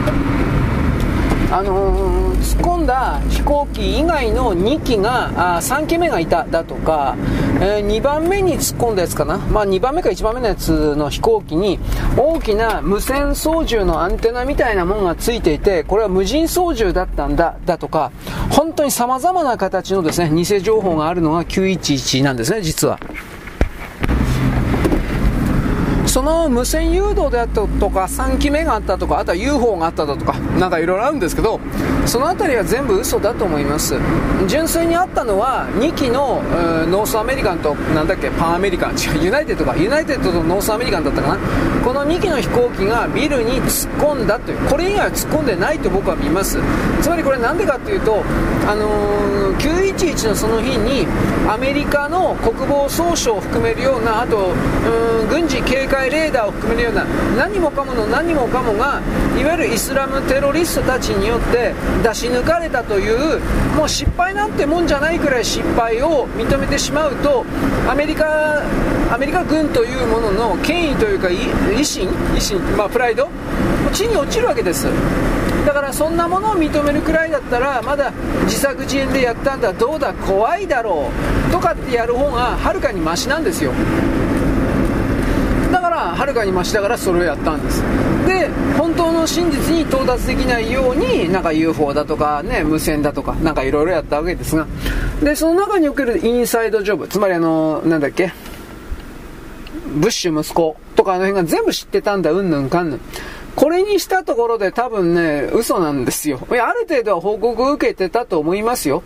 [1.51, 7.15] あのー、突っ込んだ飛行機以外の2機があ3機目がいただとか、
[7.61, 11.79] えー、2番目に突っ込んだやつかな、まあ、2番目か1番目のやつの飛行機に
[12.17, 18.11] 大きな無線操縦のアンテナみたいなものがついていてこれは無人操縦だったんだだとか
[18.49, 22.99] 本当に様々な形のですね偽情報があるのが911なんですね実は。
[26.09, 31.59] その無線誘導であったとか3機目があったとかあとは UFO があっただとかなんかいろいろあるんですけど
[32.05, 33.95] その辺りは全部嘘だと思います。
[34.47, 36.41] 純粋にあったのは2機の
[36.87, 39.75] ノースアメリカンとなだっけパンアメリカン違うユナイテッドか。
[39.75, 41.37] ユナイテッドとノースアメリカンだったかな。
[41.85, 46.59] この2機の飛行機がビルに突っ込んだというこれ以外は突っ込んでないと僕は見ます。
[47.01, 48.23] つまりこれなんでかっていうと
[48.67, 51.07] あのー、911のその日に
[51.47, 54.53] アメリカの国防総省を含めるようなあと
[55.29, 57.05] 軍事警戒レーダーを含めるような
[57.37, 59.01] 何もかもの何もかもが
[59.37, 61.73] いわゆるイスラムテロリストたちによって
[62.03, 63.39] 出し抜かれたという
[63.75, 67.45] もう失敗なんてもんじゃないくらい失敗を認めてしまうと
[67.89, 68.63] アメリカ
[69.11, 73.29] アメリカ軍というものの権威というか維新維新、まあ、プライド
[73.93, 74.87] 地に落ちるわけです。
[75.65, 78.11] だからそんなものを認めるくらいだったらまだ
[78.45, 81.09] 自作自演でやったんだどうだ怖いだろ
[81.49, 83.71] うとかってやる方がはるかにマシなんですよ。
[86.19, 87.81] はるかに増しだからそれをやったんです
[88.27, 94.67] で本当の真実に到達できないようになんか UFO だとかね無線だとかなんかいろいろやったわけですが
[95.23, 98.33] でその中におけるインサイドジョブつまりあのなんだっけ
[99.95, 103.01] ブッシュ息子とかあの辺が全部知ってたんだうんぬんかんぬん
[103.55, 106.39] これにしたところで多分ね、嘘なんですよ。
[106.49, 109.03] いや、ある程度は報告を受けてたと思いますよ。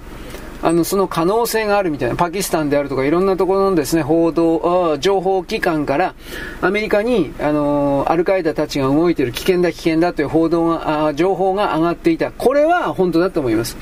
[0.63, 6.15] あの、その可能性があるみたいな、パキスタンであるとかいろんなところのですね、報道、情報機関から
[6.61, 12.31] アメリカに、あの、アルカイダたちが動いている危険だ危険だという報道が、あ情報が上がっていた。
[12.31, 13.75] これは本当だと思います。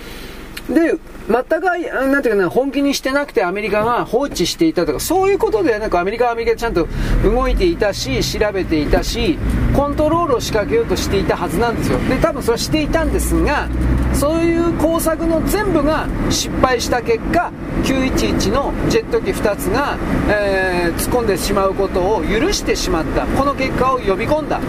[0.69, 0.95] で、
[1.29, 6.87] 全く、なんていうかな、本気にしてなくてアメリカが放置していたとか、そういうことでは、なんかアメリカはアメリカでちゃんと
[7.23, 9.37] 動いていたし、調べていたし、
[9.75, 11.99] コントロールを仕掛けようとしていたはずなんですよ。
[12.09, 13.67] で、多分それはしていたんですが、
[14.13, 17.51] そういう工作の全部が失敗した結果、
[17.83, 19.97] 911のジェット機2つが、
[20.29, 23.25] えー、突っ込んでしまうことを許してしまった。
[23.25, 24.59] この結果を呼び込んだ。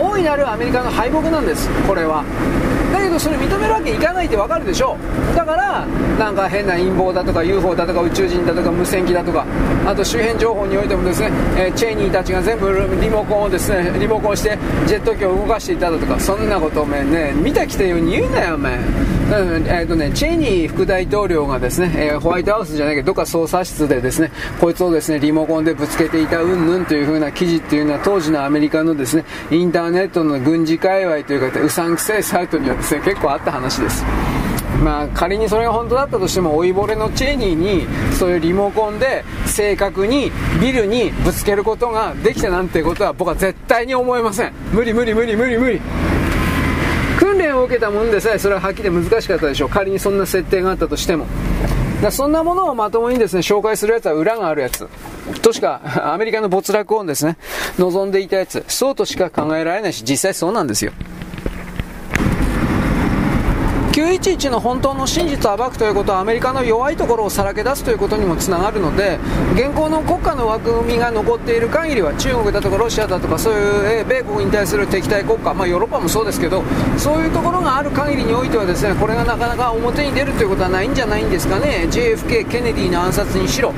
[0.00, 2.24] 大いなるアメリカの敗北なんです、これは。
[3.18, 4.96] だけどどそれ認めるわけいかないってわかるでしょ。
[5.34, 5.84] だから
[6.18, 9.44] なんか変な陰謀だとか UFO だとか宇宙人だとか無線機だとか
[9.86, 12.70] あと周辺情報においてもですね、えー、チェイニーたちが全部
[13.00, 18.78] リモコンをですねリモコンしてジェット機を動かしていただとかそんなことおめね見た来たように言うなよお前。
[19.28, 34.04] うんえーとね、チェイニー副大統領がですね、えー、ホワイトハウスじゃないけどどっか捜査室でですねこいつをですねリモコンでぶつけていたうんぬんという風な記事っていうのは当時のアメリカのですねインターネットの軍事界隈というかうさんくせえサイトにはですね結構あった話です。
[34.84, 40.30] まあ、仮にそれが本当だったとしても老いぼれのチェニーにそういうリモコンで正確に
[40.60, 44.52] ビルにぶつけることができたなんてことは僕は絶対に思えません。
[44.72, 45.80] 無理無理無理無理無理。
[47.18, 49.68] 訓練を受けたもんでさえそれははっきり難しかったでしょう。
[49.70, 51.26] 仮にそんな設定があったとしても。
[52.02, 54.86] だそんなものをまともにですね紹介するやつは裏があるやつ。
[55.40, 55.80] としか
[56.12, 57.38] アメリカの没落をですね
[57.78, 58.62] 望んでいたやつ。
[58.68, 60.92] そうとしか考えられないし実際そうなんですよ。
[64.08, 69.18] 911の本当の真実を暴くということはアメリカの弱いところをさらけ出すということにもつながるので
[69.52, 76.62] 現行の国家の枠組みが残っている限りは中国だとかロシアだとかそういう、え米国に対する敵対国家、まあ、ヨーロッパもそうですけど
[76.96, 81.86] そういうところがある限りにおいてはですねこれがなかなか表に出るということはないんじゃないんですかね。
[81.90, 83.74] JFK、ケネディの暗殺にしろ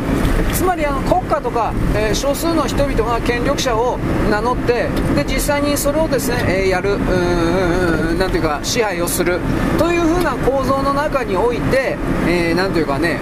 [0.53, 3.99] つまりあの国家とか、えー、少数の人々が権力者を
[4.31, 6.99] 名乗ってで実際にそれをですね、えー、やる
[8.19, 9.41] なんていうか支配をする
[9.79, 11.97] という風な構造の中において、
[12.29, 13.19] えー、なんというかね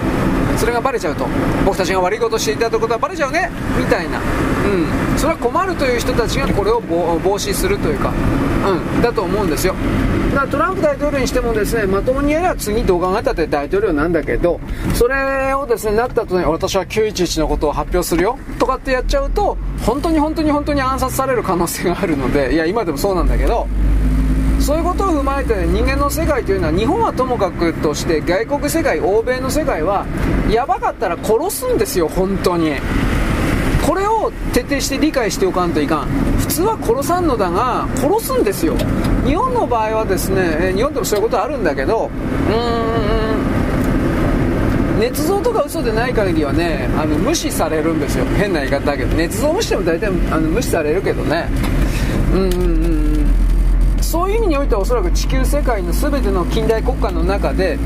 [0.57, 1.25] それがバレちゃうと。
[1.65, 3.49] 僕たちが悪いことしていたということはバレちゃうね。
[3.77, 8.11] みたいな、うん、それは困るという人たちがこれを防止するというか、
[8.67, 9.73] うん、だと思うんですよ。
[10.31, 14.59] だからトランプ大統領にしてもですねまともにやれば次動画が立て大統領なんだけど
[14.93, 18.37] それをですねなったとに私は911のことを発表するよ。
[18.59, 23.65] とかってやっちゃうと本当に本当に本当に暗殺される可能性があるのでいや今でもそうなんだけど
[24.59, 30.05] そういうことを踏まえて、人間の世界というのは日本はともかくとして外国世界欧米の世界は
[30.49, 32.73] やばかったら殺すんですよ本当に。
[33.85, 36.07] これを徹底して理解しておかんといかん。
[36.37, 38.75] 普通は殺さんのだが殺すんですよ。
[39.25, 42.55] 日本の場合はですね日本でもそういうことあるんだけどうー
[44.97, 48.25] ん捏造とか嘘でない限りはねあの無視されるんですよ。
[48.37, 49.15] 変な言い方だけど。
[49.15, 51.47] 捏造無視しても大体あの無視されるけどね。
[52.33, 52.78] うん。
[54.09, 57.77] そういう意味においてはおそらく地球世界の全ての近代国家の中で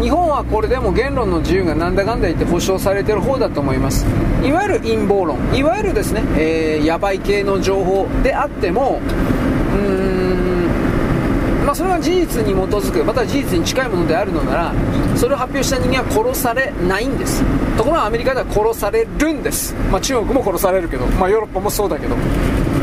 [0.00, 4.06] 日本はこれでも言論の自由がなんだかんだ言って保障されてる方だと思います。
[4.44, 5.36] いわゆる陰謀論。
[5.52, 9.00] いわゆるですね、えー、ヤバい系の情報であっても
[9.74, 14.72] うーんまそれが事実に基づくまた事実に近いものであるのなら
[15.16, 17.42] それを発表した人間は殺されないんです。
[17.76, 22.14] ところがアメリカでは殺されるんです、まあ、中国も殺されるけど、まあ、ヨーロッパもそうだけど。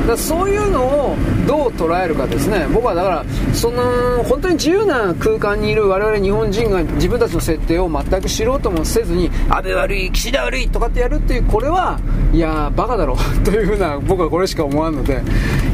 [0.08, 1.16] だそういうのを
[1.48, 2.68] どう捉えるかですね。
[2.74, 12.00] 僕はだからその本当に自由な空間にいる我々日本人が自分たちの設定を全く知ろうともせずに安倍悪い岸田悪いとかってやるっていうこれは
[12.34, 15.22] いやバカだろう というふうな僕はこれしか思わんので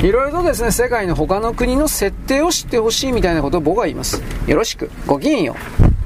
[0.02, 4.22] いろいろとですね世界の他の国の設定を知ってほしいみたいなことを僕は言います。
[4.48, 4.90] よろしく。
[5.06, 5.97] ごきげんよう。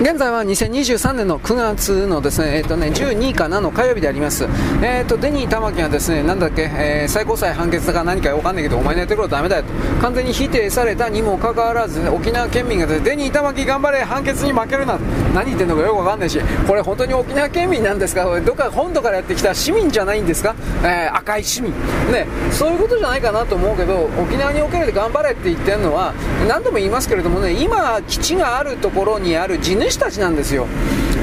[0.00, 4.44] 現在は2023年の9月のですね、えっ、ー、とね、12かなの火曜日であります。
[4.80, 9.68] えっ、ー、と、デニー玉木がですね、なんだっけ、えー、最高裁判決だか何かわかんないけど、お前のやってることはダメだよと、
[10.00, 14.98] 完全に否定されたにもかかわらず、沖縄県民がですね、デニー玉木頑張れ、判決に負けるな、
[15.34, 21.72] 何言ってんのかよくわかんないし、これ本当に沖縄県民なんですか、どっか本土からやってきた市民じゃないんですか、え赤い市民。
[22.10, 26.14] ね、そういうことじゃないかなと思うけど、沖縄における頑張れって言ってるのは、
[26.48, 30.66] 何度も言いますけれどもね、今、基地があるところにある地主たちなんですよ。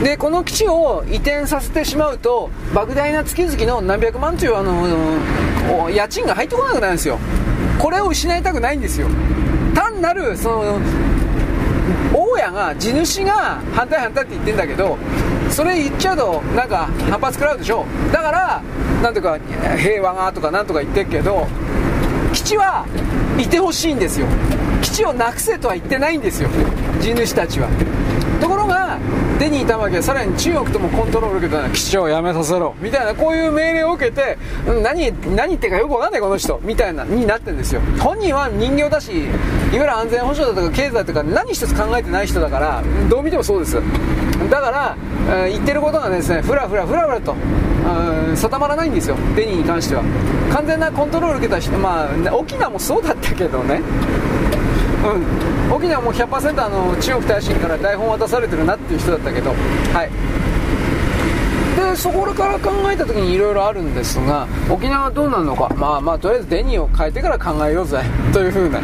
[0.04, 7.18] でこの基地を移転させてしまうと莫大な月々の何百万というあの家賃が入ってこなくなるんですよ。
[7.80, 9.08] これを失いたくないんですよ。
[9.74, 10.80] 単なるその
[12.14, 14.98] 大家が地主が反対反対って言ってんだけど
[15.50, 17.86] それ言っちゃうとなんか反発食らうでしょ。
[18.12, 18.62] だから
[19.02, 19.38] なんとか
[19.78, 21.48] 平和がとかなんとか言ってるけど
[22.34, 22.86] 基地は
[23.38, 24.28] いてほしいんですよ。
[24.82, 26.50] 基地をなくせとは言ってないんですよ。
[27.02, 27.68] 地主たちは。
[28.40, 28.98] ところが
[29.40, 31.70] デニー玉木はさらに中国ともコントロールを受けた。
[31.70, 32.76] 基地をやめさせろ。
[32.80, 33.14] みたいな。
[33.14, 34.38] こういう命令を受けて
[34.84, 36.22] 何何言ってるかよくわかんない。
[36.22, 36.60] この人。
[36.64, 37.82] みたいなになってるんですよ。
[38.00, 39.30] 本人は人形だしいわ
[39.74, 43.76] ゆる安全保障だとか経済とか何一つ考えてない人だからどう見てもそうです。
[44.50, 44.98] だから、
[45.30, 47.36] えー、言ってることがですねふらふらふらふらと
[48.36, 49.16] 定まらないんですよ。
[49.36, 50.04] デニーに関しては。
[50.54, 53.82] 完全なコントロールを受けた人まあ沖縄もそうだったけどね
[55.72, 60.10] 沖縄も100%あの中国大使から台本渡されてるなっていう人だったけど、はい、
[61.76, 65.70] でそこから考えた時にいろいろあるんですが沖縄はどうなるのか。
[65.76, 68.02] まあまあとりあえずデニーを変えてから考えようぜ。
[68.34, 68.80] というふうな。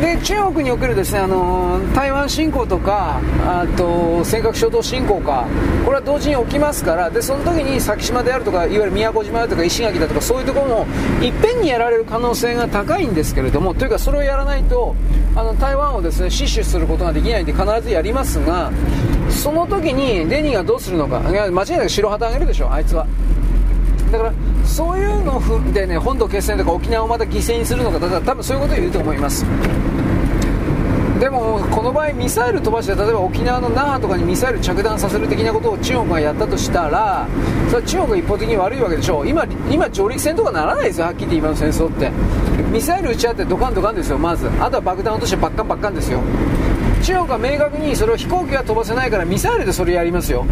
[0.00, 5.46] で中国におけるですね、あの台湾侵攻とかあと尖閣諸島侵攻か
[5.84, 10.86] これは同時に起きますからでその時に先島であるとかいわゆる宮古島だとか石垣だとかそういうところも
[11.22, 14.96] いっぺんにやられる可能性が高いんですけれどもというかそれをやらないと
[15.34, 18.72] あの台湾をですね死守することができないんで必ずやりますが
[19.30, 23.06] その時にデニーがどうするのか間違いなく白旗あげるでしょあいつは。
[24.12, 24.32] だから
[24.66, 29.46] そういうのを踏んでね本土決戦とか沖縄をまた犠牲にするのかだから多分そういうことを言うと思います。
[31.18, 37.28] でもこの場合ミサイル飛ばして例えば沖縄の那覇とかにミサイル着弾させる的なことを中国がやったとしたら
[37.68, 39.24] それは中国が一方的に悪いわけでしょ。
[39.24, 41.36] 今今上陸戦とかならないですよはっきり言って。
[41.38, 42.10] 今の戦争って
[42.70, 44.48] ミサイル撃ち合ってドカンドカンですよまず。
[44.60, 46.20] あとは爆弾落としてバッカンバッカンですよ。
[47.02, 50.44] 中国は明確にそれを飛行機は飛ばせないからミサイルでそれやりますよ。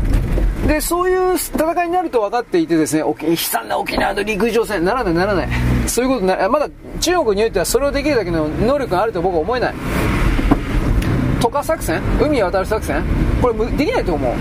[0.67, 5.49] でそういう戦いになると分かっていてですね悲惨な沖縄の陸上戦ならないならない。
[5.89, 6.69] そういうことなまだ
[7.01, 9.75] 中国においてはそれをできるだけの能力があると僕は思えない。
[11.41, 12.01] 渡河作戦？
[12.21, 13.03] 海渡る作戦？
[13.41, 14.35] これできないと思う。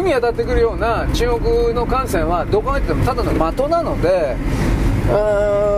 [0.00, 4.36] 海渡ってくるような中国の艦船はどこまで行ってもただの的なので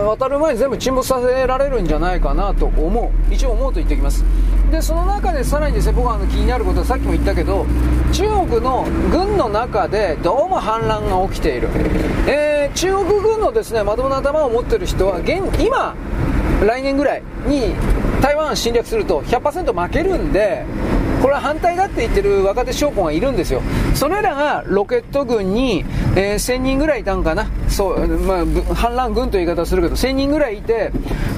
[0.07, 3.33] 渡る前に全部沈没させられるんじゃないかなと思う。
[3.33, 4.23] 一応思うと言っておきます。
[4.71, 7.65] でその中でさらにですね僕はあの気になることはさっきも言ったけど
[8.13, 11.67] 中国の軍の中でどうも反乱が起きている、
[12.27, 15.95] えー、中国軍のですねまともな頭を持ってる人は現今
[16.65, 17.75] 来年ぐらいに
[18.21, 20.65] 台湾侵略すると100%負けるんで
[21.21, 23.61] これは反対だって言ってる若手将校がいるんですよ。
[23.93, 25.85] それらがロケット軍に、
[26.15, 27.45] えー、1000人ぐらいいたんかな。
[27.67, 30.91] そう、まあ、反乱軍という言い方をするけど1000人ぐらいいて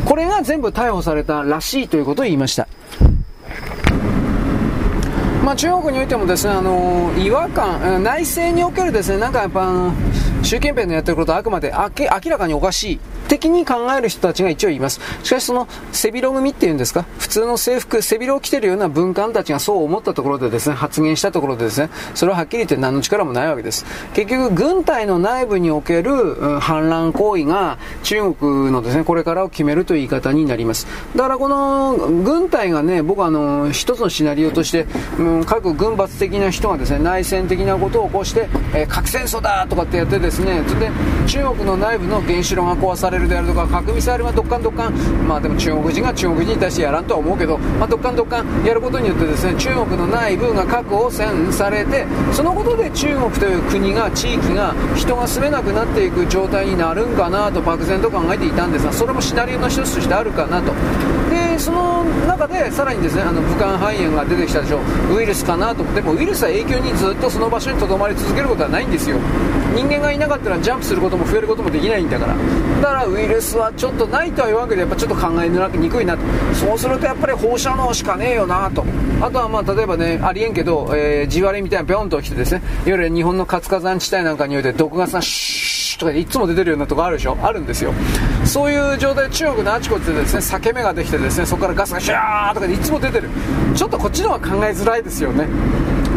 [0.06, 2.70] これが全部逮捕されたらしいということを言いました。
[5.54, 9.94] あ、中国においてもですね、あの違和感、内政におけるですね、なんかやっぱあの、
[10.44, 13.00] 習近平のやってることはあくまで明らかにおかしい。
[13.28, 15.00] 的に考える人たちが一応います。
[15.24, 23.86] しかしその背広組っていうんですか、普通の制服、背広を着てるような文官たちがそう思ったところでですね、発言したところでですね、それははっきり言って何の力もないわけです。
[24.14, 30.88] 結局、軍隊の内部における、うん、反乱行為が中国のですね、これからを決めるという言い方になります。
[31.16, 34.86] だからこの軍隊がね、僕はあの、一つのシナリオとして、
[35.18, 40.92] うん、各軍閥的な人がですね、内戦的なことを起こして、えー、核戦争だとかってやってですね、それで
[41.28, 44.94] 中国の内部の原子炉が壊されれるであるとか核ミサイルがどっかんどっかん
[45.28, 60.74] まあでも中国人が中国人に対してやらんとは思うけど、まあ、どっかんどっかんやることによってですね中国の内部が核汚染されてそのことで中国という国が地域が人が住めなくなっていく状態になるんかなと漠然と考えていたんですがそれもシナリオの一つとしてあるかなと。
[61.30, 64.82] でその中でさらにですねあの武漢肺炎が出てきたでしょ
[65.16, 65.86] ウイルスかなと。
[65.94, 69.18] でもウイルスは永久にずっとその場所にとどまり続けることはないんですよ。
[69.74, 72.36] 人間がいなかったらジャンプすることも増えることもできないんだから。
[72.82, 76.24] だからウイルスはちょっとないとは言わんけどやっぱちょっと考えにくいなと。
[76.54, 78.84] そうするとやっぱり放射能しかねえよなと。
[79.22, 82.62] あとはまあ例えばねありえんけど、えー、地割れみたいなピョンと起きてですね。
[82.86, 87.38] いわゆる日本の活火山地帯なんかにおいて毒ガスがシュッとかいつも出てるようなとこあるでしょ。
[87.42, 87.94] あるんですよ。
[88.44, 93.30] そういう状態中国のあちこちでですね裂け目ができてですねそこからガスがシューとかでいつも出てる。
[93.76, 95.48] ちょっとこっちの方が考えづらいですよね。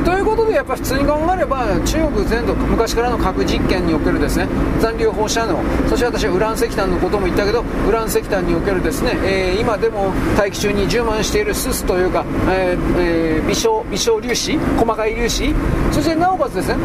[0.02, 4.48] ということでやっぱ普通に考えれば中国全土昔からの核実験におけるですね
[4.80, 5.58] 残留放射能。
[5.90, 15.54] そして私はウラン石炭のことも言ったけどウラン石炭におけるですね、えー、今でも大気中に充満しているススというか、えーえー、微小微小粒子細かい粒子。
[15.92, 16.76] そしてなおかつですね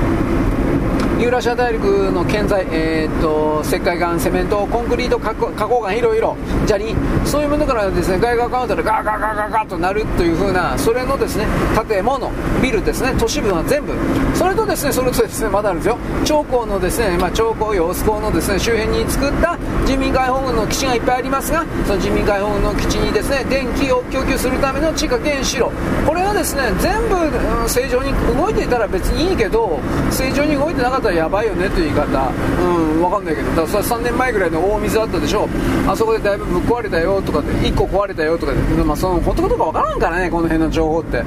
[1.22, 6.36] ユーラシア大陸の建材、えー、っと石灰岩、セメント、コンクリート、加工岩、いろいろ、
[6.66, 6.96] 砂利、
[7.26, 11.46] そういうものからですね外側カウンターでガーガーガーガーガーとなるというふうな、それのですね
[11.88, 13.94] 建物、ビルですね、都市部は全部、
[14.34, 25.72] それとですねそれとですねまだあるんですよ、長江のですね、まあ、長江、揚子江のですね周辺に作った人民解放軍の基地がいっぱいありますが、その人民解放軍の基地にですね電気を供給するための地下原子炉、
[26.08, 29.80] これがですね全部、うん、正常に動いていたら別にいいけど、
[30.10, 32.32] 正常に動いてなかったらやばいよねという言い方。
[32.62, 33.50] うん分かんないけど。
[33.50, 35.50] だからそれ3年前ぐらいの大水あったでしょ。
[35.88, 41.24] あそこでだいぶぶっ壊れたよとかで1個壊れたよとかで、まあ、その本当かどうか分からんからねこの辺の情報って。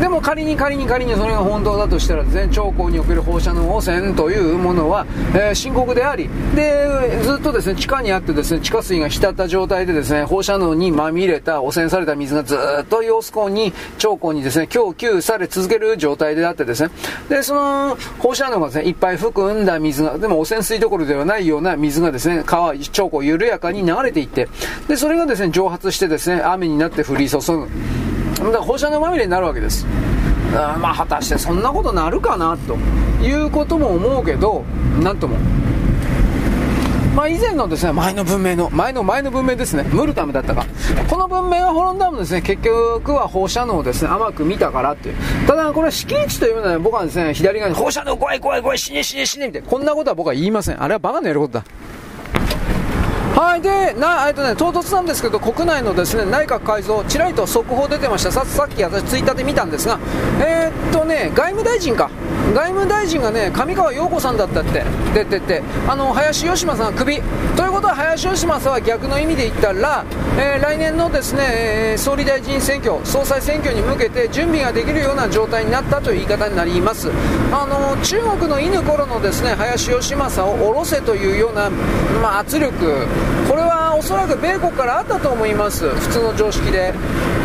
[0.00, 16.90] でも仮に仮に仮にそれが本当だとしたら全長江における放射能汚染というものは、えー、深刻でありでずっとですね地下にあってですね地下水が浸った状態でですね放射能にまみれた汚染された水がずっと揚子江に長江にですね供給され続ける状態であってですね
[17.28, 24.48] でその放射能がですねいっぱい含んだ水が、でも汚染水どころではないような水がですね、川、長江緩やかに流れていって、
[24.88, 27.68] で、それがですね、蒸発してですね、雨になって降り注ぐ。
[28.38, 29.86] だから放射能まみれになるわけです。
[30.54, 32.76] あまあ、果たしてそんなことなるかな、と
[33.22, 34.64] いうことも思うけど、
[35.02, 35.36] なんとも。
[37.14, 40.64] まあ、以前のですね、前の文明の、前の前の文明ですね、ムルタムだったか。
[41.10, 45.16] この文明が滅んだもですね、結局は放射能をですね、甘く見たからっていう。
[45.46, 50.80] ただ、これは敷地というのは、僕はですね、左側に放射能怖い怖い怖い死ね死ね死ねみたいな、こんなことは僕は言いません。
[50.80, 51.64] あれはバカのやることだ。
[53.38, 58.32] はい、で、な、えっとね、唐突なんですけど、国内のですね、内閣改造、ちらりと速報出てました。
[58.32, 60.00] さっき私ツイッターで見たんですが、
[60.44, 62.10] えー、っとね、外務大臣か。
[62.54, 64.84] 外務大臣がね、上川陽子さんだったって、
[65.14, 67.20] 出てって、あの、林芳正さんクビ。
[67.56, 70.04] ということは、林芳正は逆の意味で言ったら、
[70.38, 77.10] えー、来年のですね、えー、総理大臣選挙、総裁選挙に向けて準備ができるような状態になったという言い方になります。
[77.52, 81.70] あの、中国の犬頃のですね、林芳正を下ろせというような、
[82.22, 83.06] まあ、圧力、
[83.48, 85.88] これはおそらく米国からあったと思います。
[85.88, 86.94] 普通の常識で。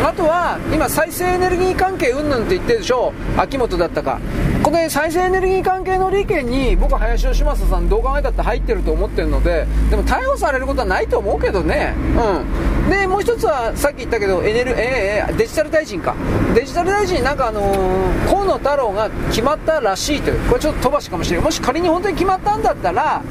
[0.04, 4.18] あとは今再生エネルギー関係うんぬんって言ってるでしょ秋元だったか。
[4.64, 11.92] この再生エネルギー関係の利権に僕は林芳正さんどう考えたって入ってると思ってるのででも逮捕されることはないと思うけどね。
[12.16, 12.90] うん。
[12.90, 16.16] でもう一つはさっき言ったけどエネル、えー、デジタル大臣か
[16.54, 20.40] デジタル大臣なんかあのー、河野太郎が決まったらしいという。
[20.48, 21.44] これちょっと飛ばしかもしれない。
[21.44, 23.22] もし仮に本当に決まったんだったら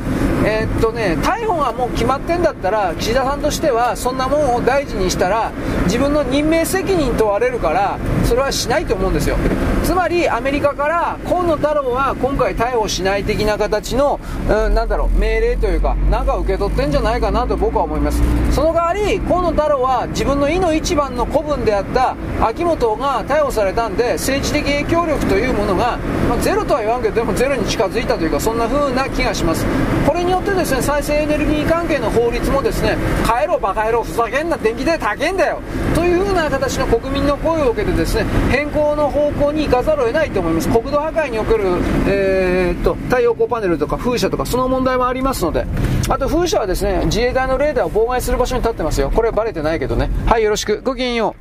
[0.45, 5.51] えー、っとね逮捕がもう決まってんだったら岸田さんとしてはそんなもんを大事にしたら
[5.85, 9.37] 自分の任命責任問われるからそれはしないと思うんですよ。
[9.83, 18.21] つまりアメリカから河野太郎は今回逮捕しない的な形の、うん、なんだろう命令というかなんか受け取ってんじゃないかなと僕は思います。
[18.51, 25.97] その代わり河野太郎は自分の意の一番の子分であった秋元が逮捕されたんで政治的影響力というものが、
[26.29, 29.65] まあ、ゼロとは言わんけどでもゼロに近づいたというかそんな風な気がします。
[30.07, 35.61] これによってですね再生エネルギー関係の法律もですね帰ろバカ野郎ふざけんな電気代高いんだよ。
[35.93, 40.67] という風な形の国民の声を受けてですね変更の方向に行かざるを得ないと思います。
[40.69, 41.63] 国土破壊における、
[42.07, 45.65] えー、っと太陽光パネルとか風車とかその問題もありますので。
[46.09, 49.09] あと風車はですね自衛隊のレーダーを妨害する場所に立ってますよ。
[49.09, 50.09] これはバレてないけどね。
[50.25, 50.81] はいよろしく。
[50.81, 51.35] ごきげんよ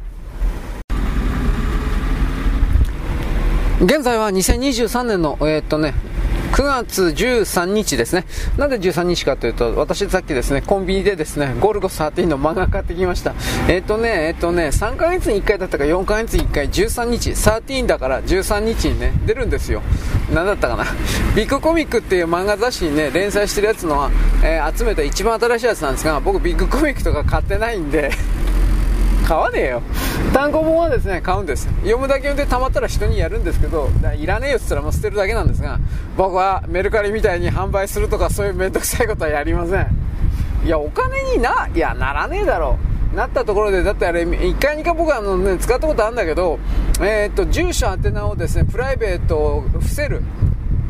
[3.80, 3.84] う。
[3.84, 5.94] 現在は2023年の、えー、っとね、
[6.52, 8.26] 9月13日ですね。
[8.58, 13.32] なんで13日かというと、私さっきですね、コンビニでですね、ゴルゴ13の漫画買ってきました。
[13.68, 19.80] えっ、ー、とね、えっ、ー、とね、3ヶ月に1回だったか4ヶ月に1回、13日、13だから13日にね、出るんですよ。
[20.30, 20.84] 何だったかな。
[21.34, 24.10] ビッグコミックっていう漫画雑誌にね、連載してるやつのは、
[24.44, 28.10] えー、集めた一番新しいやつなんですが、僕ビッグコミックとか買ってないんで
[29.32, 29.82] 買わねえよ
[30.34, 33.88] 単行本はですね買うんです読むだけ読んでたまったら人にやるんですけど
[34.20, 35.80] いらねえよっつったらもう捨てるだけなんですが
[36.18, 39.86] 僕はメルカリみたいに販売するとかそういう面倒くさいことはやりません
[40.66, 42.78] いやお金にないやならねえだろ
[43.14, 46.58] なったところで、だってあれ、1回、2回僕はあの、ね、使ったことあるんだけど、
[46.98, 50.22] えー、っと、住所宛名をですね、プライベートを伏せる。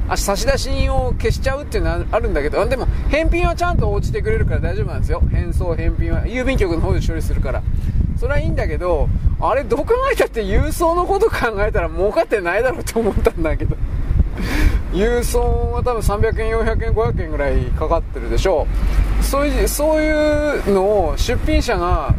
[0.09, 5.21] あ差出人を消しちゃうっていうのはあるんだけど、でも、返品はちゃんと応じてくれるから大丈夫なんですよ。
[5.33, 6.23] 返送、返品は。
[6.25, 7.63] 郵便局の方で処理するから。
[8.23, 9.09] それはいいんだけど、
[9.41, 13.77] あれどう考えたって郵送のこと考えたら儲かってないだろうと思ったんだけど。
[14.95, 18.69] 郵送は多分300円、400円、500円ぐらいかかってるでしょ。
[19.21, 22.15] そういう、そういうのを出品者が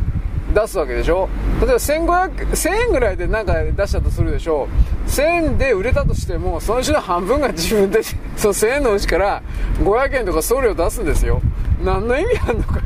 [0.54, 1.30] 出すわけでしょ
[1.62, 4.68] 例えば1500、1000円ぐらいでなんか出したとするでしょ
[5.08, 8.04] う1000円で売れたとしても、そのうちの半分が自分で、
[8.36, 9.42] その1000円のうちから
[9.80, 11.42] 500円とか送料出すんですよ。
[11.82, 12.82] 何の意味あるのかよ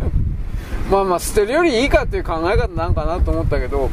[0.90, 3.90] まあまあ捨てるよりいいかっていう考え方なんかなと思ったけど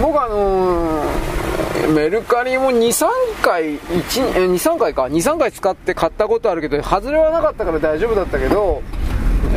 [0.00, 3.06] 僕あのー、メルカリも23
[3.42, 5.04] 回23回か。
[5.04, 8.82] 23回使って買ったことあるけど外れはなかったから大丈夫だったけど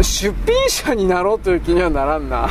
[0.01, 2.49] 出品者になろうという気にはならんな。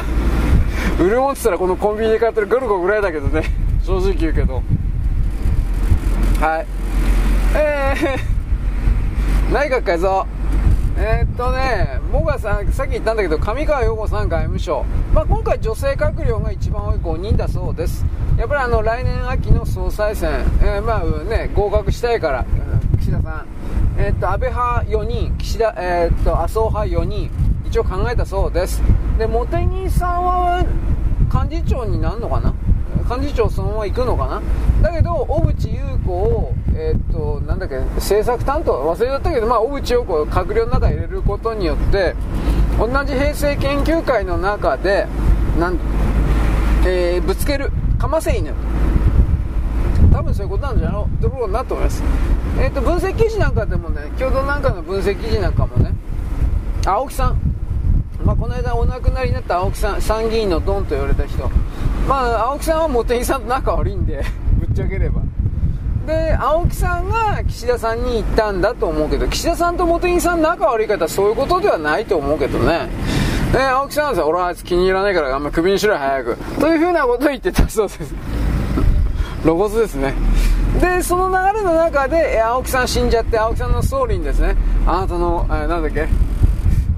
[0.99, 3.45] 売るもんっつったらこのコンビニで買ってるゴルゴぐらいだけどね。
[3.85, 4.63] 正直言うけど。
[6.41, 6.67] はい。
[7.55, 10.27] えー、内閣改造
[10.99, 14.83] えー、っとね、僕はささっき言ったんだけど、上川陽子さん外務省、
[15.13, 18.07] まあ、今回、女性閣僚が一番多い5人だそうです、
[18.39, 20.31] やっぱりあの来年秋の総裁選、
[20.63, 22.47] えー、まあね、合格したいから、
[22.99, 23.47] 岸田さん、
[23.99, 27.31] えー、っと安倍派4人、岸田えー、っと麻生派4人、
[27.67, 28.83] 一応考えたそうです、
[29.19, 30.65] で茂木さんは
[31.31, 32.55] 幹事長になるのかな？
[33.09, 34.43] 幹事長そのまま行くのかな？
[34.83, 38.73] だけど小渕優子をえー、っとなんだっけ政策担当？
[38.83, 42.15] 忘れちゃったけどまあ小渕優子を閣僚の中に入れることによって
[42.79, 45.07] 同じ平成研究会の中で
[45.59, 45.79] なん、
[46.87, 47.71] えー、ぶつける。
[47.99, 48.53] かませ犬。
[50.13, 51.23] 多分そういうことなんじゃろう。
[51.23, 52.03] ところになと思います。
[52.59, 55.93] えー、っと分析記事なんかでもね共同なんかの分析記事なんかもね
[56.85, 57.39] 青木さん。
[58.25, 61.49] まあ、この間お亡くなりになった青木さん参議院のドンと言われた人。
[62.07, 64.25] まあ青木さんは茂木さんと仲悪いんで
[64.59, 65.23] ぶっちゃければ。
[66.07, 72.89] で青木さんが岸田さんに言ったんだと思うけど岸田さんと茂木さん仲悪い方はそういうことではないと思うけどね。
[73.53, 78.15] ね青木さんは俺はあいつ気に入らないからあんまクビにしろよ早くというふうなことを言ってたそうです。
[79.43, 80.15] 露骨ですね。
[80.81, 84.57] でその流れの中で青木さん死んじゃって青木さんの総理にですね
[84.87, 86.07] あなたの、えー、なんだっけ？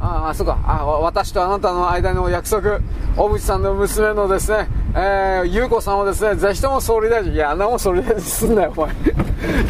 [0.00, 0.58] ああ、そうか。
[0.64, 2.78] あ私とあなたの間の約束、
[3.16, 8.94] 小渕さんの娘のですね、えー、優子さんをですね、ぜひとも総理大臣、いや、あんなもん総理大臣すんなよ、お前。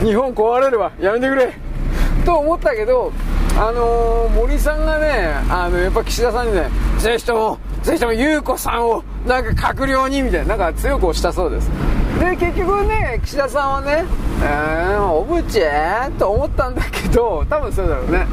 [0.04, 0.92] 日本壊れるわ。
[1.00, 1.52] やめてくれ。
[2.24, 3.12] と思ったけど、
[3.56, 6.68] あのー、森さんがね、あの、やっぱ岸田さんにね、
[6.98, 11.70] ぜひとも、ぜひとも優子さんを、なんか閣僚に、みたいな、なんか強く押したそうです。
[12.20, 14.04] で、結局ね、岸田さんはね、
[14.42, 18.26] えー、小渕と思ったんだけど、多分そうだろうね。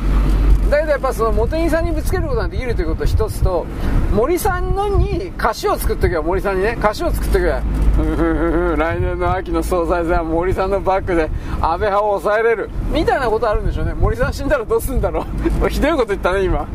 [0.69, 3.65] だけどやっぱその茂木さんにぶつけることができるということ一つと
[4.11, 7.61] 森さんのに歌詞を作っとけば森さんにね歌詞を作っとけば。
[8.75, 11.29] 来年の秋の総裁選は森さんのバックで
[11.61, 12.69] 安倍派を抑えれる。
[12.91, 13.93] みたいなことあるんでしょうね。
[13.93, 15.25] 森さん死んだらどうすんだろ
[15.63, 15.69] う。
[15.69, 16.65] ひどいこと言ったね今。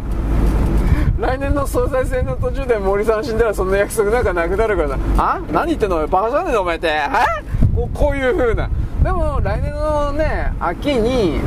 [1.19, 4.97] 来年の総裁選の途中で森さん死んだらそんな約束なんかなくなるからな。
[5.19, 5.41] あ？
[5.53, 6.07] 何言ってんの？
[6.07, 6.87] バカじゃねえのお前って。
[6.87, 7.03] え？
[7.77, 8.71] こうこういう風な。
[9.05, 11.41] でも来年のね秋に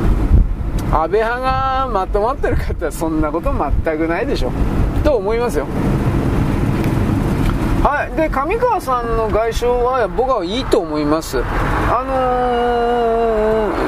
[0.94, 4.52] 安倍派がまとまってるかってそんなこと全くないでしょ。
[5.02, 5.66] と思いますよ。
[7.82, 8.16] はい。
[8.16, 11.42] で上川さんの外相は僕はいいと思います。
[11.42, 12.04] あ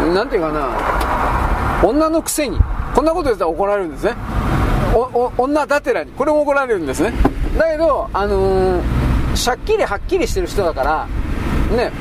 [0.09, 1.89] の何、ー、て言うかな。
[1.89, 2.59] 女のくせに。
[2.93, 4.17] こんなこと言ったら怒られるんですね。
[5.39, 6.11] 女だてらに。
[6.11, 7.13] これも怒られるんですね。
[7.57, 11.07] だけどあのー、しゃっきりはっきりしてる人だから
[11.77, 11.93] ね。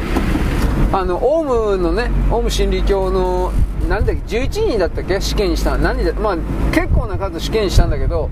[0.91, 3.52] あのオウムのねオウム真理教の
[3.87, 5.21] なんだっけ11人だったっけ？
[5.21, 6.37] 試験した何でまあ
[6.71, 8.29] 結構な数試験したんだけど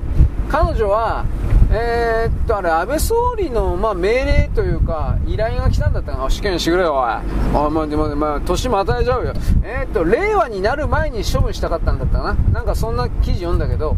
[0.49, 1.25] 彼女は
[1.71, 6.29] えー、っとあれ安倍総理の、まあ、命令というか依頼が来たんだったかな？
[6.29, 7.03] 試験してくれよおい。
[7.05, 7.23] あ
[7.71, 9.33] まあでも、まあ、年も与えちゃうよ。
[9.63, 12.51] えー、っと令和になる前に処分したかったんだったかな？
[12.51, 13.95] なんかそんな記事読んだけど。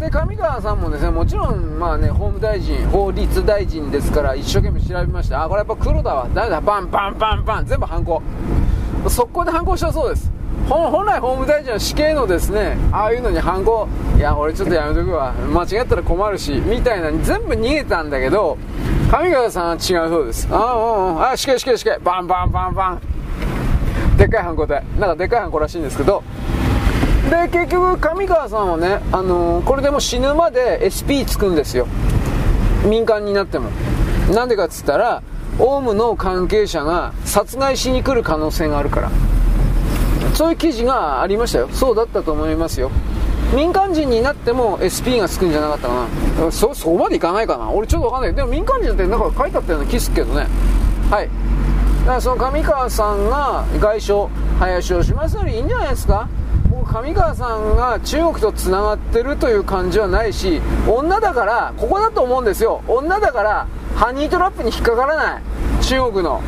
[0.00, 6.28] で上川さんもですねもちろんまあね法務大臣法律大臣ですから一生懸命調べましたあこれやっぱ黒だわ。
[6.34, 6.60] 誰だ？
[6.60, 7.66] バンバンバンバン。
[7.66, 8.20] 全部犯行
[9.06, 10.32] 速攻で犯行したそうです。
[10.74, 15.32] 本来法務大臣は死刑のですねああいうのに反抗いや俺ちょっとやめとくわ。
[15.32, 18.56] 間違ったら困るしみたいな全部逃げたんだけど
[19.10, 20.48] 上川さんは違うそうです。
[20.50, 20.78] ああう
[21.12, 21.22] んうん。
[21.22, 21.98] あ死刑死刑死刑。
[22.02, 23.00] バンバンバンバン。
[24.16, 24.82] でっかいハンコで。
[24.98, 26.22] なんかでっかいハンコらしいんですけど。
[27.28, 31.86] で結局上川さんはね、あのー、これでも死ぬまで SP つくんですよ。
[32.88, 33.68] 民間になっても。
[34.34, 35.22] なんでかっつったら
[35.58, 39.10] オウムの関係者が殺害しに来る可能性があるから。
[40.34, 41.68] そういう記事がありましたよ。
[41.72, 42.90] そうだったと思いますよ。
[43.54, 46.06] 民間人になっても SP がつくんじゃなかったか
[46.44, 46.52] な。
[46.52, 47.70] そそこまでいかないかな。
[47.70, 48.34] 俺ちょっとわかんない。
[48.34, 50.46] でも民間人ってなんか書いてあったような気すけどね。
[51.10, 51.28] はい。
[52.00, 54.28] だからその上川さんが外相
[54.58, 56.28] 林をしますよりいいんじゃないですか。
[56.84, 62.82] 上川さんが中国とつながってるという感じはないし女だからここだと思うんですよ。
[62.88, 65.42] 女だからハニートラップに引っかからない。
[65.82, 66.42] 中国の。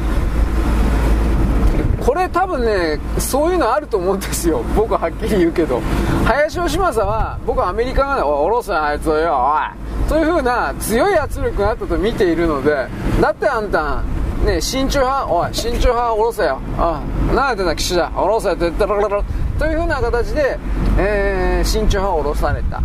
[2.05, 4.63] これ多分ねそういうのあると思うんですよ。
[4.77, 5.81] 僕ははっきり言うけど。
[6.27, 10.09] 林芳正は僕はアメリカがおろせあいつをよおい。
[10.09, 12.89] という風な強い圧力があったと見ているので
[13.21, 14.03] だってあんた
[14.45, 16.59] ね親中派おい親中派おろせよ。
[16.79, 17.01] あ
[17.35, 19.01] 何やってんだ岸田おろせって言ったら
[19.59, 20.59] という風な形で、
[20.99, 22.83] えー、親中派を下ろされた。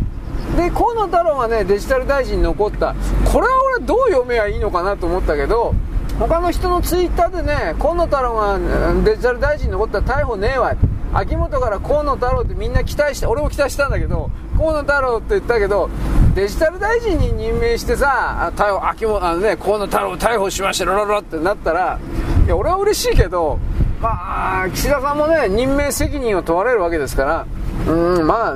[0.56, 2.96] で河野太郎がねデジタル大臣に残った。
[3.26, 5.76] これは俺どう読めばいいのかなと思ったけど
[6.20, 8.60] 他の人のツイッターでね河野太郎が
[9.04, 10.76] デジタル大臣に残ったら逮捕ねえわ
[11.14, 15.90] 秋元から河野太郎ってみんな期待して俺も期待したんだけど河野太郎って言ったけど
[16.36, 22.00] デジタル大臣に任命してさ逮捕秋元あのね河野太郎逮捕しましたロロロってなったら
[22.46, 23.58] いや俺は嬉しいけど
[24.02, 27.48] まあ岸田さんもね任命責任を問われるわけですから
[27.92, 28.56] うんまあ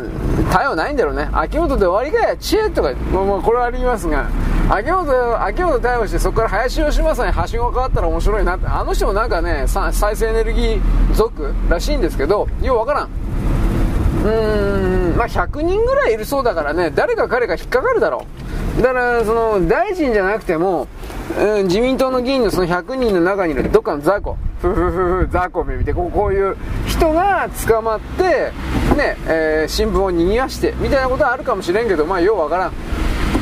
[0.51, 1.29] 逮捕ないんだろうね。
[1.31, 4.29] 秋元で終わりかやチェとか、まあ、これはありますが。
[4.69, 8.67] 秋元秋元逮捕してそこから林芳正にはしごが変わったら面白いなって。
[8.67, 13.09] あの人もなんかね再生エネルギー族らしいんですけどようわからん。
[14.23, 18.25] うーんまあ100人ぐらいいるそうだからね誰か彼か引っかかるだろ
[18.79, 18.81] う。
[18.81, 20.87] だからその大臣じゃなくても、
[21.37, 24.37] うん、自民党の議員のその100人の中にいるどっかの雑魚。
[24.61, 26.55] ふふふふ雑魚め見てこうこういう
[26.87, 28.53] 人が捕まって
[28.95, 32.73] ね、えー、新聞を賑わしてみたいなことはあるかもしれんけどまあようわからん。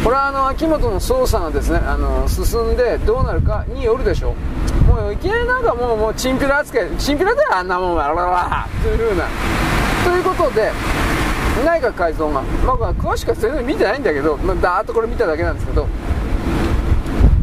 [0.03, 4.91] これはあの秋元の捜査がですねあの進んでどうなるかによるでしょう。
[4.91, 9.27] もういきなりなんかもうもうチンピラ扱いチンピラだよあんなもんはらららというふうな。
[10.03, 10.71] ということで
[11.63, 15.87] 内閣改造が、まあ、詳しくは全然見てないんだけど、まあ、だーっとこれ見ただけなんですけど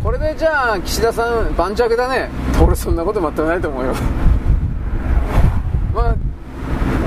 [0.03, 2.31] これでじゃあ岸田さん盤石だね。
[2.62, 3.95] 俺そんなこと全くないと思うよ。
[5.95, 6.16] まあ、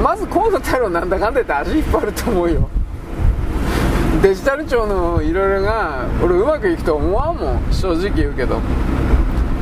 [0.03, 2.69] まず河野太郎なんだかんだ言って足引っ張ると思うよ。
[4.21, 8.59] デジタル庁のいろいろが俺うまくいくと思わんもん正直言うけど。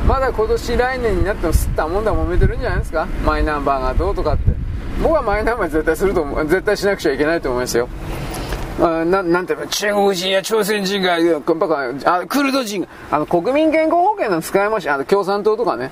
[0.08, 3.08] まだ今年来年になっても吸ったもんだ揉めてるんじゃないですか？
[3.24, 4.52] マイナンバーがどうとかって。
[5.04, 6.48] 僕はマイナンバー絶対すると思う。
[6.48, 7.88] 絶対しなくちゃいけないと思いますよ。
[8.82, 9.68] あななんていうの？
[9.68, 11.20] 中国人や朝鮮人が
[11.54, 15.92] バカあクルド人があの国民健康保険の使いましあの共産党とかね。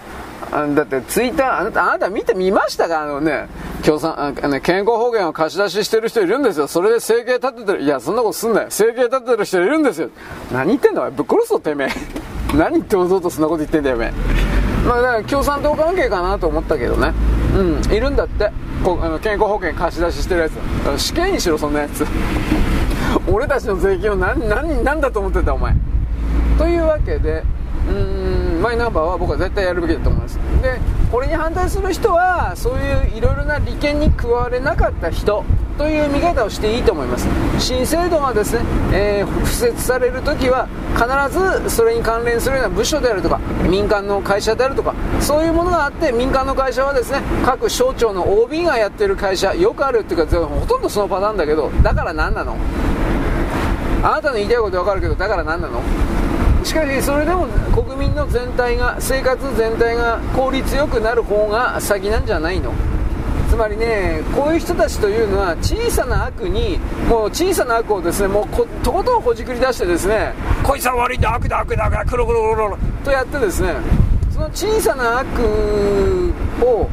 [0.51, 3.03] あだってツイッターあなたあなた見てみましたか？
[3.03, 3.47] あのね
[3.83, 6.67] 共産あの、健康保険を貸し出ししてる人いるんですよ。
[6.67, 7.81] それで生計立ててる。
[7.83, 8.67] いやそんなことすんなよ。
[8.69, 10.09] 生計立ててる人いるんですよ。
[10.51, 11.87] 何言ってんのぶっ殺すぞてめえ。
[12.57, 14.11] 何堂々とそんなこと言ってんだよおめ
[14.85, 17.13] まあだから共産党関係かなと思ったけどね。
[17.55, 18.51] うんいるんだって。
[18.83, 21.01] こあの健康保険貸し出ししてるやつ。
[21.01, 22.05] 死刑にしろそんなやつ。
[23.31, 25.73] 俺たちの税金を何何何だと思ってんだお前。
[26.57, 27.43] というわけで
[27.89, 28.46] うーん。
[28.61, 30.39] マイナンバーは僕は絶対やるべきだと思います。
[30.61, 30.79] で
[31.11, 35.43] これに反対する人はそういういろいろな利権に加われなかった人
[35.77, 37.27] という見方をしていいと思います。
[37.59, 38.61] 新制度がですね、
[38.91, 41.39] えー、敷設されるときは必
[41.69, 43.39] ずそれに関連するような部署であるとか
[43.69, 52.55] 民間の会社であるとかそういうものがあって民間の会社はですね各省庁の OB がやってる会社よくあるっていうかほとんどそのパターンだけどだから何なの？
[54.03, 55.81] あなたの言いたいことわかるけどだから何なの？
[56.77, 62.71] かしそれでも国民の全体が生活全体が効率よくなる方が先なんじゃないの？
[63.49, 66.77] つまりねこういう人たちというのは小さな悪に
[67.09, 68.47] もう小さな悪をですねもう
[68.83, 70.33] とことんほじくり出してですね
[70.63, 73.73] こいつは悪いんだ悪だ悪だ悪だ黒黒黒黒とやってですね
[74.31, 75.27] その小さな悪
[76.61, 76.89] を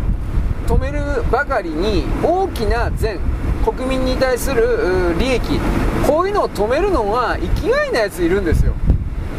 [0.66, 1.00] 止める
[1.30, 3.18] ばかりに大きな善
[3.64, 5.58] 国民に対する利益
[6.06, 8.74] こういうのを止めるのが生きがいなやついるんですよ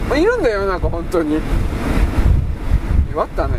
[0.09, 1.39] まいるんだよなんか本当に。
[3.11, 3.53] 弱ったね。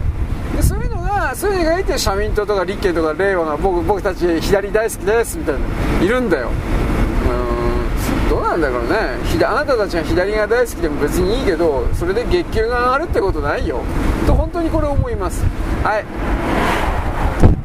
[0.55, 5.60] でそういうのがそういうのがいて社民党とか立憲とか令和が僕僕たち左大好きですみたいな。
[6.05, 6.51] いるんだよ。
[6.51, 8.28] うん。
[8.28, 9.16] どうなんだろうね。
[9.47, 13.81] あなたたちが左が大好きでも別にいいけどそれで月給が上がるってことないよ。
[14.27, 15.44] と本当にこれ思います。
[15.82, 16.05] はい。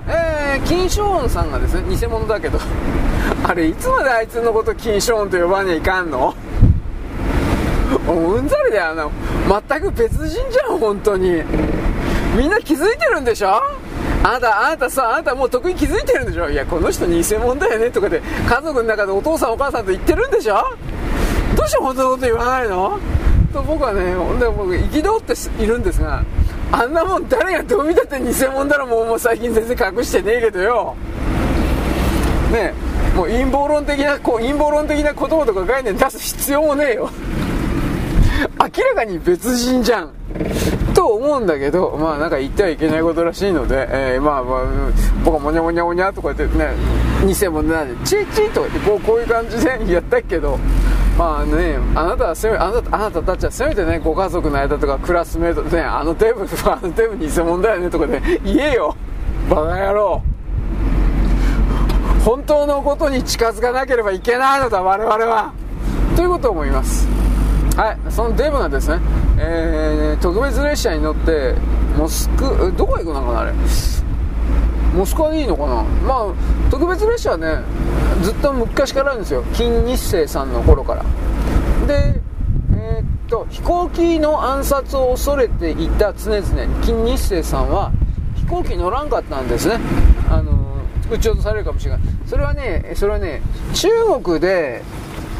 [0.07, 2.59] えー、金正恩さんがですね偽物だけど。
[3.43, 6.33] あれいつまであいつのこと金正恩と呼ばにゃいかんの？
[8.07, 9.11] うんざりだよあの。
[9.69, 11.43] 全く別人じゃん本当に。
[12.37, 13.61] みんな気づいてるんでしょ？
[14.23, 16.49] あなた、あなたさ、あなたもう得意気づいてるんでしょ？
[16.49, 20.63] いや、この人偽物だよねとかで、家族の中でお父さんお母さんと言ってるんでしょ？
[21.55, 22.99] どうして本当のこと言わないの？
[23.51, 25.21] と僕はね、ほんで僕、憤っ
[25.57, 26.23] ているんですが、
[26.71, 30.95] あんなもん誰がどう見たって偽物だろもうもう最近全然隠してねえけどよ。
[32.53, 32.73] ね
[33.15, 37.09] もう陰謀論的な、こう陰謀論的な言葉とか概念出す必要もねえよ。
[38.61, 40.13] 明らかに別人じゃん。
[40.93, 44.65] と思うんだけど、まあなんか言ってはいけないことらしいので、えー、まあまあ、
[45.23, 46.73] 僕はもにゃもにゃもにゃとか言ってね、
[47.25, 50.59] 偽物なんで、チーチーとか言ってこうこういう感じでやったけど、
[51.17, 58.95] まあね、あなたはせめ、あなたあなたたちはせめてね、ご家族の間とかクラスメートね、あのテーブル、 あのテーブル偽物だよねとかで、言えよ
[59.49, 60.21] バカ野郎
[62.23, 65.51] 本当のことに近づかなければいけないのだ、我々は
[66.15, 67.30] ということを思います。
[67.75, 68.99] はい、そのデブがですね、
[69.39, 71.55] えー、特別列車に乗って
[71.97, 73.53] モスクどこ行くのかなあれ。
[74.93, 75.83] モスクワでいいのかな。
[76.05, 76.33] まあ
[76.69, 77.63] 特別列車はね
[78.21, 79.43] ずっと昔からあるんですよ。
[79.53, 81.03] 金日成さんの頃から。
[81.87, 82.19] で
[82.75, 87.93] えー、っと飛行機の暗殺を恐れていた常々金日成さんは
[88.35, 89.79] 飛行機乗らんかったんですね。
[90.29, 90.59] あの
[91.09, 92.01] 撃ち落とされるかもしれない。
[92.25, 93.41] それはねそれはね
[93.73, 93.87] 中
[94.21, 94.83] 国で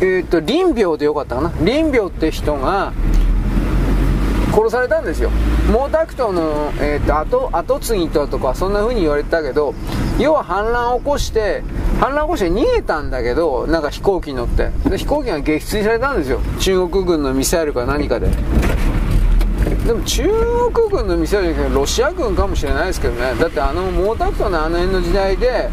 [0.03, 1.49] えー、と林病でよかったかな。
[1.49, 2.91] 林病って人が
[4.52, 5.30] 殺されたんですよ。
[5.68, 9.76] 毛沢東の、えーと、後後継ぎととかそんな風に言われてたけど
[10.19, 11.64] 要は反乱を起こして
[11.99, 14.72] 反乱を起こして逃げたんだけどなんか飛行機に乗って。
[14.90, 16.40] で飛行機が撃墜されたんですよ。
[16.60, 18.28] 中国軍のミサイルか何かで。
[19.86, 20.28] でも中
[20.73, 23.36] 国軍のミサイルじゃなくてロシア軍かもしれないですけどね。
[23.40, 25.69] だってあの毛沢東のあの辺の時代で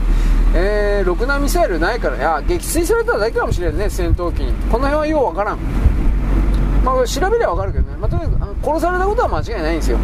[0.55, 4.53] えー、ろくなミサイルないからいや撃墜されただけかもしれんね戦闘機に。
[4.71, 5.59] この辺はようわからん。
[6.85, 9.99] まあ調べればわかるけどね、まあ、とにかく殺されたことは間違いないんですよ。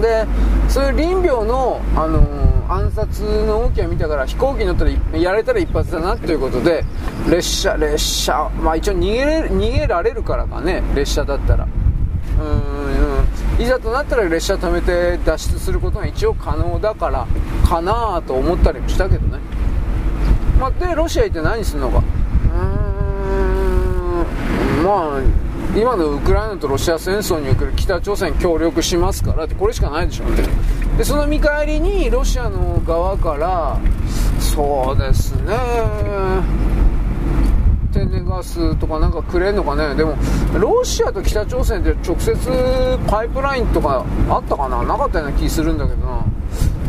[0.00, 0.24] で
[0.68, 6.84] そういう林病の、あのー、暗殺の動きを見たから飛行機に乗ったらやれたら一発だなということで
[7.28, 11.64] 列車列車まあ一応逃げれ逃げられるからかね列車だったら。
[11.64, 11.68] う
[12.86, 12.89] ん。
[13.60, 17.26] いざとなったら列車止めて脱出することが一応可能だから
[17.68, 19.38] かなと思ったりもしたけどね、
[20.58, 21.98] まあ、でロシア行って何するのか。
[21.98, 22.04] うー
[24.80, 24.82] ん。
[24.82, 25.20] まあ
[25.76, 30.24] 今のウクライナとロシア戦争における北朝鮮協力しますからってこれしかないでしょ。
[30.24, 30.42] って
[30.96, 33.78] でその見返りにロシアの側から
[34.40, 35.54] そうですね。
[37.92, 39.94] 天然ガスとかなんかくれんのかね？
[39.94, 40.16] でも
[40.58, 44.82] ロシアと北朝鮮って直接パイプラインとかあったかな？
[44.82, 46.24] なかったような気するんだけどな。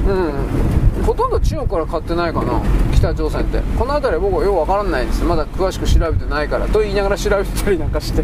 [0.07, 1.05] うん。
[1.05, 2.61] ほとんど中国から買ってないかな？
[2.93, 3.61] 北朝鮮って。
[3.77, 5.23] この辺り僕はよくわからないんです。
[5.23, 6.67] まだ詳しく調べてないから。
[6.67, 8.23] と言いながら調べてたりなんかして。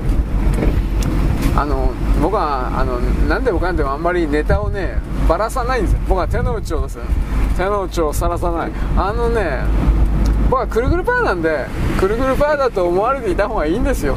[1.56, 1.91] あの
[2.22, 5.99] 僕はあの何でもかんでもあんまりネタをねばらさないんですよ。
[6.08, 6.99] 僕は手の内をです。
[7.58, 8.72] 手の内をさらさない。
[8.95, 9.64] あのね
[10.49, 11.65] 僕はくるくるパーなんで
[11.99, 14.15] くるくるパーだと思われていた方がいいんですよ。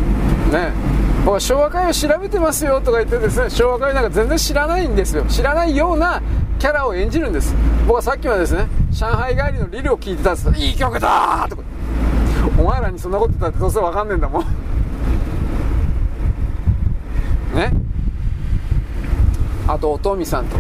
[0.53, 0.73] ね。
[1.25, 5.25] 僕は昭和会を調べてますよとか言ってですね昭和会なんか全然知らないんですよ。
[5.25, 6.23] 知らないような
[6.59, 7.55] キャラを演じるんです。
[7.87, 10.51] 僕はさっきはですね上海帰りのリルを聴いてたんです。
[10.57, 11.63] いい曲だとか。
[12.59, 14.45] お前らにそんなこと言ったってどうせわかんねえんだもん。
[17.55, 17.73] ね。
[19.67, 20.57] あとおとみさんと。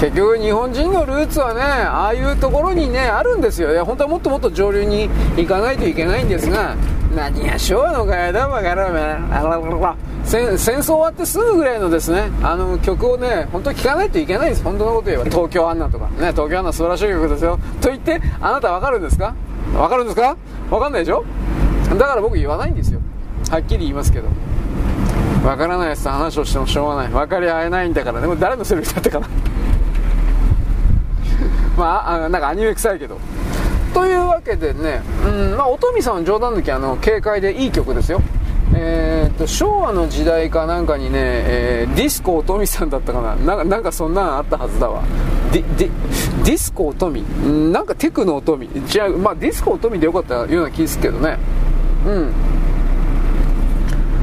[0.00, 3.72] 結局日本人のルーツはねああいうところにねあるんですよ。
[3.72, 6.76] いや本当はもっともっと上流に行かないといけないんですが
[7.14, 14.62] 何が昭和のガヤだバカ野郎戦戦争終わってすぐぐらいのですねあの曲をね本当に聴かないといけないんです。
[14.62, 16.08] 本当のこと言えば東京アンナとか。
[16.08, 17.58] ね東京アンナ素晴らしい曲ですよ。
[17.80, 19.34] と言ってあなた分かるんですか？
[19.72, 20.36] 分かるんですか？
[20.68, 21.24] 分かんないでしょ？
[21.98, 23.00] だから僕言わないんですよ。
[23.50, 24.28] はっきり言いますけど。
[25.42, 27.12] 分からないやつと話をしてもしょうがない。
[27.12, 29.28] 分かり合えないんだからでも誰のセリフだったかな。
[31.76, 33.18] まああなんかアニメ臭いけど。
[33.94, 38.20] というわけでね、うんまあ、音見さんは冗談抜きあの軽快でいい曲ですよ。
[38.74, 43.34] えー、っと昭和の時代かなんかにね、えー、ディスコ音頭さんだったかな。
[43.36, 45.02] なんかなんかそんなのあったはずだわ。
[45.50, 47.22] ディディディスコ音頭
[47.72, 51.38] なんかテクノ音頭違うまあディスコ音頭でよかったような気すけどね。
[52.06, 52.32] うん。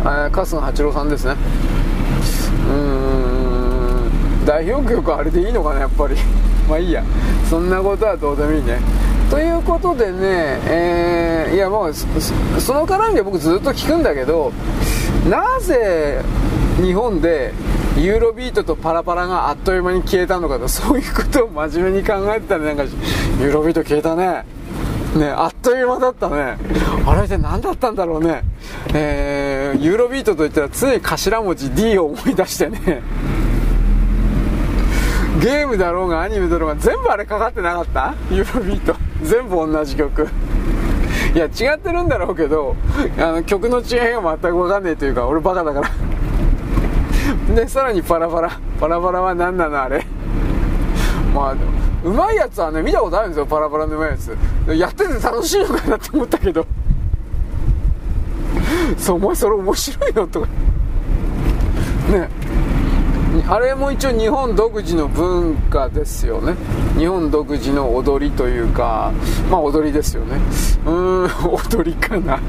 [0.03, 1.35] 春日八郎さんですね。
[2.67, 2.75] うー
[4.43, 4.45] ん。
[4.45, 6.15] 代表曲あれでいいのかなやっぱり。
[6.69, 7.03] まあいいや。
[7.49, 8.79] そんなことはどうでもいいね。
[9.29, 14.51] ということでね、えー、いやもうその絡みで僕ずっと聞くんだけど
[15.27, 16.21] なぜ
[16.79, 17.51] 日本で
[17.97, 24.45] ユーロビートとパラパラがあっという間に消えたのかとそういうことを真面目に考えてたらなんかユーロビート消えたね。
[25.15, 26.57] ねあっという間だったね。
[27.05, 28.43] あれって何だったんだろうね。
[28.93, 33.01] えー、ユーロビートといったら常に頭文字 D を思い出してね。
[35.43, 38.15] ゲームだろうがアニメだろうが全部あれかかってなかった？
[38.31, 38.95] ユーロビート。
[39.23, 40.29] 全部同じ曲。
[41.35, 42.77] いや違ってるんだろうけど
[43.17, 45.89] あの曲の違いが全く分かんないというか俺バカだから。
[47.55, 48.57] でさらにパラパラ。
[48.79, 50.05] パラパラは何なのあれ？
[51.33, 51.55] まあ
[52.05, 53.45] うまいやつはね見たことあるんですよ。
[53.45, 54.37] パラパラのうまいやつ。
[54.67, 56.65] やってて楽しいのかなって思ったけど。
[58.97, 60.25] そうお前それ面白いの？
[60.25, 60.47] とか。
[62.11, 62.29] ね。
[63.47, 66.55] あれも一応日本独自の文化ですよね。
[66.97, 69.11] 日本独自の踊りというか
[69.51, 70.37] まあ踊りですよね。
[70.85, 72.39] うーん 踊りかな。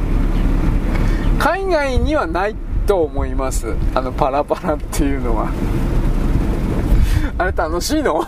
[1.38, 2.54] 海外にはない
[2.86, 3.74] と思います。
[3.94, 5.48] あのパラパラっていうのは。
[7.38, 8.20] あれ楽しいの？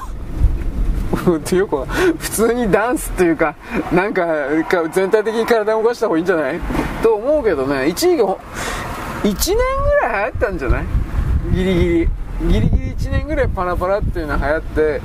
[1.36, 1.84] っていうか
[2.18, 3.54] 普通にダンスっていうか
[3.92, 4.24] なんか
[4.92, 6.60] 全体的に体を動かした方がいいんじゃない？
[7.02, 7.86] と思うけどね。
[7.86, 8.34] 一時期1
[9.22, 10.84] 年ぐらい流行ったんじゃない？
[11.54, 12.08] ギリギリ。
[12.42, 15.00] ギリギリ1年ぐらいパラパラっていうのが流行って、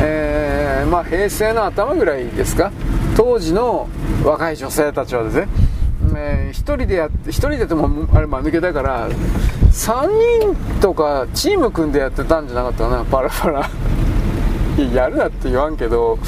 [0.00, 2.72] えー、まあ、平成の頭ぐらいですか？
[3.16, 3.88] 当時の
[4.24, 5.48] 若い女性たちはですね、
[6.16, 13.04] えー、1人でやって1人でともあれ間抜けだから3人とかチーム組んでやってたんじゃなかったかな？
[13.04, 13.70] パラパラ。
[14.94, 16.18] やるなって言わんけど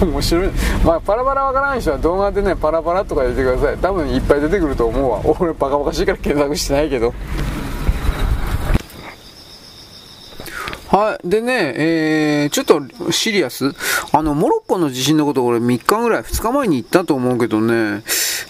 [0.00, 0.50] 面白い。
[0.84, 3.78] まあパラパラわからない人は動画でねパラパラとか入れてください。
[3.78, 5.20] 多分いっぱい出てくると思うわ。
[5.40, 7.12] 俺バカバカしいから検索してないけど。
[10.90, 11.28] はい。
[11.28, 13.72] でね、えー、ちょっとシリアス。
[14.12, 18.02] あの、モロッコの地震のこと俺3日ぐらい、2日前に言ったと思うけどね、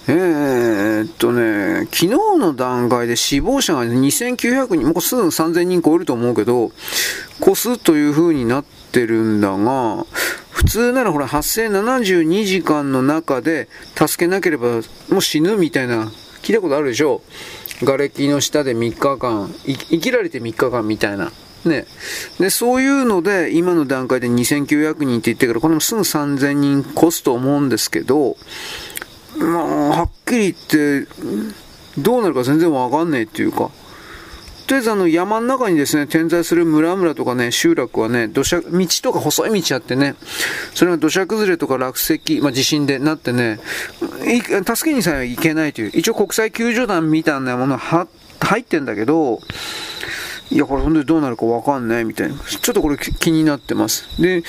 [0.07, 2.07] えー、っとね、昨日
[2.39, 6.71] の段階で死亡者が2900人、もうすぐ3000人超えると思うけど、
[7.41, 10.07] 越すという風になってるんだが、
[10.51, 16.05] 普通ならほら発生72時間の中で助けなければもう死ぬみたいな、
[16.43, 17.21] 聞いたことあるでしょ？
[17.81, 21.33] 瓦礫の下で3日間、生きられて3日間みたいな。
[21.65, 21.87] ね。
[22.39, 28.37] で、そういうので、今の段階で2900人って言ってから、これもすぐ3000人越すと思うんですけど、
[29.39, 31.09] まあ、はっきり言って、
[31.99, 33.71] どうなるか全然わかんないっていうか、
[34.69, 38.69] とりあえずあの山の中にですね、点在する村々とかね、集落はね、土砂、道
[39.03, 40.15] とか細い道あってね、
[40.75, 43.61] それが土砂崩れとか落石、まあ、地震でなってね、
[44.67, 48.07] 助けにさえ行けないという、一応国際救助団みたいなものは
[48.41, 49.41] 入ってんだけど、
[50.51, 52.37] いや、これ本当にどうなるかわかんないみたいな。
[52.39, 54.09] ちょっとこれ気になってます。
[54.21, 54.43] で、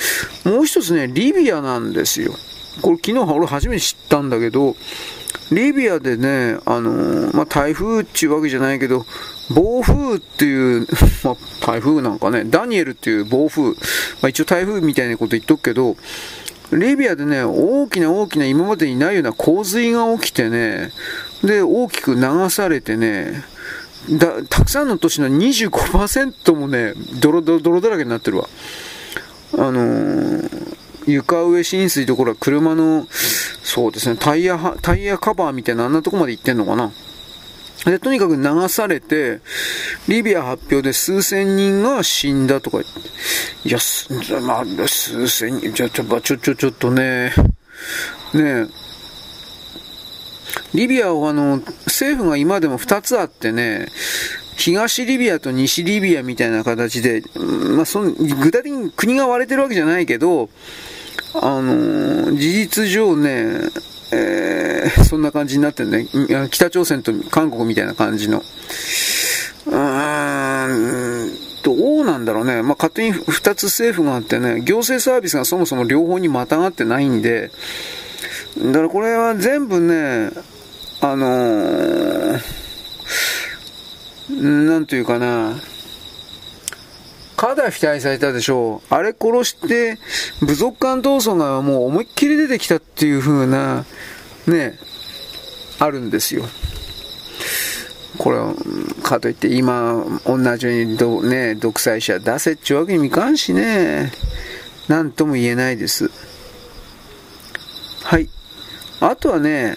[0.44, 2.32] もう一つね、リビアなんですよ。
[2.80, 4.76] これ昨日俺初めて知ったんだけど、
[5.52, 9.04] リビアでね、あのー、まあ、台風っていうわけじゃないけど、
[9.52, 10.86] 暴風っていう、
[11.24, 13.74] まあ、台風なんかね、ダニエルっていう暴風、ま
[14.22, 15.96] あ、一応台風みたいなこと言っとくけど、
[16.72, 20.92] リビアでね、大きな大きな今までにないような洪水が起きてね、
[21.42, 23.42] で、大きく流されてね、
[24.08, 28.48] だたくさんの都市の25%もね、泥泥泥だらけになってるわ。
[29.54, 33.06] あのー、床上浸水ところは車の、
[33.62, 36.92] そうですね、タイヤ、タイヤカバーみたいなあんなとこまで行ってんのかな。
[37.84, 39.40] で、とにかく流されて、
[40.06, 43.68] リビア発表で数千人が死んだとか言って。
[43.68, 44.12] いや、す、
[44.42, 47.32] まあ、数千人、ちょ、ちょ、ちょ、ちょ、ちょっとね、
[48.34, 48.66] ねえ
[50.74, 53.88] リビアはあの、政府が今でも2つあってね、
[54.56, 57.22] 東リビアと西リビアみたいな形で、
[57.74, 60.50] まあ、その具体的に国が割れてるわけじゃないけど、
[61.34, 63.60] あの、事実上ね、
[64.12, 66.08] えー、そんな感じになってるね。
[66.50, 68.42] 北朝鮮と韓国みたいな感じの。
[69.66, 71.32] うーん、
[71.62, 72.62] どうなんだろうね。
[72.62, 77.50] まあ、勝手に2つ政府があってね、行政サービスがそもそも両方にまたがってないんで、
[78.58, 80.30] だからこれは全部ね、
[81.00, 82.42] あのー、
[84.30, 85.54] なんというかな、
[87.36, 88.94] カダフィ大されたでしょう。
[88.94, 89.98] あれ殺して、
[90.42, 93.86] 部族間闘争がもう思いっきり出てきたっていう風な、
[94.46, 94.78] ね、
[95.78, 96.44] あるんですよ。
[98.18, 98.38] これ、
[99.02, 104.12] かといって今、同じようにど、ね、独裁者出せっちゅうわけにもいかんしね、
[104.88, 106.10] なんとも言えないです。
[108.02, 108.28] はい。
[109.00, 109.76] あとはね、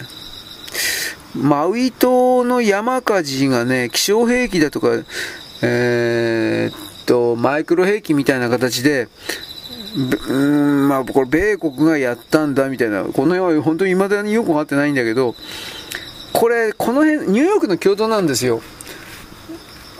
[1.34, 4.88] マウイ島の山火事がね、気象兵器だとか、
[5.62, 9.08] えー、と、マイクロ兵器みたいな形で、
[10.28, 15.34] うん、まあ、これ、米国がやったんだみたいな、この辺は本当に未だによくわかってないんだけど、
[16.32, 18.60] これ、この辺、ニューヨークの共同なんですよ。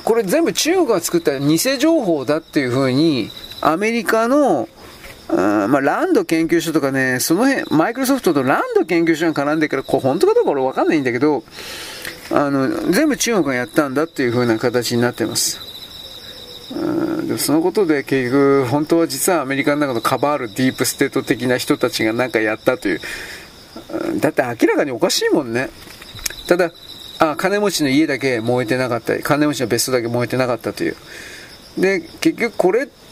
[0.05, 3.31] これ全部中国が作った偽情報だっていうふうに、
[3.61, 4.69] アメリカの、
[5.29, 11.45] あまあ、ランド研究所とかね、その辺、マイクロソフトとランド研究所が絡んでるから、これ本当かどうか俺わかんないんだけど、
[12.31, 15.61] あの、全部中国がやったんだっていう風な形になってます。
[16.75, 23.01] うんでそのことで結局、本当は実はアメリカの中のカバールディープステート的な人たちが何かやったという。
[24.21, 25.71] だって明らかにおかしいもんね。
[26.47, 26.71] ただ、
[27.19, 29.19] あ、金持ちの家だけ燃えてなかった。
[29.21, 30.97] 金持ちの別荘だけ燃えてなかったという。
[31.79, 33.04] で、結局これって、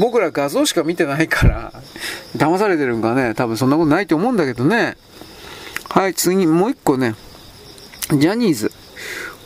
[0.00, 1.72] 僕ら画像しか見てないから、
[2.36, 3.34] 騙されてるんかね？
[3.34, 4.96] 多分そんなことないと思うんだけどね。
[5.88, 7.14] はい、次、もう一個ね。
[8.10, 8.72] ジャニーズ。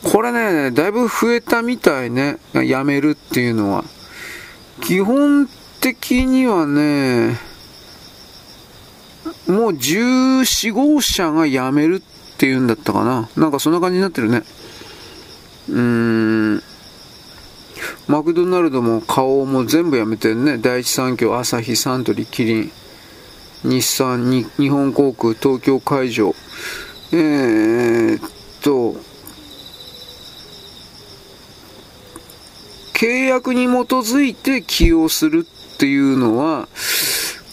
[0.03, 2.37] これね、だいぶ増えたみたいね。
[2.53, 3.83] 辞めるっていうのは。
[4.81, 5.49] 基本
[5.81, 7.37] 的にはね、
[9.47, 13.29] もう14号車が辞めるっていうんだったかな。
[13.35, 14.43] なんかそんな感じになってるね。
[15.69, 16.63] うーん。
[18.07, 20.57] マクドナルドも花王も全部辞めてるね。
[20.57, 22.71] 第一三共、朝日、サントリー、キリン、
[23.63, 26.35] 日産、に日本航空、東京海上。
[27.11, 28.21] えー、っ
[28.61, 28.95] と、
[32.93, 35.45] 契約に基づいて起用する
[35.75, 36.67] っていうのは、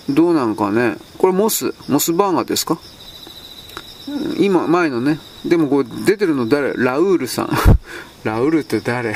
[0.09, 0.97] どうなんかね。
[1.19, 2.79] これモス、モスバーガーですか？
[4.39, 5.19] 今、前のね。
[5.45, 6.73] でもこれ出てるの誰？
[6.75, 7.51] ラウールさん。
[8.25, 9.15] ラウールって誰？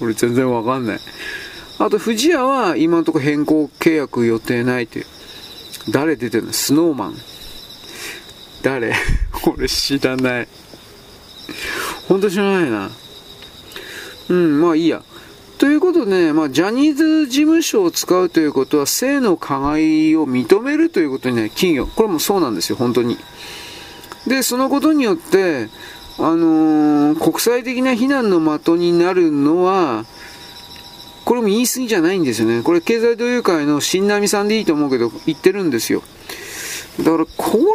[0.00, 1.00] 俺全然わかんない。
[1.78, 5.06] あと、富士屋は今のところ変更契約予定ないっていう。
[5.90, 6.52] 誰出てるの？
[6.52, 7.14] スノーマン。
[8.62, 8.94] 誰？
[9.46, 10.48] 俺知らない。
[12.08, 12.90] 本当知らないな。
[14.28, 15.02] うん、まあいいや。
[15.58, 23.18] ということで、まあ、ジャニーズ事務所を使うということは、性の加害を認めるということにね、企業、これもそうなんですよ、本当に。
[24.26, 25.68] で、そのことによって、
[26.22, 30.04] あのー、国際的な非難の的になるのは、
[31.24, 32.62] これも言い過ぎじゃないんですよね。
[32.62, 36.02] これ経済同友会の新波さんでいいと思うけど、言ってるんですよ。
[36.98, 37.68] だから、これは、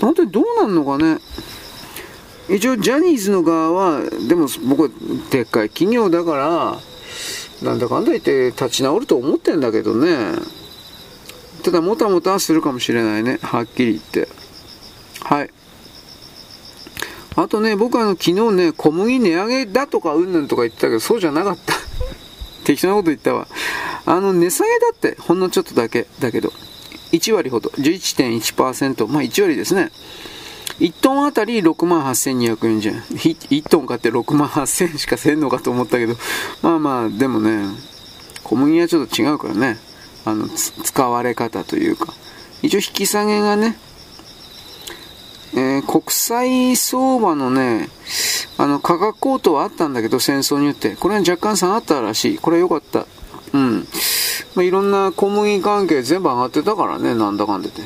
[0.00, 1.18] 本当にどうなんのかね。
[2.48, 4.88] 一応、ジャニーズの側は、でも僕は
[5.30, 6.80] でっかい企業だから、
[7.62, 10.34] なんだかんだ言って立ち直ると思ってんだけどね。
[11.62, 13.38] ただ、もたもたするかもしれないね。
[13.42, 14.28] はっきり言って。
[15.22, 15.50] はい。
[17.36, 21.74] あとね、僕あの、昨日ね、小麦値上げだとかうんぬんとか言ってたけど、そうじゃなかった。
[22.64, 23.46] 適当なこと言ったわ。
[24.06, 26.52] あの、値下げだって、ほんのちょっとだけ、だけど。
[27.12, 29.90] 1割ほど、11.1%、まあ1割ですね。
[30.78, 33.02] 1トンあたり6万8240円。
[33.02, 36.16] 1トン買って6万8000円しかせんのかと思ったけど、
[36.62, 37.64] まあまあ、でもね、
[38.44, 39.78] 小麦はちょっと違うからね、
[40.24, 42.14] あの、使われ方というか。
[42.62, 43.76] 一応引き下げがね、
[45.52, 47.88] えー、国際相場のね、
[48.56, 50.96] あの、価格高騰はあったんだけど、戦争によって。
[50.96, 52.38] これは若干下がったらしい。
[52.38, 53.06] これは良かった。
[53.52, 53.86] うん。
[54.54, 57.82] まあ、いろんな小麦関係全部上がってたからね、なんだかんでて。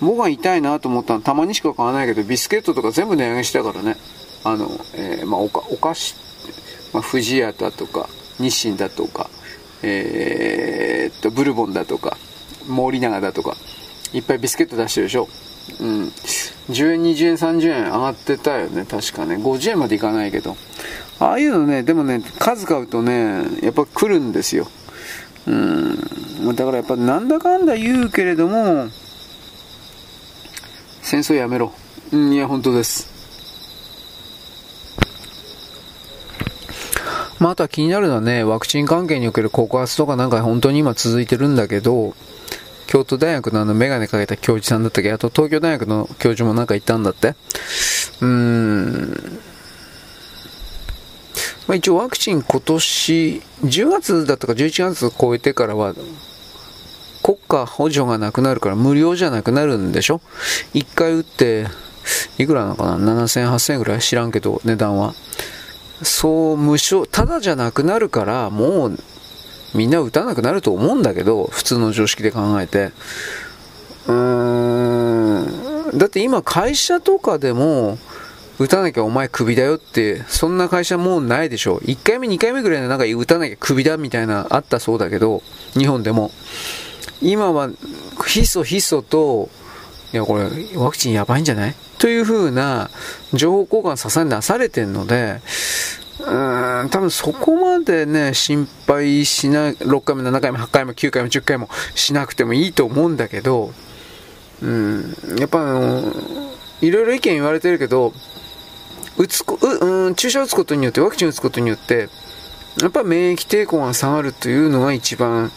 [0.00, 3.96] 僕が痛いなと思ったのたまにしか買わないけど、ビスケットとか全部値上げしたからね。
[4.44, 6.14] あの、えー、まあおか、お菓子、
[6.92, 8.08] まあ、富士屋だとか、
[8.38, 9.28] 日清だとか、
[9.82, 12.16] えー、っと、ブルボンだとか、
[12.66, 13.56] 森永だとか、
[14.12, 15.28] いっぱいビスケット出してるでしょ。
[15.80, 16.12] うん。
[16.70, 19.36] 10円、20円、30円上がってたよね、確かね。
[19.36, 20.56] 50円までいかないけど。
[21.18, 24.68] ああいうのね、でもね、数買うとね、やっぱ来るんですよ。
[25.46, 26.56] うん。
[26.56, 28.88] だからやっぱなんだかんだ言うけれども、
[31.02, 31.72] 戦争やめろ。
[32.12, 33.16] うん、いや、本当です。
[37.38, 42.14] まあ、あとは気になるのはね、ワクチン関係における告発とかなんか本当に今続いてるんだけど、
[42.86, 45.08] 京都大学のあのメガネかけた教授さんだったけ？
[45.08, 47.28] ど、あと東京大学の教授もなんか言ったんだって？
[47.28, 49.40] うーん。
[51.66, 55.94] まあ、一応ワクチン今年、10月だったか11月超えてからは、
[57.24, 60.20] 国家補助がなくなるから無料じゃなくなるんでしょ
[60.74, 61.66] ?1 回打って、
[62.38, 64.00] いくらなのかな ?7000、8000ぐらい？
[64.00, 65.12] 知らんけど、値段は。
[66.02, 68.98] そう、無償、ただじゃなくなるから、もう、
[69.74, 72.92] みんな打たなくなると思うんだけど、普通の常識で考えて。
[74.06, 75.98] うーん。
[75.98, 77.98] だって今会社とかでも、
[78.58, 81.78] 打たなきゃお前クビだよって、そんな会社もうないでしょ。
[81.80, 85.42] 1回目、2回目ぐらいのなんか打たなきゃクビだみたいなあったそうだけど、
[85.74, 86.30] 日本でも。
[87.20, 87.68] 今は、
[88.26, 89.50] ひそひそと、
[90.12, 90.44] いや、これ、
[90.74, 91.74] ワクチンやばいんじゃない？
[91.98, 92.90] という風な
[93.34, 95.40] 情報交換ささになされてるので、
[96.18, 103.72] うん、多分そこまでね、心配しない、6回も7回も8回も9回も10回もしなくてもいいと思うんだけど、
[104.62, 106.12] うん、やっぱあの、
[106.80, 108.12] いろいろ意見言われてるけど、
[109.18, 112.08] 打つこ、う、うん、注射打つことによって、ワクチン打つことによって、
[112.80, 115.50] やっぱ免疫抵抗が下がるというのが一番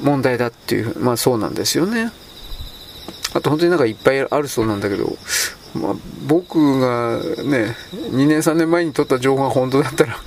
[0.00, 2.12] 問題だっていう、まあそうなんですよね。
[3.34, 5.16] あと本当になんかいっぱいあるそうなんだけど、
[5.74, 5.94] まあ、
[6.26, 10.18] 僕がね、2年3年前に取った情報が本当だったら、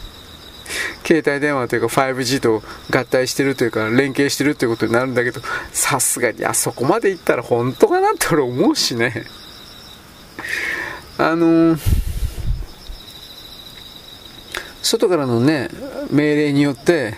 [1.05, 5.41] 携帯電話というか 5G と合体してるというか連携してるということになるんだけど、
[5.71, 9.25] さすがにあそこまでいったら本当かなって俺思うしね。
[11.17, 11.79] あのー
[14.85, 15.69] 外からのね、
[16.11, 17.15] 命令によって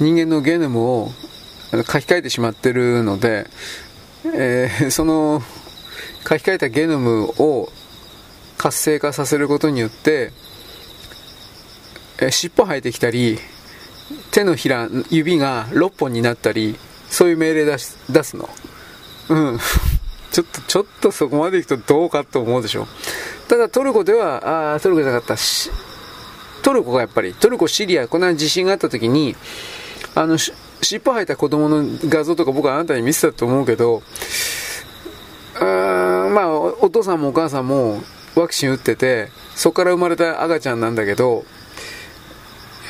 [0.00, 1.12] 人間のゲノムを
[1.70, 3.46] 書き換えてしまってるので、
[4.34, 5.40] えー、その
[6.28, 7.72] 書き換えたゲノムを
[8.58, 10.32] 活性化させることによって、
[12.20, 13.38] え、尻尾生えてきたり、
[14.30, 16.76] 手のひら、指が6本になったり、
[17.08, 18.50] そういう命令出し出すの。
[19.30, 19.58] うん。
[20.30, 22.86] ちょっと、ちょっとそこまでいくとどうかと思うでしょ。
[23.48, 25.70] ただトルコでは、あトルコじゃなかったし、
[26.60, 29.34] トルコがやっぱり、トルコ、シリア、こんな地震があった時に、
[30.14, 34.02] あの、尻尾生えた子供の画像とか僕はあなたに見せたと思うけど、
[35.60, 38.00] うん、まあ、お父さんもお母さんも
[38.34, 41.44] ワクチン打ってて、そこから生まれた赤ちゃんなんだけど、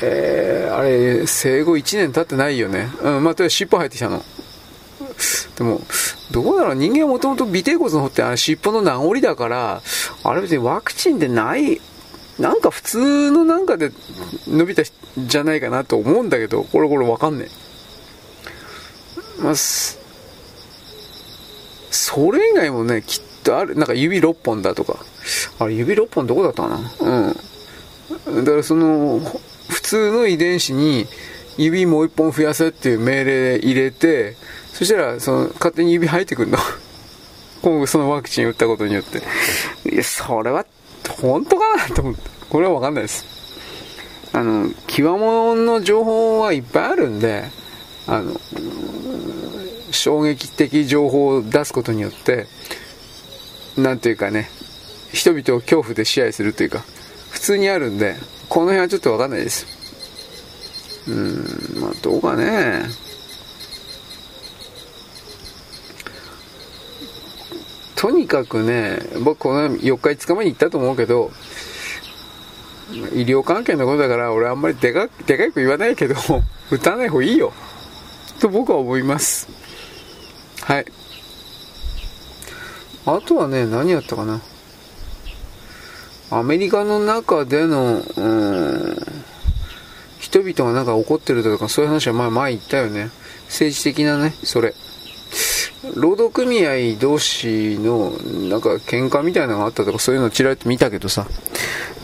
[0.01, 2.89] えー、あれ、生後1年経ってないよね。
[3.01, 4.23] うん、まあ、とりあえず尻尾生えてきたの。
[5.57, 5.81] でも、
[6.31, 9.81] どうだろう人間はもともと尾てい骨の方ってあれ尻尾の名残だから、
[10.23, 11.81] あれ別にワクチンでない、
[12.37, 13.91] なんか普通のなんかで
[14.47, 14.83] 伸びた
[15.17, 17.47] じゃないかなと思うんだけど、これこれわかんね
[19.39, 19.43] え。
[19.43, 19.53] まあ、
[21.91, 24.97] それ以外もね、きっとある、なんか指6本だとか。
[25.59, 27.33] あれ、指6本どこだったかな？
[28.27, 28.43] うん。
[28.45, 29.19] だからその、
[29.69, 31.07] 普通の遺伝子に
[31.57, 34.35] 指もう1本増やせっていう命令入れて、
[34.73, 36.57] そしたら、その、勝手に指入ってくるの。
[37.61, 39.21] 今後そのワクチン打ったことによって。
[39.89, 40.65] いや、それは
[41.09, 42.21] 本当かなと思って。
[42.49, 43.25] これはわかんないです。
[44.31, 47.43] あの、極物の情報はいっぱいあるんで、
[48.07, 48.39] あの、
[49.91, 52.47] 衝撃的情報を出すことによって、
[53.77, 54.49] なんていうかね、
[55.11, 56.83] 人々を恐怖で支配するというか、
[57.29, 58.15] 普通にあるんで、
[58.47, 59.65] この辺はちょっとわかんないです。
[61.07, 62.83] うーん、まあどうかね。
[67.95, 71.31] とにかくね、僕この4日5日前に行ったと思うけど、
[73.13, 76.15] 医療関係のことだから俺あんまりでかでかく言わないけど、
[76.71, 77.51] 打たない方がいいよ。
[78.39, 79.49] と僕は思います。
[80.69, 80.85] はい。
[83.07, 84.39] あとはね、何やったかな。
[86.29, 88.97] アメリカの中での、うん、
[90.19, 93.09] 人々がなんか怒ってるとかそういう話は前前言ったよね。
[93.45, 94.75] 政治的なね、それ。
[95.95, 98.11] 労働組合同士の
[98.47, 101.25] なんか喧嘩みたいなのがあったとかそういうのちらっと見たけどさ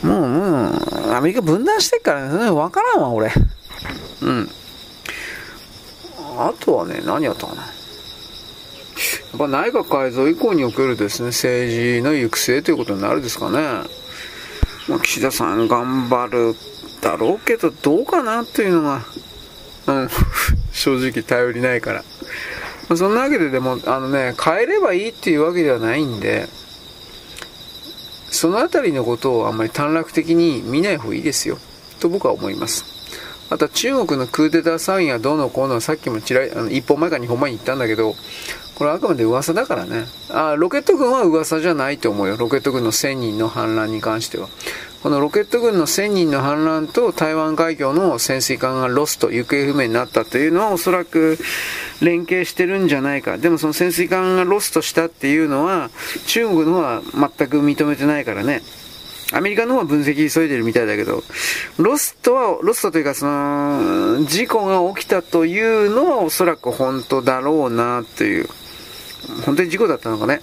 [0.02, 3.30] もうもうアメリカ分断してっからね分からんわ俺
[4.22, 4.48] うん
[6.38, 7.75] あとはね何やったかな
[9.32, 13.88] やっぱ内閣改造以降におけるですね政治の行く末ということになるですかね
[14.88, 16.54] まあ、岸田さん頑張る
[17.02, 19.02] だろうけどどうかなっていうのが
[19.88, 20.08] うん
[20.72, 22.04] 正直頼りないから
[22.88, 26.48] まあそんなわけででも、あのね、変えればいいっていうわけではないんで、
[28.30, 31.58] そのあたりのことをあんまり短絡的に見ない方がいいですよ。
[32.00, 32.84] と僕は思います。
[33.48, 38.14] あとは中国のクーデター騒ぎがどうのこうのさっきもちらあの1本前か2本前に言ったんだけど、
[38.76, 40.04] これあくまで噂だからね。
[40.28, 42.36] あ、ロケット軍は噂じゃないと思うよ。
[42.36, 44.48] ロケット軍の1000人の反乱に関しては。
[45.02, 51.38] このロケット軍の1000人の反乱と台湾海峡の潜水艦がロスト、行方不明になったというのはおそらく
[52.02, 53.38] 連携してるんじゃないか。
[53.38, 55.90] でもその潜水艦がロストしたっていうのは
[56.26, 58.62] 中国の方は全く認めてないからね。
[59.32, 61.24] アメリカの方は分析急いでるみたいだけど、
[61.78, 68.48] ロストは、ロストというかその、事故が起きたというのはおそらく本当だろうなという。
[69.44, 70.40] 本当に事故だったのかね。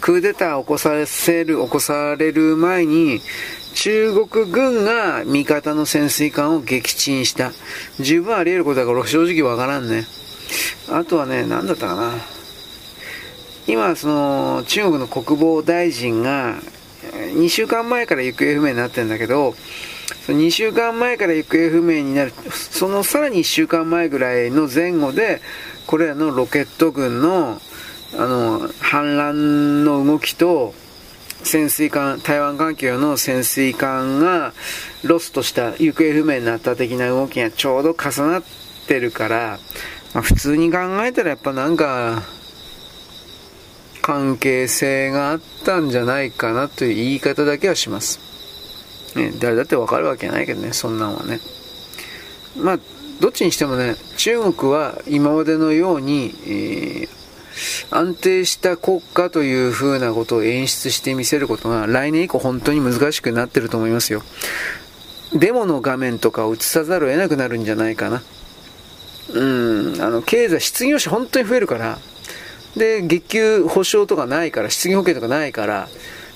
[0.00, 3.20] クーデターを起こさせる、起こされる前に、
[3.74, 7.52] 中国軍が味方の潜水艦を撃沈した。
[8.00, 10.06] 十分あり得ることだから正直わからんね。
[10.90, 12.14] あとはね、何だったかな。
[13.66, 16.56] 今、その、中国の国防大臣が、
[17.34, 19.54] 2週間前から行方不明になってるんだけど、
[20.28, 25.40] 2週間前から行方不明になる、そのさらに1週間前ぐらいの前後で、
[25.86, 27.60] これらのロケット軍の
[28.16, 30.74] あの反乱の動きと
[31.42, 34.52] 潜水艦台湾環境の潜水艦が
[35.04, 38.42] ロストした行方不明になった的な動きがちょうど重なっ
[38.86, 39.58] てるから、
[40.14, 42.22] まあ、普通に考えたらやっぱなんか
[44.00, 48.27] 関係性があったんじゃないかなという言い方だけはします。
[49.14, 51.40] ね、誰だってわかるわけないけどね、そんなんはね。
[52.56, 52.78] まあ
[53.20, 57.08] どっちにしてもね、中国は今までのように、えー、
[57.90, 64.22] 安定した国家という風なことを演出してみせることが来年以降本当に難しくなってると思いますよ。
[65.34, 68.22] デモの画面とかを映さざるを得なくなるんじゃないかな。
[69.34, 69.44] う
[69.96, 71.98] ん、あの、経済、失業者本当に増えるから、
[72.76, 75.88] で、月給保証とかないから、失業保険とかないから、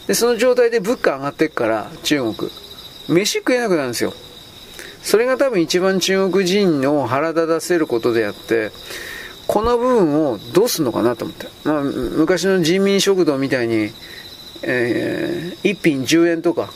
[0.06, 2.50] で、その状態で物価上がっていくから、中国。
[3.08, 4.14] 飯食えなくなるんですよ。
[5.02, 8.70] それが多分一番中国人の腹立たせることであって、
[9.46, 11.48] この部分をどうすんのかなと思って。
[11.64, 13.90] まあ、昔の人民食堂みたいに、
[14.62, 16.70] えー、一品10円とか、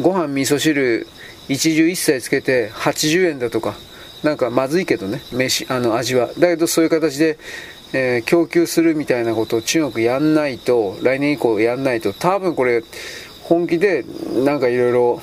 [0.00, 1.06] ご飯味噌汁
[1.48, 3.74] 一汁一切つけて80円だとか、
[4.22, 6.28] なんかまずいけどね、飯、あの味は。
[6.38, 7.38] だけどそういう形で、
[7.96, 12.82] えー、供給するみたいなことを中国やんないと、来年以降やんないと、多分これ、
[13.44, 14.04] 本気で
[14.44, 15.22] なんかいろいろ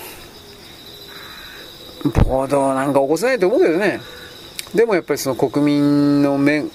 [2.26, 4.00] 暴動なんか起こせないと思うけどね。
[4.74, 6.72] でもやっぱりその国民の面、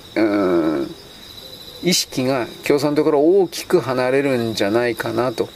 [1.83, 5.49] 意識が共産党から大きく離れるんじゃないかなと。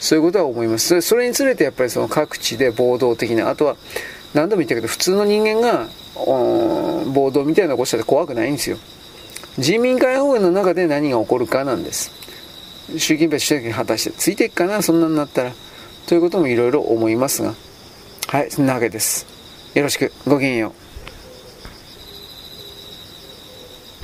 [0.00, 1.02] そういうことは思います。
[1.02, 3.76] それにつれてやっぱりその各地で暴動的な、あとは
[4.34, 8.76] 何度も言ったけど普通の人間が暴動みたいなの起こしたって怖くないんですよ。
[9.58, 12.10] 人民解放軍の中で何が起こるかなんです。
[12.98, 15.52] 習近平主席に果たしてついていくかな、そんなになったら。
[16.06, 17.54] ということもいろいろ思いますが。
[18.26, 19.26] はい、そんなわけです。
[19.74, 20.12] よろしく。
[20.26, 20.83] ごきげんよう。